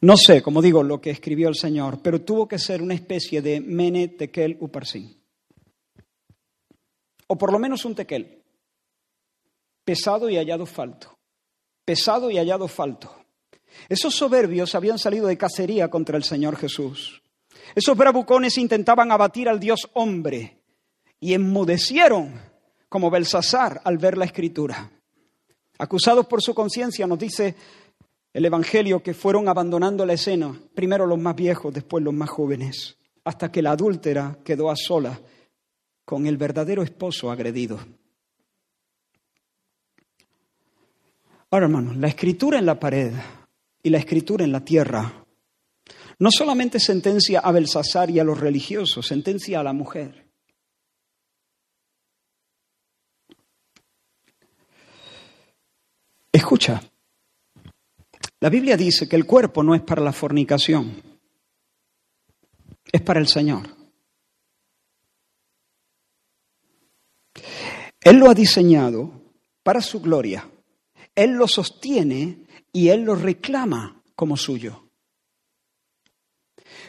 No 0.00 0.16
sé, 0.16 0.42
como 0.42 0.62
digo, 0.62 0.82
lo 0.82 1.00
que 1.00 1.10
escribió 1.10 1.48
el 1.48 1.56
Señor, 1.56 2.00
pero 2.02 2.20
tuvo 2.20 2.46
que 2.46 2.58
ser 2.58 2.82
una 2.82 2.94
especie 2.94 3.42
de 3.42 3.60
mene 3.60 4.08
tekel 4.08 4.56
uparsin. 4.60 5.17
O 7.28 7.36
por 7.36 7.52
lo 7.52 7.58
menos 7.58 7.84
un 7.84 7.94
tekel. 7.94 8.42
Pesado 9.84 10.28
y 10.28 10.36
hallado 10.36 10.66
falto. 10.66 11.16
Pesado 11.84 12.30
y 12.30 12.36
hallado 12.36 12.68
falto. 12.68 13.14
Esos 13.88 14.14
soberbios 14.14 14.74
habían 14.74 14.98
salido 14.98 15.26
de 15.26 15.38
cacería 15.38 15.88
contra 15.88 16.16
el 16.16 16.24
Señor 16.24 16.56
Jesús. 16.56 17.22
Esos 17.74 17.96
bravucones 17.96 18.58
intentaban 18.58 19.12
abatir 19.12 19.48
al 19.48 19.60
Dios 19.60 19.88
hombre 19.94 20.58
y 21.20 21.34
enmudecieron 21.34 22.40
como 22.88 23.10
Belsasar 23.10 23.80
al 23.84 23.98
ver 23.98 24.16
la 24.16 24.24
escritura. 24.24 24.90
Acusados 25.78 26.26
por 26.26 26.42
su 26.42 26.54
conciencia, 26.54 27.06
nos 27.06 27.18
dice 27.18 27.54
el 28.32 28.44
Evangelio 28.44 29.02
que 29.02 29.14
fueron 29.14 29.48
abandonando 29.48 30.04
la 30.06 30.14
escena, 30.14 30.58
primero 30.74 31.06
los 31.06 31.18
más 31.18 31.36
viejos, 31.36 31.72
después 31.72 32.02
los 32.02 32.14
más 32.14 32.30
jóvenes, 32.30 32.96
hasta 33.24 33.50
que 33.52 33.62
la 33.62 33.72
adúltera 33.72 34.38
quedó 34.44 34.70
a 34.70 34.76
sola 34.76 35.20
con 36.08 36.26
el 36.26 36.38
verdadero 36.38 36.82
esposo 36.82 37.30
agredido. 37.30 37.78
Ahora, 41.50 41.66
hermanos, 41.66 41.98
la 41.98 42.08
escritura 42.08 42.58
en 42.58 42.64
la 42.64 42.80
pared 42.80 43.12
y 43.82 43.90
la 43.90 43.98
escritura 43.98 44.42
en 44.42 44.52
la 44.52 44.64
tierra 44.64 45.26
no 46.18 46.30
solamente 46.30 46.80
sentencia 46.80 47.40
a 47.40 47.52
Belsasar 47.52 48.08
y 48.08 48.20
a 48.20 48.24
los 48.24 48.40
religiosos, 48.40 49.06
sentencia 49.06 49.60
a 49.60 49.62
la 49.62 49.74
mujer. 49.74 50.26
Escucha, 56.32 56.82
la 58.40 58.48
Biblia 58.48 58.78
dice 58.78 59.06
que 59.06 59.16
el 59.16 59.26
cuerpo 59.26 59.62
no 59.62 59.74
es 59.74 59.82
para 59.82 60.00
la 60.00 60.14
fornicación, 60.14 61.02
es 62.90 63.02
para 63.02 63.20
el 63.20 63.28
Señor. 63.28 63.77
Él 68.08 68.16
lo 68.16 68.30
ha 68.30 68.34
diseñado 68.34 69.10
para 69.62 69.82
su 69.82 70.00
gloria. 70.00 70.48
Él 71.14 71.32
lo 71.32 71.46
sostiene 71.46 72.46
y 72.72 72.88
Él 72.88 73.02
lo 73.02 73.14
reclama 73.14 74.02
como 74.14 74.34
suyo. 74.34 74.88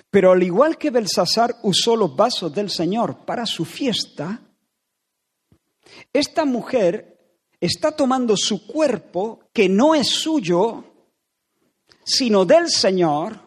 Pero 0.09 0.31
al 0.31 0.41
igual 0.41 0.77
que 0.77 0.91
Belsasar 0.91 1.57
usó 1.63 1.97
los 1.97 2.15
vasos 2.15 2.53
del 2.55 2.69
Señor 2.69 3.25
para 3.25 3.45
su 3.45 3.65
fiesta, 3.65 4.39
esta 6.13 6.45
mujer 6.45 7.41
está 7.59 7.91
tomando 7.91 8.37
su 8.37 8.65
cuerpo, 8.65 9.41
que 9.51 9.67
no 9.67 9.95
es 9.95 10.07
suyo, 10.07 10.85
sino 12.01 12.45
del 12.45 12.69
Señor, 12.69 13.37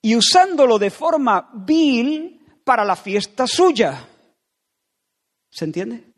y 0.00 0.16
usándolo 0.16 0.80
de 0.80 0.90
forma 0.90 1.52
vil 1.54 2.44
para 2.64 2.84
la 2.84 2.96
fiesta 2.96 3.46
suya. 3.46 4.08
¿Se 5.48 5.66
entiende? 5.66 6.11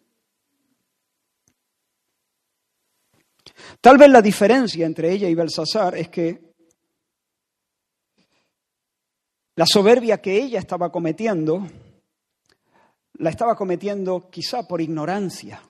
Tal 3.85 3.99
vez 3.99 4.09
la 4.09 4.22
diferencia 4.22 4.87
entre 4.87 5.12
ella 5.12 5.28
y 5.28 5.35
Belsasar 5.35 5.95
es 5.95 6.09
que 6.09 6.55
La 9.57 9.66
soberbia 9.70 10.22
que 10.22 10.43
ella 10.43 10.59
estaba 10.59 10.91
cometiendo, 10.91 11.68
la 13.18 13.28
estaba 13.28 13.55
cometiendo 13.55 14.30
quizá 14.30 14.66
por 14.66 14.80
ignorancia. 14.80 15.62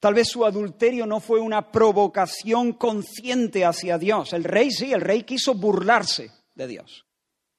Tal 0.00 0.14
vez 0.14 0.28
su 0.28 0.44
adulterio 0.44 1.06
no 1.06 1.20
fue 1.20 1.40
una 1.40 1.70
provocación 1.70 2.72
consciente 2.72 3.64
hacia 3.64 3.96
Dios. 3.96 4.32
El 4.32 4.42
rey 4.42 4.72
sí, 4.72 4.92
el 4.92 5.00
rey 5.00 5.22
quiso 5.22 5.54
burlarse 5.54 6.32
de 6.56 6.66
Dios. 6.66 7.06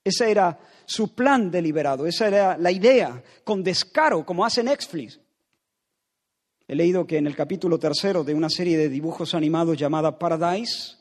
Ese 0.03 0.29
era 0.29 0.59
su 0.86 1.15
plan 1.15 1.49
deliberado, 1.49 2.05
esa 2.05 2.27
era 2.27 2.57
la 2.57 2.71
idea, 2.71 3.23
con 3.45 3.63
descaro, 3.63 4.25
como 4.25 4.43
hace 4.43 4.61
Netflix. 4.61 5.20
He 6.72 6.76
leído 6.76 7.05
que 7.05 7.17
en 7.17 7.28
el 7.28 7.36
capítulo 7.36 7.78
tercero 7.78 8.24
de 8.24 8.34
una 8.34 8.49
serie 8.49 8.78
de 8.78 8.88
dibujos 8.88 9.36
animados 9.36 9.78
llamada 9.78 10.17
Paradise, 10.17 10.95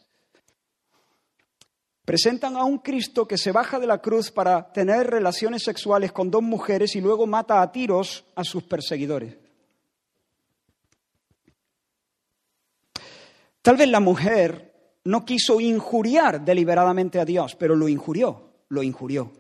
Presentan 2.05 2.57
a 2.57 2.65
un 2.65 2.79
Cristo 2.79 3.29
que 3.29 3.39
se 3.39 3.53
baja 3.53 3.79
de 3.79 3.87
la 3.87 3.99
cruz 3.99 4.33
para 4.33 4.73
tener 4.73 5.07
relaciones 5.09 5.63
sexuales 5.63 6.11
con 6.11 6.29
dos 6.29 6.43
mujeres 6.43 6.97
y 6.97 7.01
luego 7.01 7.25
mata 7.25 7.63
a 7.63 7.71
tiros 7.71 8.25
a 8.35 8.43
sus 8.43 8.65
perseguidores. 8.65 9.37
Tal 13.63 13.77
vez 13.77 13.89
la 13.89 14.01
mujer 14.01 14.97
no 15.05 15.25
quiso 15.25 15.61
injuriar 15.61 16.45
deliberadamente 16.45 17.21
a 17.21 17.25
Dios, 17.25 17.55
pero 17.55 17.77
lo 17.77 17.89
injurió, 17.89 18.55
lo 18.71 18.83
injurió. 18.83 19.40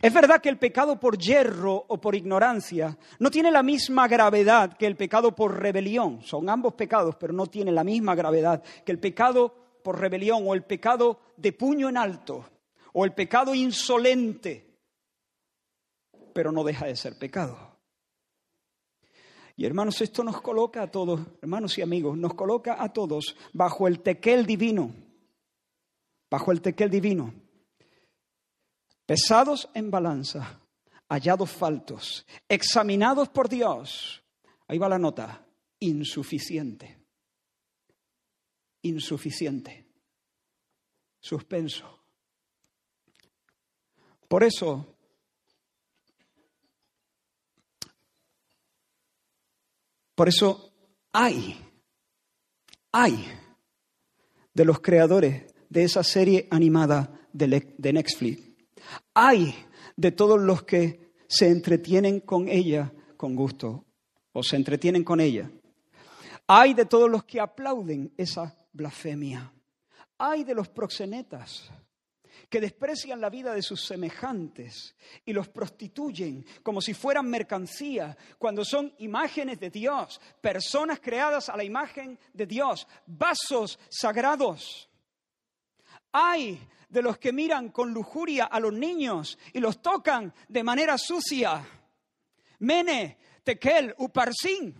Es 0.00 0.12
verdad 0.12 0.40
que 0.40 0.48
el 0.48 0.58
pecado 0.58 0.98
por 0.98 1.18
yerro 1.18 1.84
o 1.88 2.00
por 2.00 2.14
ignorancia 2.14 2.96
no 3.18 3.30
tiene 3.30 3.50
la 3.50 3.62
misma 3.62 4.08
gravedad 4.08 4.76
que 4.76 4.86
el 4.86 4.96
pecado 4.96 5.34
por 5.34 5.60
rebelión. 5.60 6.22
Son 6.22 6.48
ambos 6.48 6.74
pecados, 6.74 7.16
pero 7.16 7.32
no 7.32 7.46
tiene 7.46 7.72
la 7.72 7.84
misma 7.84 8.14
gravedad 8.14 8.62
que 8.84 8.92
el 8.92 8.98
pecado 8.98 9.54
por 9.82 10.00
rebelión 10.00 10.42
o 10.46 10.54
el 10.54 10.64
pecado 10.64 11.20
de 11.36 11.52
puño 11.52 11.88
en 11.88 11.96
alto 11.96 12.48
o 12.92 13.04
el 13.04 13.12
pecado 13.12 13.54
insolente, 13.54 14.78
pero 16.34 16.52
no 16.52 16.64
deja 16.64 16.86
de 16.86 16.96
ser 16.96 17.18
pecado. 17.18 17.72
Y 19.56 19.66
hermanos, 19.66 20.00
esto 20.00 20.24
nos 20.24 20.40
coloca 20.40 20.82
a 20.82 20.90
todos, 20.90 21.20
hermanos 21.40 21.76
y 21.78 21.82
amigos, 21.82 22.16
nos 22.16 22.34
coloca 22.34 22.82
a 22.82 22.92
todos 22.92 23.36
bajo 23.52 23.86
el 23.86 24.00
tequel 24.00 24.46
divino, 24.46 24.94
bajo 26.30 26.52
el 26.52 26.62
tequel 26.62 26.90
divino, 26.90 27.34
pesados 29.12 29.68
en 29.74 29.90
balanza, 29.90 30.58
hallados 31.06 31.50
faltos, 31.50 32.24
examinados 32.48 33.28
por 33.28 33.46
Dios. 33.46 34.24
Ahí 34.66 34.78
va 34.78 34.88
la 34.88 34.98
nota, 34.98 35.46
insuficiente 35.80 37.02
insuficiente. 38.82 39.86
Suspenso. 41.20 42.00
Por 44.28 44.42
eso, 44.42 44.96
por 50.14 50.28
eso 50.28 50.72
hay, 51.12 51.60
hay 52.90 53.28
de 54.54 54.64
los 54.64 54.80
creadores 54.80 55.54
de 55.68 55.84
esa 55.84 56.02
serie 56.02 56.48
animada 56.50 57.28
de 57.32 57.92
Netflix, 57.92 58.51
hay 59.14 59.54
de 59.96 60.12
todos 60.12 60.40
los 60.40 60.62
que 60.62 61.12
se 61.26 61.48
entretienen 61.48 62.20
con 62.20 62.48
ella 62.48 62.92
con 63.16 63.34
gusto 63.34 63.84
o 64.32 64.42
se 64.42 64.56
entretienen 64.56 65.04
con 65.04 65.20
ella. 65.20 65.50
Hay 66.46 66.74
de 66.74 66.86
todos 66.86 67.10
los 67.10 67.24
que 67.24 67.40
aplauden 67.40 68.12
esa 68.16 68.56
blasfemia. 68.72 69.52
Hay 70.18 70.44
de 70.44 70.54
los 70.54 70.68
proxenetas 70.68 71.70
que 72.48 72.60
desprecian 72.60 73.20
la 73.20 73.30
vida 73.30 73.54
de 73.54 73.62
sus 73.62 73.84
semejantes 73.86 74.94
y 75.24 75.32
los 75.32 75.48
prostituyen 75.48 76.44
como 76.62 76.80
si 76.80 76.92
fueran 76.92 77.28
mercancía, 77.28 78.16
cuando 78.38 78.64
son 78.64 78.92
imágenes 78.98 79.58
de 79.58 79.70
Dios, 79.70 80.20
personas 80.40 81.00
creadas 81.00 81.48
a 81.48 81.56
la 81.56 81.64
imagen 81.64 82.18
de 82.32 82.46
Dios, 82.46 82.86
vasos 83.06 83.78
sagrados. 83.88 84.88
Hay 86.12 86.60
de 86.92 87.00
los 87.00 87.16
que 87.16 87.32
miran 87.32 87.70
con 87.70 87.92
lujuria 87.92 88.44
a 88.44 88.60
los 88.60 88.72
niños 88.72 89.38
y 89.54 89.60
los 89.60 89.80
tocan 89.80 90.32
de 90.46 90.62
manera 90.62 90.98
sucia. 90.98 91.66
Mene, 92.58 93.18
tekel, 93.42 93.94
uparsin. 93.96 94.74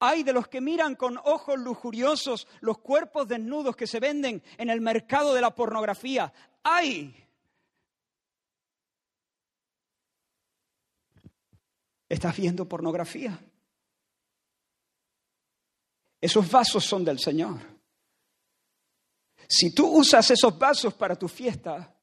Hay 0.00 0.22
de 0.22 0.32
los 0.32 0.48
que 0.48 0.62
miran 0.62 0.96
con 0.96 1.18
ojos 1.18 1.58
lujuriosos 1.60 2.48
los 2.60 2.78
cuerpos 2.78 3.28
desnudos 3.28 3.76
que 3.76 3.86
se 3.86 4.00
venden 4.00 4.42
en 4.56 4.70
el 4.70 4.80
mercado 4.80 5.34
de 5.34 5.42
la 5.42 5.54
pornografía. 5.54 6.32
Hay. 6.64 7.14
¿Estás 12.08 12.34
viendo 12.36 12.66
pornografía? 12.66 13.38
Esos 16.18 16.50
vasos 16.50 16.82
son 16.82 17.04
del 17.04 17.18
Señor. 17.18 17.71
Si 19.48 19.74
tú 19.74 19.86
usas 19.86 20.30
esos 20.30 20.58
vasos 20.58 20.94
para 20.94 21.16
tu 21.16 21.28
fiesta, 21.28 21.94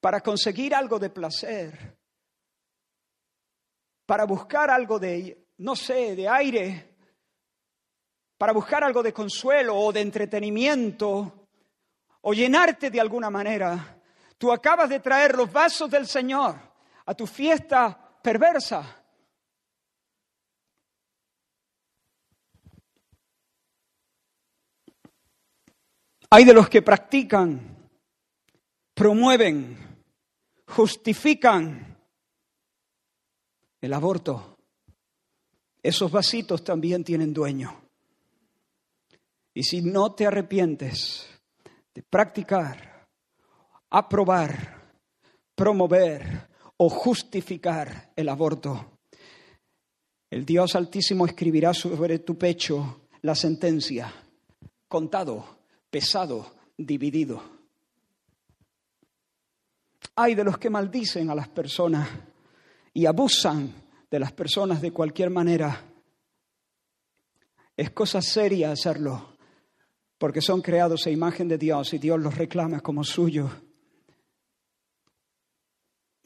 para 0.00 0.20
conseguir 0.20 0.74
algo 0.74 0.98
de 0.98 1.10
placer, 1.10 1.96
para 4.06 4.24
buscar 4.24 4.70
algo 4.70 4.98
de, 4.98 5.48
no 5.58 5.74
sé, 5.74 6.14
de 6.14 6.28
aire, 6.28 6.96
para 8.38 8.52
buscar 8.52 8.84
algo 8.84 9.02
de 9.02 9.12
consuelo 9.12 9.76
o 9.76 9.92
de 9.92 10.00
entretenimiento 10.00 11.48
o 12.22 12.32
llenarte 12.32 12.90
de 12.90 13.00
alguna 13.00 13.30
manera. 13.30 14.00
Tú 14.38 14.52
acabas 14.52 14.88
de 14.88 15.00
traer 15.00 15.34
los 15.34 15.50
vasos 15.50 15.90
del 15.90 16.06
Señor 16.06 16.56
a 17.06 17.14
tu 17.14 17.26
fiesta 17.26 18.18
perversa. 18.22 19.04
Hay 26.30 26.44
de 26.44 26.54
los 26.54 26.68
que 26.68 26.82
practican, 26.82 27.88
promueven, 28.94 29.76
justifican 30.66 31.96
el 33.80 33.92
aborto. 33.92 34.58
Esos 35.82 36.10
vasitos 36.10 36.64
también 36.64 37.04
tienen 37.04 37.32
dueño. 37.32 37.80
Y 39.54 39.62
si 39.62 39.82
no 39.82 40.14
te 40.14 40.26
arrepientes 40.26 41.26
de 41.94 42.02
practicar, 42.02 43.08
aprobar, 43.90 44.98
promover 45.54 46.48
o 46.76 46.90
justificar 46.90 48.12
el 48.16 48.28
aborto, 48.28 48.98
el 50.28 50.44
Dios 50.44 50.74
Altísimo 50.74 51.24
escribirá 51.24 51.72
sobre 51.72 52.18
tu 52.18 52.36
pecho 52.36 53.06
la 53.22 53.34
sentencia, 53.34 54.12
contado, 54.88 55.55
pesado, 55.96 56.52
dividido. 56.76 57.42
Hay 60.14 60.34
de 60.34 60.44
los 60.44 60.58
que 60.58 60.68
maldicen 60.68 61.30
a 61.30 61.34
las 61.34 61.48
personas 61.48 62.06
y 62.92 63.06
abusan 63.06 63.72
de 64.10 64.18
las 64.18 64.30
personas 64.32 64.82
de 64.82 64.92
cualquier 64.92 65.30
manera. 65.30 65.86
Es 67.74 67.92
cosa 67.92 68.20
seria 68.20 68.72
hacerlo, 68.72 69.38
porque 70.18 70.42
son 70.42 70.60
creados 70.60 71.06
a 71.06 71.10
imagen 71.10 71.48
de 71.48 71.56
Dios 71.56 71.94
y 71.94 71.98
Dios 71.98 72.20
los 72.20 72.36
reclama 72.36 72.80
como 72.80 73.02
suyos. 73.02 73.50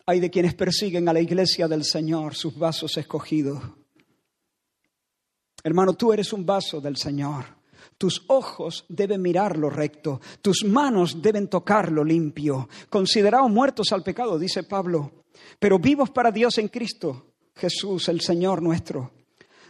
Hay 0.04 0.18
de 0.18 0.32
quienes 0.32 0.54
persiguen 0.54 1.08
a 1.08 1.12
la 1.12 1.20
iglesia 1.20 1.68
del 1.68 1.84
Señor, 1.84 2.34
sus 2.34 2.58
vasos 2.58 2.96
escogidos. 2.96 3.62
Hermano, 5.62 5.94
tú 5.94 6.12
eres 6.12 6.32
un 6.32 6.44
vaso 6.44 6.80
del 6.80 6.96
Señor. 6.96 7.59
Tus 8.00 8.24
ojos 8.28 8.86
deben 8.88 9.20
mirar 9.20 9.58
lo 9.58 9.68
recto, 9.68 10.22
tus 10.40 10.64
manos 10.64 11.20
deben 11.20 11.48
tocar 11.48 11.92
lo 11.92 12.02
limpio. 12.02 12.66
Considerados 12.88 13.50
muertos 13.50 13.92
al 13.92 14.02
pecado, 14.02 14.38
dice 14.38 14.62
Pablo, 14.62 15.24
pero 15.58 15.78
vivos 15.78 16.08
para 16.08 16.30
Dios 16.30 16.56
en 16.56 16.68
Cristo, 16.68 17.26
Jesús, 17.54 18.08
el 18.08 18.22
Señor 18.22 18.62
nuestro. 18.62 19.10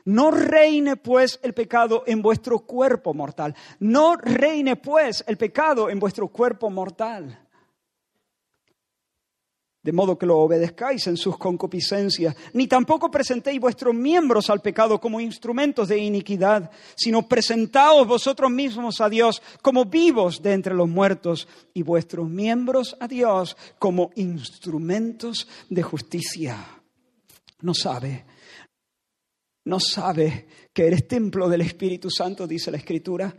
No 0.04 0.30
reine 0.30 0.94
pues 0.94 1.40
el 1.42 1.54
pecado 1.54 2.04
en 2.06 2.22
vuestro 2.22 2.60
cuerpo 2.60 3.14
mortal. 3.14 3.56
No 3.80 4.14
reine 4.14 4.76
pues 4.76 5.24
el 5.26 5.36
pecado 5.36 5.90
en 5.90 5.98
vuestro 5.98 6.28
cuerpo 6.28 6.70
mortal 6.70 7.49
de 9.82 9.92
modo 9.92 10.18
que 10.18 10.26
lo 10.26 10.38
obedezcáis 10.38 11.06
en 11.06 11.16
sus 11.16 11.38
concupiscencias, 11.38 12.36
ni 12.52 12.66
tampoco 12.66 13.10
presentéis 13.10 13.58
vuestros 13.60 13.94
miembros 13.94 14.50
al 14.50 14.60
pecado 14.60 15.00
como 15.00 15.20
instrumentos 15.20 15.88
de 15.88 15.98
iniquidad, 15.98 16.70
sino 16.94 17.26
presentaos 17.26 18.06
vosotros 18.06 18.50
mismos 18.50 19.00
a 19.00 19.08
Dios 19.08 19.40
como 19.62 19.86
vivos 19.86 20.42
de 20.42 20.52
entre 20.52 20.74
los 20.74 20.88
muertos 20.88 21.48
y 21.72 21.82
vuestros 21.82 22.28
miembros 22.28 22.96
a 23.00 23.08
Dios 23.08 23.56
como 23.78 24.10
instrumentos 24.16 25.48
de 25.70 25.82
justicia. 25.82 26.58
No 27.62 27.72
sabe, 27.72 28.24
no 29.64 29.80
sabe 29.80 30.46
que 30.72 30.86
eres 30.86 31.08
templo 31.08 31.48
del 31.48 31.62
Espíritu 31.62 32.10
Santo, 32.10 32.46
dice 32.46 32.70
la 32.70 32.78
Escritura. 32.78 33.34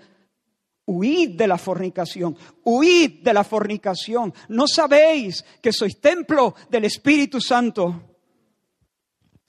Huid 0.86 1.38
de 1.38 1.48
la 1.48 1.58
fornicación, 1.58 2.36
huid 2.64 3.24
de 3.24 3.34
la 3.34 3.44
fornicación. 3.44 4.34
¿No 4.50 4.68
sabéis 4.68 5.46
que 5.62 5.72
sois 5.72 6.00
templo 6.02 6.56
del 6.70 6.86
Espíritu 6.86 7.40
Santo? 7.40 8.18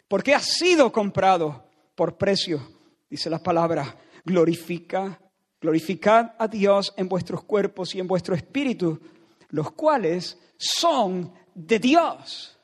Porque 0.06 0.34
ha 0.34 0.40
sido 0.40 0.92
comprado 0.92 1.70
por 1.94 2.18
precio, 2.18 2.60
dice 3.08 3.30
la 3.30 3.42
palabra. 3.42 3.98
Glorifica, 4.24 5.18
glorificad 5.60 6.34
a 6.38 6.46
Dios 6.46 6.92
en 6.96 7.08
vuestros 7.08 7.44
cuerpos 7.44 7.94
y 7.94 8.00
en 8.00 8.06
vuestro 8.06 8.34
espíritu, 8.34 9.00
los 9.48 9.72
cuales 9.72 10.38
son 10.56 11.32
de 11.54 11.78
Dios. 11.78 12.58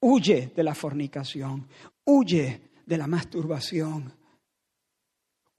Huye 0.00 0.52
de 0.54 0.62
la 0.62 0.74
fornicación, 0.74 1.68
huye 2.04 2.70
de 2.86 2.96
la 2.98 3.06
masturbación, 3.06 4.19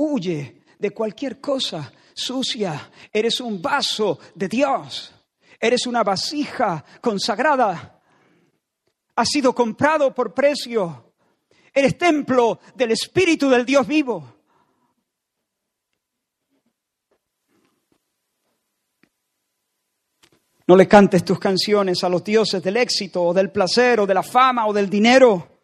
huye 0.01 0.63
de 0.79 0.91
cualquier 0.91 1.39
cosa 1.39 1.91
sucia. 2.13 2.91
Eres 3.11 3.39
un 3.39 3.61
vaso 3.61 4.19
de 4.35 4.47
Dios. 4.47 5.13
Eres 5.59 5.85
una 5.85 6.03
vasija 6.03 6.83
consagrada. 6.99 8.01
Has 9.15 9.29
sido 9.29 9.53
comprado 9.53 10.13
por 10.13 10.33
precio. 10.33 11.13
Eres 11.73 11.97
templo 11.97 12.59
del 12.75 12.91
Espíritu 12.91 13.49
del 13.49 13.65
Dios 13.65 13.87
vivo. 13.87 14.35
No 20.67 20.75
le 20.75 20.87
cantes 20.87 21.25
tus 21.25 21.37
canciones 21.37 22.03
a 22.03 22.09
los 22.09 22.23
dioses 22.23 22.63
del 22.63 22.77
éxito 22.77 23.23
o 23.23 23.33
del 23.33 23.51
placer 23.51 23.99
o 23.99 24.07
de 24.07 24.13
la 24.13 24.23
fama 24.23 24.67
o 24.67 24.73
del 24.73 24.89
dinero. 24.89 25.59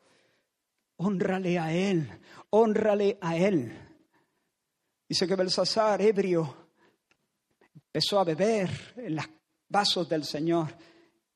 Honrale 0.97 1.57
a 1.57 1.71
Él, 1.71 2.09
honrale 2.49 3.17
a 3.21 3.37
Él. 3.37 3.86
Dice 5.07 5.27
que 5.27 5.35
Belsasar, 5.35 6.01
ebrio, 6.01 6.67
empezó 7.73 8.19
a 8.19 8.25
beber 8.25 8.69
en 8.97 9.15
los 9.15 9.25
vasos 9.69 10.07
del 10.09 10.23
Señor 10.25 10.67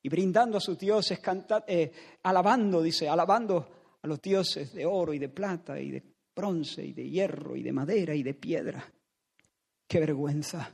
y 0.02 0.08
brindando 0.08 0.58
a 0.58 0.60
sus 0.60 0.78
dioses, 0.78 1.20
eh, 1.66 1.92
alabando, 2.22 2.82
dice, 2.82 3.08
alabando 3.08 3.96
a 4.02 4.06
los 4.06 4.20
dioses 4.20 4.72
de 4.74 4.84
oro 4.84 5.14
y 5.14 5.18
de 5.18 5.28
plata 5.28 5.80
y 5.80 5.90
de 5.90 6.02
bronce 6.34 6.84
y 6.84 6.92
de 6.92 7.08
hierro 7.08 7.56
y 7.56 7.62
de 7.62 7.72
madera 7.72 8.14
y 8.14 8.22
de 8.22 8.34
piedra. 8.34 8.84
Qué 9.86 10.00
vergüenza. 10.00 10.70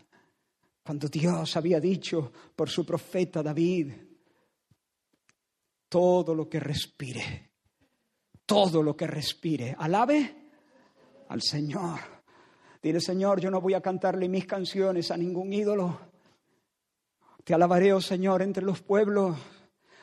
Cuando 0.83 1.09
Dios 1.09 1.57
había 1.57 1.81
dicho 1.81 2.33
por 2.57 2.71
su 2.71 2.85
profeta 2.87 3.43
David, 3.43 3.93
todo 5.89 6.35
lo 6.35 6.49
que 6.49 6.61
respire, 6.61 7.51
todo 8.47 8.83
lo 8.83 8.97
que 8.97 9.07
respire, 9.07 9.77
alabe 9.79 10.51
al 11.29 11.43
Señor. 11.43 12.18
Dile, 12.83 13.01
Señor, 13.01 13.41
yo 13.41 13.51
no 13.51 13.61
voy 13.61 13.75
a 13.75 13.81
cantarle 13.81 14.29
mis 14.29 14.47
canciones 14.47 15.11
a 15.11 15.17
ningún 15.17 15.53
ídolo. 15.53 15.99
Te 17.43 17.55
alabaré, 17.55 17.93
oh 17.93 18.01
Señor, 18.01 18.43
entre 18.43 18.65
los 18.65 18.83
pueblos. 18.83 19.37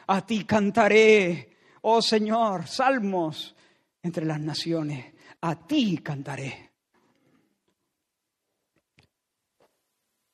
A 0.07 0.25
ti 0.25 0.43
cantaré, 0.43 1.55
oh 1.81 2.01
Señor, 2.01 2.67
salmos 2.67 3.55
entre 4.03 4.25
las 4.25 4.41
naciones. 4.41 5.13
A 5.41 5.65
ti 5.65 5.99
cantaré. 5.99 6.71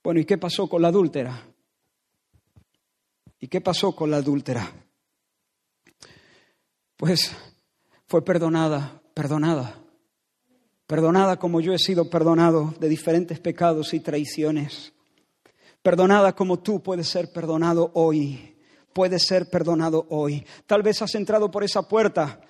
Bueno, 0.04 0.20
¿y 0.20 0.26
qué 0.26 0.40
pasó 0.40 0.68
con 0.68 0.82
la 0.82 0.88
adúltera? 0.88 1.48
¿Y 3.40 3.48
qué 3.48 3.62
pasó 3.62 3.96
con 3.96 4.10
la 4.10 4.18
adúltera? 4.18 4.72
Pues 6.98 7.36
fue 8.08 8.26
perdonada, 8.26 9.02
perdonada 9.14 9.81
perdonada 10.92 11.40
como 11.40 11.62
yo 11.62 11.72
he 11.72 11.80
sido 11.80 12.10
perdonado 12.10 12.74
de 12.78 12.90
diferentes 12.90 13.40
pecados 13.40 13.94
y 13.94 14.02
traiciones, 14.02 14.92
perdonada 15.82 16.36
como 16.36 16.60
tú 16.60 16.84
puedes 16.84 17.08
ser 17.08 17.32
perdonado 17.32 17.92
hoy, 17.94 18.58
puedes 18.92 19.26
ser 19.26 19.50
perdonado 19.50 20.06
hoy. 20.10 20.46
Tal 20.66 20.84
vez 20.84 21.02
has 21.02 21.16
entrado 21.16 21.50
por 21.50 21.64
esa 21.64 21.88
puerta 21.88 22.42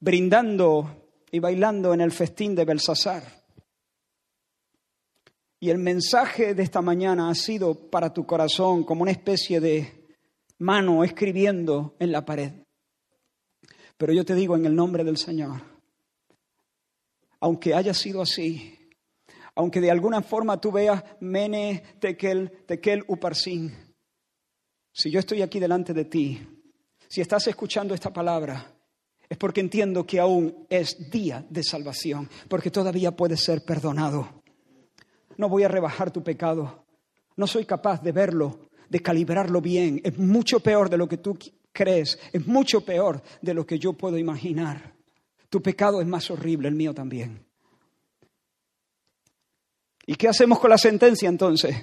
brindando 0.00 1.06
y 1.30 1.38
bailando 1.38 1.94
en 1.94 2.00
el 2.00 2.10
festín 2.10 2.56
de 2.56 2.64
Belsasar. 2.64 3.22
Y 5.60 5.70
el 5.70 5.78
mensaje 5.78 6.56
de 6.56 6.64
esta 6.64 6.82
mañana 6.82 7.30
ha 7.30 7.36
sido 7.36 7.88
para 7.88 8.12
tu 8.12 8.26
corazón 8.26 8.82
como 8.82 9.02
una 9.02 9.12
especie 9.12 9.60
de 9.60 10.08
mano 10.58 11.04
escribiendo 11.04 11.94
en 12.00 12.10
la 12.10 12.24
pared. 12.24 12.50
Pero 13.96 14.12
yo 14.12 14.24
te 14.24 14.34
digo 14.34 14.56
en 14.56 14.66
el 14.66 14.74
nombre 14.74 15.04
del 15.04 15.18
Señor, 15.18 15.69
aunque 17.40 17.74
haya 17.74 17.94
sido 17.94 18.22
así, 18.22 18.78
aunque 19.54 19.80
de 19.80 19.90
alguna 19.90 20.22
forma 20.22 20.60
tú 20.60 20.70
veas 20.70 21.02
Mene, 21.20 21.82
Tekel, 21.98 22.64
Tekel, 22.66 23.04
Uparsin, 23.08 23.74
si 24.92 25.10
yo 25.10 25.18
estoy 25.18 25.42
aquí 25.42 25.58
delante 25.58 25.94
de 25.94 26.04
ti, 26.04 26.40
si 27.08 27.20
estás 27.20 27.46
escuchando 27.46 27.94
esta 27.94 28.12
palabra, 28.12 28.74
es 29.28 29.38
porque 29.38 29.60
entiendo 29.60 30.04
que 30.04 30.20
aún 30.20 30.66
es 30.68 31.10
día 31.10 31.44
de 31.48 31.62
salvación, 31.62 32.28
porque 32.48 32.70
todavía 32.70 33.12
puedes 33.12 33.40
ser 33.40 33.64
perdonado. 33.64 34.42
No 35.36 35.48
voy 35.48 35.62
a 35.62 35.68
rebajar 35.68 36.10
tu 36.10 36.22
pecado, 36.22 36.84
no 37.36 37.46
soy 37.46 37.64
capaz 37.64 38.02
de 38.02 38.12
verlo, 38.12 38.68
de 38.88 39.00
calibrarlo 39.00 39.60
bien, 39.60 40.00
es 40.04 40.18
mucho 40.18 40.60
peor 40.60 40.90
de 40.90 40.98
lo 40.98 41.08
que 41.08 41.18
tú 41.18 41.38
crees, 41.72 42.18
es 42.32 42.46
mucho 42.46 42.84
peor 42.84 43.22
de 43.40 43.54
lo 43.54 43.64
que 43.64 43.78
yo 43.78 43.92
puedo 43.92 44.18
imaginar. 44.18 44.99
Tu 45.50 45.60
pecado 45.60 46.00
es 46.00 46.06
más 46.06 46.30
horrible, 46.30 46.68
el 46.68 46.74
mío 46.74 46.94
también. 46.94 47.44
¿Y 50.06 50.14
qué 50.14 50.28
hacemos 50.28 50.58
con 50.58 50.70
la 50.70 50.78
sentencia 50.78 51.28
entonces? 51.28 51.76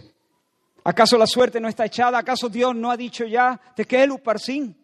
¿Acaso 0.86 1.18
la 1.18 1.28
suerte 1.28 1.59
no 1.59 1.68
está 1.68 1.86
echada? 1.86 2.18
¿Acaso 2.18 2.47
Dios 2.47 2.74
no 2.76 2.89
ha 2.89 2.97
dicho 2.97 3.26
ya 3.26 3.59
de 3.76 3.86
que 3.86 4.03
el 4.03 4.11
uparsin? 4.11 4.76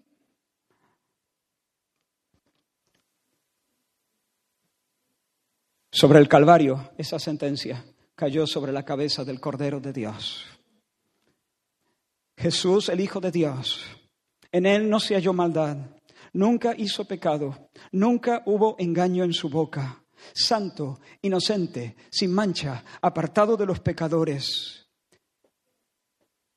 Sobre 5.89 6.19
el 6.19 6.27
Calvario, 6.27 6.91
esa 6.97 7.19
sentencia 7.19 7.85
cayó 8.15 8.45
sobre 8.45 8.71
la 8.71 8.83
cabeza 8.83 9.23
del 9.23 9.39
Cordero 9.39 9.79
de 9.79 9.93
Dios. 9.93 10.45
Jesús, 12.35 12.89
el 12.89 12.99
Hijo 12.99 13.21
de 13.21 13.31
Dios, 13.31 13.85
en 14.51 14.65
él 14.65 14.89
no 14.89 14.99
se 14.99 15.15
halló 15.15 15.33
maldad, 15.33 15.77
Nunca 16.33 16.73
hizo 16.75 17.05
pecado, 17.05 17.69
nunca 17.91 18.41
hubo 18.45 18.75
engaño 18.79 19.23
en 19.23 19.33
su 19.33 19.49
boca. 19.49 20.03
Santo, 20.33 20.99
inocente, 21.21 21.95
sin 22.09 22.33
mancha, 22.33 22.83
apartado 23.01 23.57
de 23.57 23.65
los 23.65 23.81
pecadores. 23.81 24.87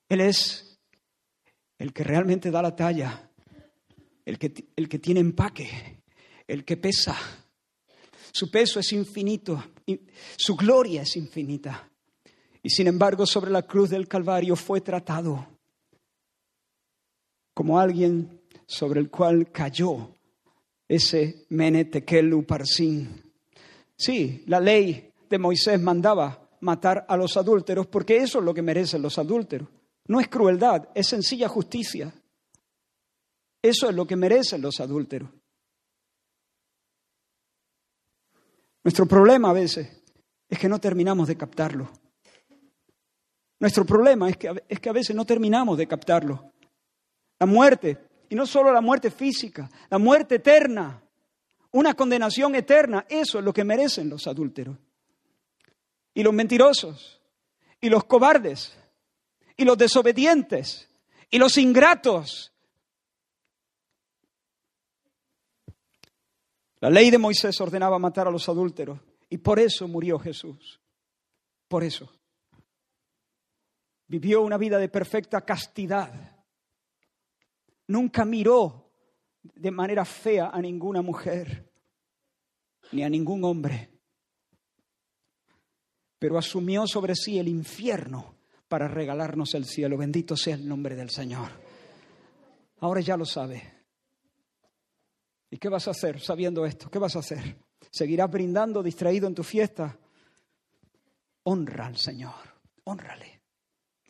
Él 0.08 0.20
es 0.20 0.78
el 1.78 1.92
que 1.92 2.04
realmente 2.04 2.50
da 2.50 2.62
la 2.62 2.74
talla, 2.74 3.30
el 4.24 4.38
que, 4.38 4.70
el 4.76 4.88
que 4.88 4.98
tiene 4.98 5.20
empaque, 5.20 6.02
el 6.46 6.64
que 6.64 6.76
pesa. 6.76 7.16
Su 8.32 8.50
peso 8.50 8.80
es 8.80 8.92
infinito, 8.92 9.72
su 10.36 10.56
gloria 10.56 11.02
es 11.02 11.16
infinita. 11.16 11.90
Y 12.62 12.70
sin 12.70 12.86
embargo, 12.86 13.26
sobre 13.26 13.50
la 13.50 13.62
cruz 13.62 13.90
del 13.90 14.08
Calvario 14.08 14.56
fue 14.56 14.80
tratado 14.80 15.56
como 17.56 17.80
alguien 17.80 18.42
sobre 18.66 19.00
el 19.00 19.10
cual 19.10 19.50
cayó 19.52 20.10
ese 20.88 21.46
Menetekel 21.50 22.32
Uparsin. 22.34 23.22
Sí, 23.96 24.44
la 24.46 24.60
ley 24.60 25.12
de 25.28 25.38
Moisés 25.38 25.80
mandaba 25.80 26.48
matar 26.60 27.06
a 27.08 27.16
los 27.16 27.36
adúlteros 27.36 27.86
porque 27.86 28.18
eso 28.18 28.38
es 28.38 28.44
lo 28.44 28.54
que 28.54 28.62
merecen 28.62 29.02
los 29.02 29.18
adúlteros. 29.18 29.68
No 30.08 30.20
es 30.20 30.28
crueldad, 30.28 30.88
es 30.94 31.08
sencilla 31.08 31.48
justicia. 31.48 32.12
Eso 33.62 33.88
es 33.88 33.94
lo 33.94 34.06
que 34.06 34.16
merecen 34.16 34.62
los 34.62 34.80
adúlteros. 34.80 35.30
Nuestro 38.84 39.06
problema 39.06 39.50
a 39.50 39.54
veces 39.54 39.88
es 40.48 40.58
que 40.58 40.68
no 40.68 40.78
terminamos 40.78 41.26
de 41.26 41.36
captarlo. 41.36 41.90
Nuestro 43.58 43.84
problema 43.84 44.28
es 44.28 44.36
que, 44.36 44.62
es 44.68 44.78
que 44.78 44.88
a 44.88 44.92
veces 44.92 45.16
no 45.16 45.24
terminamos 45.24 45.76
de 45.78 45.88
captarlo. 45.88 46.52
La 47.40 47.46
muerte, 47.46 48.05
y 48.28 48.34
no 48.34 48.46
solo 48.46 48.72
la 48.72 48.80
muerte 48.80 49.10
física, 49.10 49.70
la 49.90 49.98
muerte 49.98 50.36
eterna, 50.36 51.00
una 51.72 51.94
condenación 51.94 52.54
eterna, 52.54 53.04
eso 53.08 53.38
es 53.38 53.44
lo 53.44 53.52
que 53.52 53.64
merecen 53.64 54.08
los 54.08 54.26
adúlteros. 54.26 54.76
Y 56.14 56.22
los 56.22 56.32
mentirosos, 56.32 57.20
y 57.80 57.88
los 57.88 58.04
cobardes, 58.04 58.76
y 59.56 59.64
los 59.64 59.76
desobedientes, 59.76 60.88
y 61.30 61.38
los 61.38 61.58
ingratos. 61.58 62.52
La 66.80 66.90
ley 66.90 67.10
de 67.10 67.18
Moisés 67.18 67.60
ordenaba 67.60 67.98
matar 67.98 68.26
a 68.28 68.30
los 68.30 68.48
adúlteros, 68.48 68.98
y 69.28 69.38
por 69.38 69.58
eso 69.58 69.86
murió 69.86 70.18
Jesús. 70.18 70.80
Por 71.68 71.84
eso. 71.84 72.10
Vivió 74.08 74.42
una 74.42 74.56
vida 74.56 74.78
de 74.78 74.88
perfecta 74.88 75.40
castidad 75.40 76.35
Nunca 77.88 78.24
miró 78.24 78.90
de 79.42 79.70
manera 79.70 80.04
fea 80.04 80.50
a 80.52 80.60
ninguna 80.60 81.02
mujer, 81.02 81.72
ni 82.92 83.02
a 83.02 83.08
ningún 83.08 83.44
hombre, 83.44 83.90
pero 86.18 86.38
asumió 86.38 86.86
sobre 86.86 87.14
sí 87.14 87.38
el 87.38 87.48
infierno 87.48 88.36
para 88.68 88.88
regalarnos 88.88 89.54
el 89.54 89.64
cielo. 89.64 89.96
Bendito 89.96 90.36
sea 90.36 90.54
el 90.54 90.66
nombre 90.66 90.96
del 90.96 91.10
Señor. 91.10 91.50
Ahora 92.80 93.00
ya 93.00 93.16
lo 93.16 93.24
sabe. 93.24 93.62
¿Y 95.50 95.58
qué 95.58 95.68
vas 95.68 95.86
a 95.86 95.92
hacer 95.92 96.20
sabiendo 96.20 96.66
esto? 96.66 96.90
¿Qué 96.90 96.98
vas 96.98 97.14
a 97.16 97.20
hacer? 97.20 97.58
¿Seguirás 97.90 98.30
brindando 98.30 98.82
distraído 98.82 99.28
en 99.28 99.34
tu 99.34 99.44
fiesta? 99.44 99.98
Honra 101.44 101.86
al 101.86 101.96
Señor, 101.96 102.34
honrale, 102.84 103.42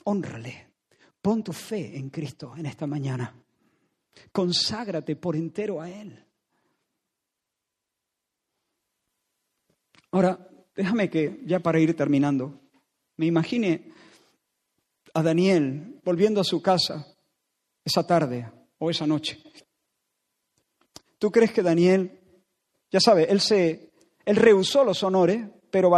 honrale. 0.04 0.72
Pon 1.20 1.42
tu 1.42 1.52
fe 1.52 1.98
en 1.98 2.08
Cristo 2.08 2.54
en 2.56 2.66
esta 2.66 2.86
mañana. 2.86 3.34
Conságrate 4.32 5.16
por 5.16 5.36
entero 5.36 5.80
a 5.80 5.90
Él. 5.90 6.24
Ahora, 10.12 10.48
déjame 10.74 11.10
que, 11.10 11.40
ya 11.44 11.60
para 11.60 11.80
ir 11.80 11.94
terminando, 11.96 12.60
me 13.16 13.26
imagine 13.26 13.92
a 15.14 15.22
Daniel 15.22 16.00
volviendo 16.04 16.40
a 16.40 16.44
su 16.44 16.62
casa 16.62 17.06
esa 17.84 18.06
tarde 18.06 18.50
o 18.78 18.90
esa 18.90 19.06
noche. 19.06 19.42
¿Tú 21.18 21.30
crees 21.30 21.52
que 21.52 21.62
Daniel, 21.62 22.20
ya 22.90 23.00
sabe, 23.00 23.30
él 23.30 23.40
se, 23.40 23.90
él 24.24 24.36
rehusó 24.36 24.84
los 24.84 25.02
honores, 25.02 25.48
pero 25.70 25.90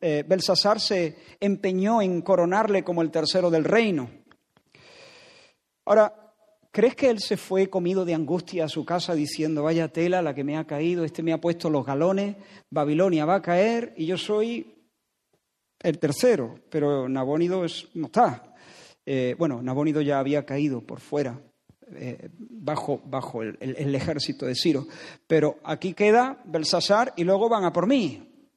eh, 0.00 0.24
Belsasar 0.26 0.80
se 0.80 1.16
empeñó 1.40 2.00
en 2.00 2.22
coronarle 2.22 2.82
como 2.82 3.02
el 3.02 3.10
tercero 3.10 3.50
del 3.50 3.64
reino? 3.64 4.10
Ahora, 5.84 6.23
¿Crees 6.74 6.96
que 6.96 7.08
él 7.08 7.20
se 7.20 7.36
fue 7.36 7.70
comido 7.70 8.04
de 8.04 8.14
angustia 8.14 8.64
a 8.64 8.68
su 8.68 8.84
casa 8.84 9.14
diciendo, 9.14 9.62
vaya 9.62 9.92
tela 9.92 10.20
la 10.22 10.34
que 10.34 10.42
me 10.42 10.56
ha 10.56 10.66
caído, 10.66 11.04
este 11.04 11.22
me 11.22 11.32
ha 11.32 11.40
puesto 11.40 11.70
los 11.70 11.86
galones, 11.86 12.34
Babilonia 12.68 13.24
va 13.24 13.36
a 13.36 13.42
caer 13.42 13.94
y 13.96 14.06
yo 14.06 14.18
soy 14.18 14.74
el 15.78 16.00
tercero, 16.00 16.56
pero 16.70 17.08
Nabónido 17.08 17.64
no 17.94 18.06
está. 18.06 18.56
Eh, 19.06 19.36
bueno, 19.38 19.62
Nabónido 19.62 20.00
ya 20.00 20.18
había 20.18 20.44
caído 20.44 20.80
por 20.80 20.98
fuera, 20.98 21.40
eh, 21.94 22.28
bajo, 22.32 23.00
bajo 23.04 23.44
el, 23.44 23.56
el, 23.60 23.94
ejército 23.94 24.44
de 24.44 24.56
Ciro, 24.56 24.88
pero 25.28 25.60
aquí 25.62 25.94
queda 25.94 26.42
Belsasar 26.44 27.12
y 27.16 27.22
luego 27.22 27.48
van 27.48 27.66
a 27.66 27.72
por 27.72 27.86
mí. 27.86 28.48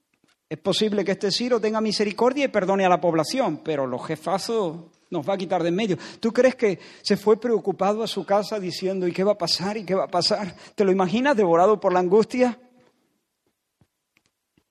Es 0.50 0.58
posible 0.58 1.06
que 1.06 1.12
este 1.12 1.30
Ciro 1.30 1.62
tenga 1.62 1.82
misericordia 1.82 2.46
y 2.46 2.48
perdone 2.48 2.84
a 2.84 2.90
la 2.90 3.00
población, 3.00 3.62
pero 3.64 3.86
los 3.86 4.04
jefazos 4.08 4.97
nos 5.10 5.28
va 5.28 5.34
a 5.34 5.38
quitar 5.38 5.64
de 5.64 5.70
en 5.70 5.76
medio. 5.76 5.98
¿Tú 6.20 6.32
crees 6.32 6.56
que 6.56 6.80
se 7.02 7.18
fue 7.18 7.40
preocupado 7.40 8.04
a 8.04 8.08
su 8.08 8.26
casa 8.26 8.60
diciendo, 8.60 9.08
¿y 9.08 9.12
qué 9.12 9.24
va 9.24 9.34
a 9.34 9.38
pasar? 9.38 9.78
¿Y 9.78 9.84
qué 9.84 9.96
va 9.96 10.06
a 10.06 10.10
pasar? 10.10 10.56
¿Te 10.76 10.84
lo 10.84 10.92
imaginas 10.92 11.36
devorado 11.36 11.80
por 11.80 11.94
la 11.94 12.00
angustia? 12.00 12.60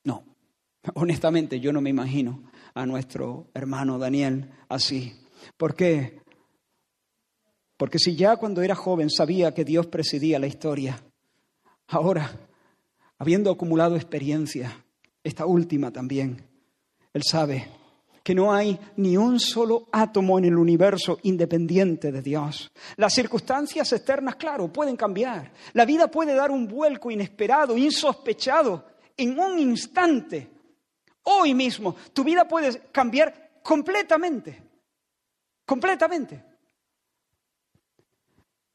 No, 0.04 0.24
honestamente 0.94 1.60
yo 1.60 1.72
no 1.72 1.80
me 1.80 1.90
imagino 1.90 2.44
a 2.74 2.86
nuestro 2.86 3.48
hermano 3.54 3.98
Daniel 3.98 4.50
así. 4.68 5.14
¿Por 5.56 5.74
qué? 5.74 6.20
Porque 7.76 7.98
si 7.98 8.16
ya 8.16 8.36
cuando 8.36 8.62
era 8.62 8.74
joven 8.74 9.10
sabía 9.10 9.52
que 9.52 9.64
Dios 9.64 9.86
presidía 9.86 10.38
la 10.38 10.46
historia, 10.46 11.02
ahora, 11.88 12.48
habiendo 13.18 13.50
acumulado 13.50 13.96
experiencia, 13.96 14.84
esta 15.22 15.44
última 15.44 15.90
también, 15.90 16.46
Él 17.12 17.22
sabe 17.22 17.68
que 18.26 18.34
no 18.34 18.52
hay 18.52 18.76
ni 18.96 19.16
un 19.16 19.38
solo 19.38 19.86
átomo 19.92 20.36
en 20.36 20.46
el 20.46 20.58
universo 20.58 21.20
independiente 21.22 22.10
de 22.10 22.22
Dios. 22.22 22.72
Las 22.96 23.14
circunstancias 23.14 23.92
externas, 23.92 24.34
claro, 24.34 24.66
pueden 24.66 24.96
cambiar. 24.96 25.52
La 25.74 25.84
vida 25.84 26.10
puede 26.10 26.34
dar 26.34 26.50
un 26.50 26.66
vuelco 26.66 27.08
inesperado, 27.08 27.76
insospechado, 27.76 28.84
en 29.16 29.38
un 29.38 29.60
instante. 29.60 30.50
Hoy 31.22 31.54
mismo, 31.54 31.94
tu 32.12 32.24
vida 32.24 32.48
puede 32.48 32.88
cambiar 32.90 33.60
completamente. 33.62 34.60
Completamente. 35.64 36.42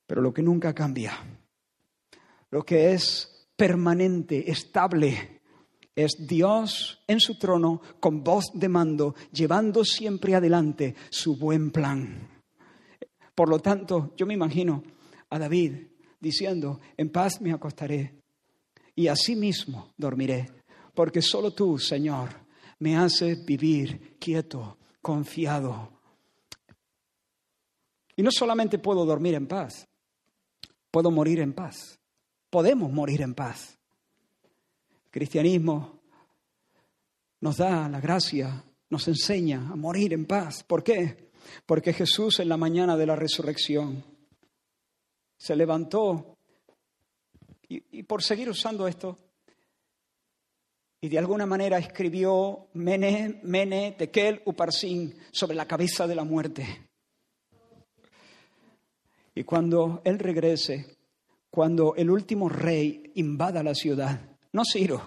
Pero 0.08 0.22
lo 0.22 0.34
que 0.34 0.44
nunca 0.44 0.74
cambia, 0.74 1.12
lo 2.52 2.64
que 2.64 2.94
es 2.94 3.50
permanente, 3.58 4.50
estable, 4.50 5.41
es 6.04 6.16
Dios 6.20 7.00
en 7.08 7.20
su 7.20 7.38
trono 7.38 7.82
con 8.00 8.24
voz 8.24 8.52
de 8.54 8.70
mando, 8.70 9.16
llevando 9.32 9.84
siempre 9.84 10.36
adelante 10.36 10.96
su 11.10 11.38
buen 11.38 11.72
plan. 11.72 12.30
Por 13.36 13.50
lo 13.50 13.60
tanto, 13.60 14.14
yo 14.16 14.26
me 14.26 14.34
imagino 14.34 14.84
a 15.30 15.40
David 15.40 15.88
diciendo, 16.20 16.80
en 16.98 17.10
paz 17.10 17.42
me 17.42 17.52
acostaré 17.52 18.16
y 18.96 19.08
así 19.08 19.36
mismo 19.36 19.90
dormiré, 19.98 20.50
porque 20.94 21.22
solo 21.22 21.52
tú, 21.52 21.78
Señor, 21.78 22.30
me 22.80 22.98
haces 22.98 23.44
vivir 23.46 24.18
quieto, 24.20 24.78
confiado. 25.02 25.92
Y 28.16 28.24
no 28.24 28.32
solamente 28.32 28.78
puedo 28.78 29.06
dormir 29.06 29.34
en 29.36 29.48
paz, 29.48 29.88
puedo 30.92 31.10
morir 31.10 31.40
en 31.40 31.54
paz. 31.54 31.98
Podemos 32.50 32.92
morir 32.92 33.22
en 33.22 33.34
paz 33.34 33.81
cristianismo 35.12 36.02
nos 37.42 37.58
da 37.58 37.90
la 37.90 38.00
gracia, 38.00 38.64
nos 38.90 39.08
enseña 39.08 39.70
a 39.72 39.76
morir 39.76 40.14
en 40.14 40.26
paz. 40.26 40.64
¿Por 40.64 40.84
qué? 40.84 41.32
Porque 41.66 41.94
Jesús 41.94 42.40
en 42.40 42.50
la 42.50 42.58
mañana 42.58 42.96
de 42.96 43.06
la 43.06 43.16
resurrección 43.16 44.04
se 45.38 45.56
levantó 45.56 46.38
y, 47.68 48.04
por 48.04 48.22
seguir 48.22 48.50
usando 48.50 48.88
esto, 48.88 49.18
y 51.00 51.10
de 51.10 51.18
alguna 51.18 51.46
manera 51.46 51.78
escribió 51.78 52.68
Mene, 52.74 53.40
Mene, 53.44 53.94
Tekel, 53.98 54.42
Uparsin 54.46 55.16
sobre 55.32 55.56
la 55.56 55.66
cabeza 55.66 56.06
de 56.06 56.16
la 56.16 56.24
muerte. 56.24 56.90
Y 59.34 59.44
cuando 59.46 60.02
Él 60.04 60.20
regrese, 60.20 60.98
cuando 61.50 61.96
el 61.96 62.12
último 62.12 62.50
rey 62.50 63.12
invada 63.16 63.64
la 63.64 63.74
ciudad, 63.74 64.31
no 64.54 64.64
Ciro, 64.66 65.02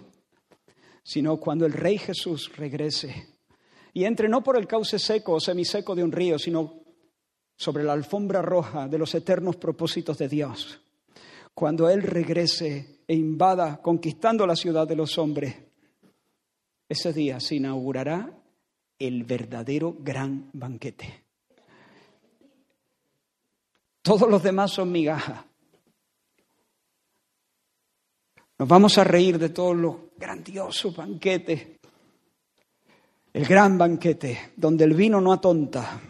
sino 1.03 1.38
cuando 1.38 1.66
el 1.66 1.72
Rey 1.72 1.99
Jesús 1.99 2.51
regrese 2.57 3.34
y 3.92 4.05
entre 4.05 4.28
no 4.28 4.42
por 4.42 4.59
el 4.59 4.66
cauce 4.66 4.99
seco 4.99 5.34
o 5.34 5.40
semiseco 5.40 5.95
de 5.95 6.03
un 6.03 6.12
río, 6.12 6.38
sino 6.38 6.82
sobre 7.57 7.84
la 7.84 7.92
alfombra 7.92 8.42
roja 8.42 8.88
de 8.88 8.99
los 8.99 9.14
eternos 9.14 9.57
propósitos 9.57 10.18
de 10.18 10.28
Dios. 10.28 10.80
Cuando 11.55 11.88
Él 11.88 12.03
regrese 12.03 13.03
e 13.07 13.14
invada, 13.14 13.80
conquistando 13.80 14.47
la 14.47 14.57
ciudad 14.57 14.88
de 14.88 14.97
los 14.97 15.16
hombres, 15.18 15.55
ese 16.88 17.12
día 17.12 17.38
se 17.38 17.57
inaugurará 17.57 18.36
el 18.99 19.24
verdadero 19.24 19.95
gran 19.99 20.51
banquete. 20.53 21.24
Todos 24.03 24.28
los 24.28 24.42
demás 24.42 24.72
son 24.72 24.90
migajas. 24.90 25.45
Nos 28.59 28.68
vamos 28.68 28.98
a 28.98 29.05
reír 29.05 29.38
de 29.38 29.48
todos 29.48 29.76
los 29.76 29.96
grandiosos 30.16 30.94
banquetes. 30.94 31.66
El 33.32 33.44
gran 33.46 33.76
banquete, 33.76 34.52
donde 34.57 34.84
el 34.84 34.94
vino 34.94 35.20
no 35.20 35.32
atonta, 35.32 36.00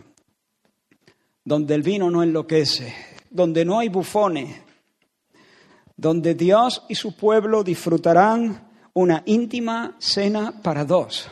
donde 1.42 1.74
el 1.74 1.82
vino 1.82 2.11
no 2.11 2.22
enloquece, 2.22 2.95
donde 3.30 3.64
no 3.64 3.78
hay 3.78 3.88
bufones, 3.88 4.61
donde 5.97 6.34
Dios 6.34 6.84
y 6.88 6.95
su 6.95 7.16
pueblo 7.16 7.64
disfrutarán 7.64 8.70
una 8.92 9.22
íntima 9.24 9.97
cena 9.99 10.61
para 10.62 10.84
dos. 10.84 11.30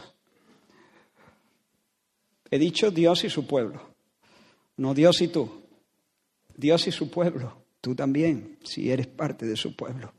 He 2.50 2.58
dicho 2.58 2.90
Dios 2.90 3.24
y 3.24 3.28
su 3.28 3.46
pueblo, 3.46 3.82
no 4.78 4.94
Dios 4.94 5.20
y 5.20 5.28
tú. 5.28 5.62
Dios 6.56 6.86
y 6.86 6.92
su 6.92 7.10
pueblo, 7.10 7.64
tú 7.80 7.94
también, 7.94 8.58
si 8.64 8.90
eres 8.90 9.08
parte 9.08 9.46
de 9.46 9.56
su 9.56 9.76
pueblo. 9.76 10.12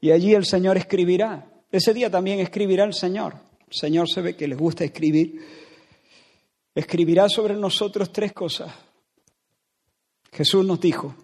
Y 0.00 0.10
allí 0.10 0.34
el 0.34 0.44
Señor 0.44 0.76
escribirá. 0.76 1.46
Ese 1.70 1.92
día 1.94 2.10
también 2.10 2.40
escribirá 2.40 2.84
el 2.84 2.94
Señor. 2.94 3.34
El 3.66 3.74
Señor 3.74 4.08
se 4.08 4.20
ve 4.20 4.36
que 4.36 4.48
le 4.48 4.56
gusta 4.56 4.84
escribir. 4.84 5.40
Escribirá 6.74 7.28
sobre 7.28 7.54
nosotros 7.54 8.12
tres 8.12 8.32
cosas. 8.32 8.72
Jesús 10.32 10.64
nos 10.64 10.80
dijo, 10.80 11.14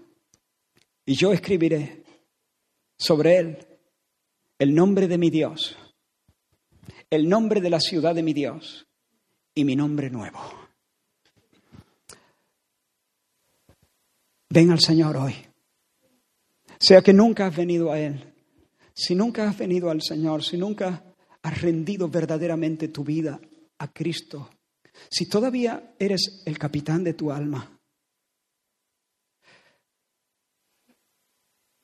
y 1.05 1.15
yo 1.15 1.33
escribiré 1.33 2.03
sobre 2.99 3.37
él 3.39 3.67
el 4.59 4.75
nombre 4.75 5.07
de 5.07 5.19
mi 5.19 5.31
Dios, 5.31 5.77
el 7.11 7.29
nombre 7.29 7.61
de 7.61 7.71
la 7.71 7.81
ciudad 7.81 8.15
de 8.15 8.23
mi 8.23 8.33
Dios 8.33 8.87
y 9.55 9.65
mi 9.65 9.77
nombre 9.77 10.11
nuevo. 10.11 10.41
Ven 14.49 14.71
al 14.71 14.81
Señor 14.81 15.17
hoy. 15.17 15.35
Sea 16.79 17.03
que 17.03 17.13
nunca 17.13 17.47
has 17.47 17.57
venido 17.57 17.91
a 17.91 17.99
Él, 17.99 18.35
si 18.97 19.15
nunca 19.15 19.47
has 19.47 19.59
venido 19.59 19.91
al 19.91 20.01
Señor, 20.01 20.43
si 20.43 20.57
nunca 20.57 21.05
has 21.43 21.61
rendido 21.61 22.09
verdaderamente 22.09 22.89
tu 22.89 23.05
vida 23.05 23.39
a 23.79 23.93
Cristo, 23.93 24.49
si 25.11 25.29
todavía 25.29 25.95
eres 25.99 26.43
el 26.47 26.59
capitán 26.59 27.05
de 27.05 27.13
tu 27.13 27.31
alma, 27.31 27.79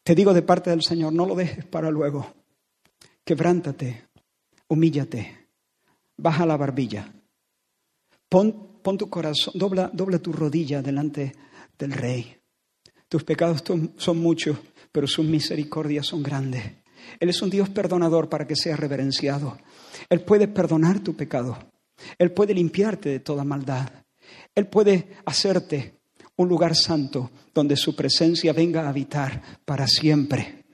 te 0.03 0.15
digo 0.15 0.33
de 0.33 0.41
parte 0.41 0.71
del 0.71 0.83
Señor, 0.83 1.13
no 1.13 1.27
lo 1.27 1.35
dejes 1.35 1.67
para 1.67 1.91
luego. 1.91 2.33
Quebrántate, 3.25 4.09
humíllate, 4.69 5.49
baja 6.17 6.47
la 6.47 6.57
barbilla, 6.57 7.13
pon, 8.31 8.81
pon 8.83 8.97
tu 8.97 9.11
corazón, 9.11 9.53
dobla, 9.55 9.91
dobla 9.93 10.19
tu 10.19 10.33
rodilla 10.33 10.81
delante 10.81 11.35
del 11.79 11.93
Rey. 11.93 12.39
Tus 13.07 13.23
pecados 13.23 13.63
son 13.99 14.19
muchos, 14.19 14.57
pero 14.91 15.07
sus 15.07 15.27
misericordias 15.27 16.07
son 16.07 16.23
grandes. 16.23 16.82
Él 17.21 17.29
es 17.29 17.43
un 17.43 17.51
Dios 17.51 17.69
perdonador 17.71 18.29
para 18.29 18.47
que 18.47 18.57
seas 18.57 18.79
reverenciado. 18.79 19.59
Él 20.09 20.21
puede 20.23 20.49
perdonar 20.49 21.01
tu 21.01 21.15
pecado. 21.15 21.59
Él 22.19 22.33
puede 22.33 22.55
limpiarte 22.55 23.09
de 23.09 23.21
toda 23.21 23.45
maldad. 23.45 23.89
Él 24.55 24.67
puede 24.67 25.09
hacerte 25.25 26.01
un 26.37 26.49
lugar 26.49 26.75
santo 26.75 27.31
donde 27.55 27.77
su 27.77 27.95
presencia 27.95 28.53
venga 28.53 28.83
a 28.83 28.89
habitar 28.89 29.43
para 29.65 29.87
siempre. 29.87 30.65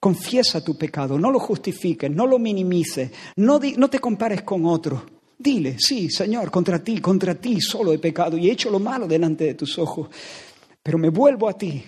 Confiesa 0.00 0.62
tu 0.62 0.76
pecado, 0.78 1.18
no 1.18 1.30
lo 1.30 1.40
justifiques, 1.40 2.10
no 2.10 2.26
lo 2.26 2.38
minimices, 2.38 3.10
no, 3.36 3.58
no 3.76 3.90
te 3.90 3.98
compares 3.98 4.42
con 4.42 4.64
otro. 4.64 5.04
Dile, 5.36 5.76
sí, 5.78 6.10
Señor, 6.10 6.50
contra 6.50 6.82
ti, 6.82 7.00
contra 7.00 7.34
ti 7.34 7.60
solo 7.60 7.92
he 7.92 7.98
pecado 7.98 8.36
y 8.36 8.48
he 8.48 8.52
hecho 8.52 8.70
lo 8.70 8.78
malo 8.78 9.06
delante 9.06 9.44
de 9.44 9.54
tus 9.54 9.78
ojos. 9.78 10.08
Pero 10.82 10.98
me 10.98 11.10
vuelvo 11.10 11.48
a 11.48 11.56
ti, 11.56 11.82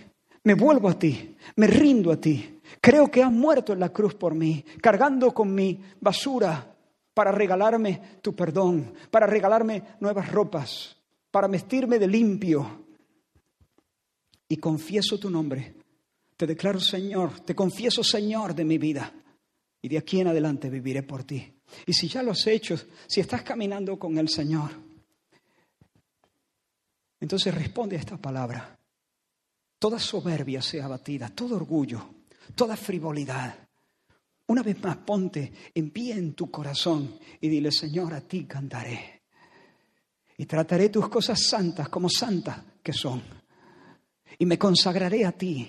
me 0.44 0.54
vuelvo 0.54 0.88
a 0.88 0.98
ti, 0.98 1.36
me 1.56 1.66
rindo 1.66 2.12
a 2.12 2.20
ti. 2.20 2.59
Creo 2.80 3.10
que 3.10 3.22
has 3.22 3.30
muerto 3.30 3.74
en 3.74 3.80
la 3.80 3.90
cruz 3.90 4.14
por 4.14 4.34
mí, 4.34 4.64
cargando 4.80 5.34
con 5.34 5.54
mi 5.54 5.78
basura 6.00 6.74
para 7.12 7.30
regalarme 7.30 8.18
tu 8.22 8.34
perdón, 8.34 8.94
para 9.10 9.26
regalarme 9.26 9.82
nuevas 10.00 10.30
ropas, 10.30 10.96
para 11.30 11.48
vestirme 11.48 11.98
de 11.98 12.08
limpio. 12.08 12.86
Y 14.48 14.56
confieso 14.56 15.18
tu 15.18 15.28
nombre. 15.28 15.74
Te 16.36 16.46
declaro 16.46 16.80
Señor, 16.80 17.40
te 17.40 17.54
confieso 17.54 18.02
Señor 18.02 18.54
de 18.54 18.64
mi 18.64 18.78
vida. 18.78 19.12
Y 19.82 19.88
de 19.88 19.98
aquí 19.98 20.20
en 20.20 20.28
adelante 20.28 20.70
viviré 20.70 21.02
por 21.02 21.24
ti. 21.24 21.52
Y 21.86 21.92
si 21.92 22.08
ya 22.08 22.22
lo 22.22 22.32
has 22.32 22.46
hecho, 22.46 22.76
si 23.06 23.20
estás 23.20 23.42
caminando 23.42 23.98
con 23.98 24.16
el 24.16 24.28
Señor, 24.28 24.70
entonces 27.20 27.54
responde 27.54 27.96
a 27.96 28.00
esta 28.00 28.16
palabra. 28.16 28.78
Toda 29.78 29.98
soberbia 29.98 30.62
sea 30.62 30.86
abatida, 30.86 31.28
todo 31.28 31.56
orgullo, 31.56 32.19
toda 32.54 32.76
frivolidad. 32.76 33.68
Una 34.46 34.62
vez 34.62 34.82
más, 34.82 34.96
ponte 34.98 35.52
en 35.74 35.90
pie 35.90 36.14
en 36.14 36.34
tu 36.34 36.50
corazón 36.50 37.18
y 37.40 37.48
dile, 37.48 37.70
Señor, 37.70 38.14
a 38.14 38.20
ti 38.20 38.46
cantaré. 38.46 39.22
Y 40.36 40.46
trataré 40.46 40.88
tus 40.88 41.08
cosas 41.08 41.40
santas 41.40 41.88
como 41.88 42.08
santas 42.08 42.58
que 42.82 42.92
son. 42.92 43.22
Y 44.38 44.46
me 44.46 44.58
consagraré 44.58 45.24
a 45.24 45.32
ti. 45.32 45.68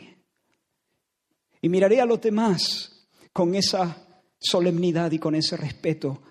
Y 1.62 1.70
miraré 1.70 2.02
a 2.02 2.06
los 2.06 2.22
demás 2.22 3.08
con 3.32 3.54
esa 3.54 4.24
solemnidad 4.40 5.12
y 5.12 5.20
con 5.20 5.36
ese 5.36 5.58
respeto. 5.58 6.22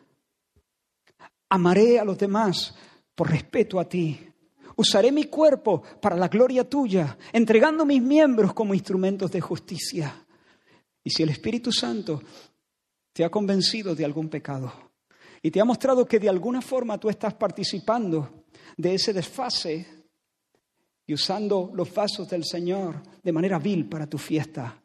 Amaré 1.50 2.00
a 2.00 2.04
los 2.04 2.18
demás 2.18 2.74
por 3.14 3.30
respeto 3.30 3.78
a 3.78 3.88
ti. 3.88 4.18
Usaré 4.76 5.12
mi 5.12 5.24
cuerpo 5.24 5.82
para 6.00 6.16
la 6.16 6.28
gloria 6.28 6.68
tuya, 6.68 7.16
entregando 7.32 7.84
mis 7.84 8.02
miembros 8.02 8.54
como 8.54 8.74
instrumentos 8.74 9.30
de 9.30 9.40
justicia. 9.40 10.26
Si 11.10 11.22
el 11.22 11.30
Espíritu 11.30 11.72
Santo 11.72 12.22
te 13.12 13.24
ha 13.24 13.30
convencido 13.30 13.94
de 13.94 14.04
algún 14.04 14.28
pecado 14.28 14.72
y 15.42 15.50
te 15.50 15.60
ha 15.60 15.64
mostrado 15.64 16.06
que 16.06 16.18
de 16.18 16.28
alguna 16.28 16.62
forma 16.62 16.98
tú 16.98 17.10
estás 17.10 17.34
participando 17.34 18.44
de 18.76 18.94
ese 18.94 19.12
desfase 19.12 19.86
y 21.06 21.14
usando 21.14 21.70
los 21.74 21.92
vasos 21.92 22.28
del 22.28 22.44
Señor 22.44 23.02
de 23.22 23.32
manera 23.32 23.58
vil 23.58 23.88
para 23.88 24.06
tu 24.06 24.16
fiesta, 24.16 24.82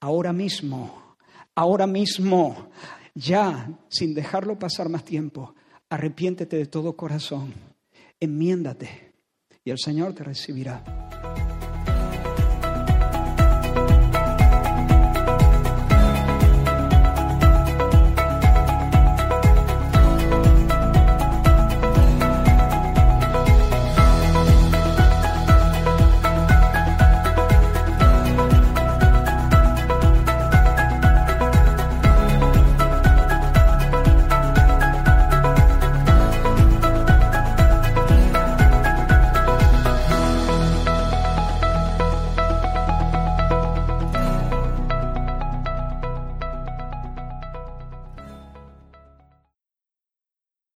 ahora 0.00 0.32
mismo, 0.32 1.16
ahora 1.54 1.86
mismo, 1.86 2.70
ya, 3.14 3.78
sin 3.88 4.12
dejarlo 4.12 4.58
pasar 4.58 4.88
más 4.88 5.04
tiempo, 5.04 5.54
arrepiéntete 5.88 6.56
de 6.56 6.66
todo 6.66 6.96
corazón 6.96 7.70
enmiéndate 8.20 9.14
y 9.64 9.70
el 9.70 9.78
Señor 9.78 10.14
te 10.14 10.22
recibirá. 10.22 10.84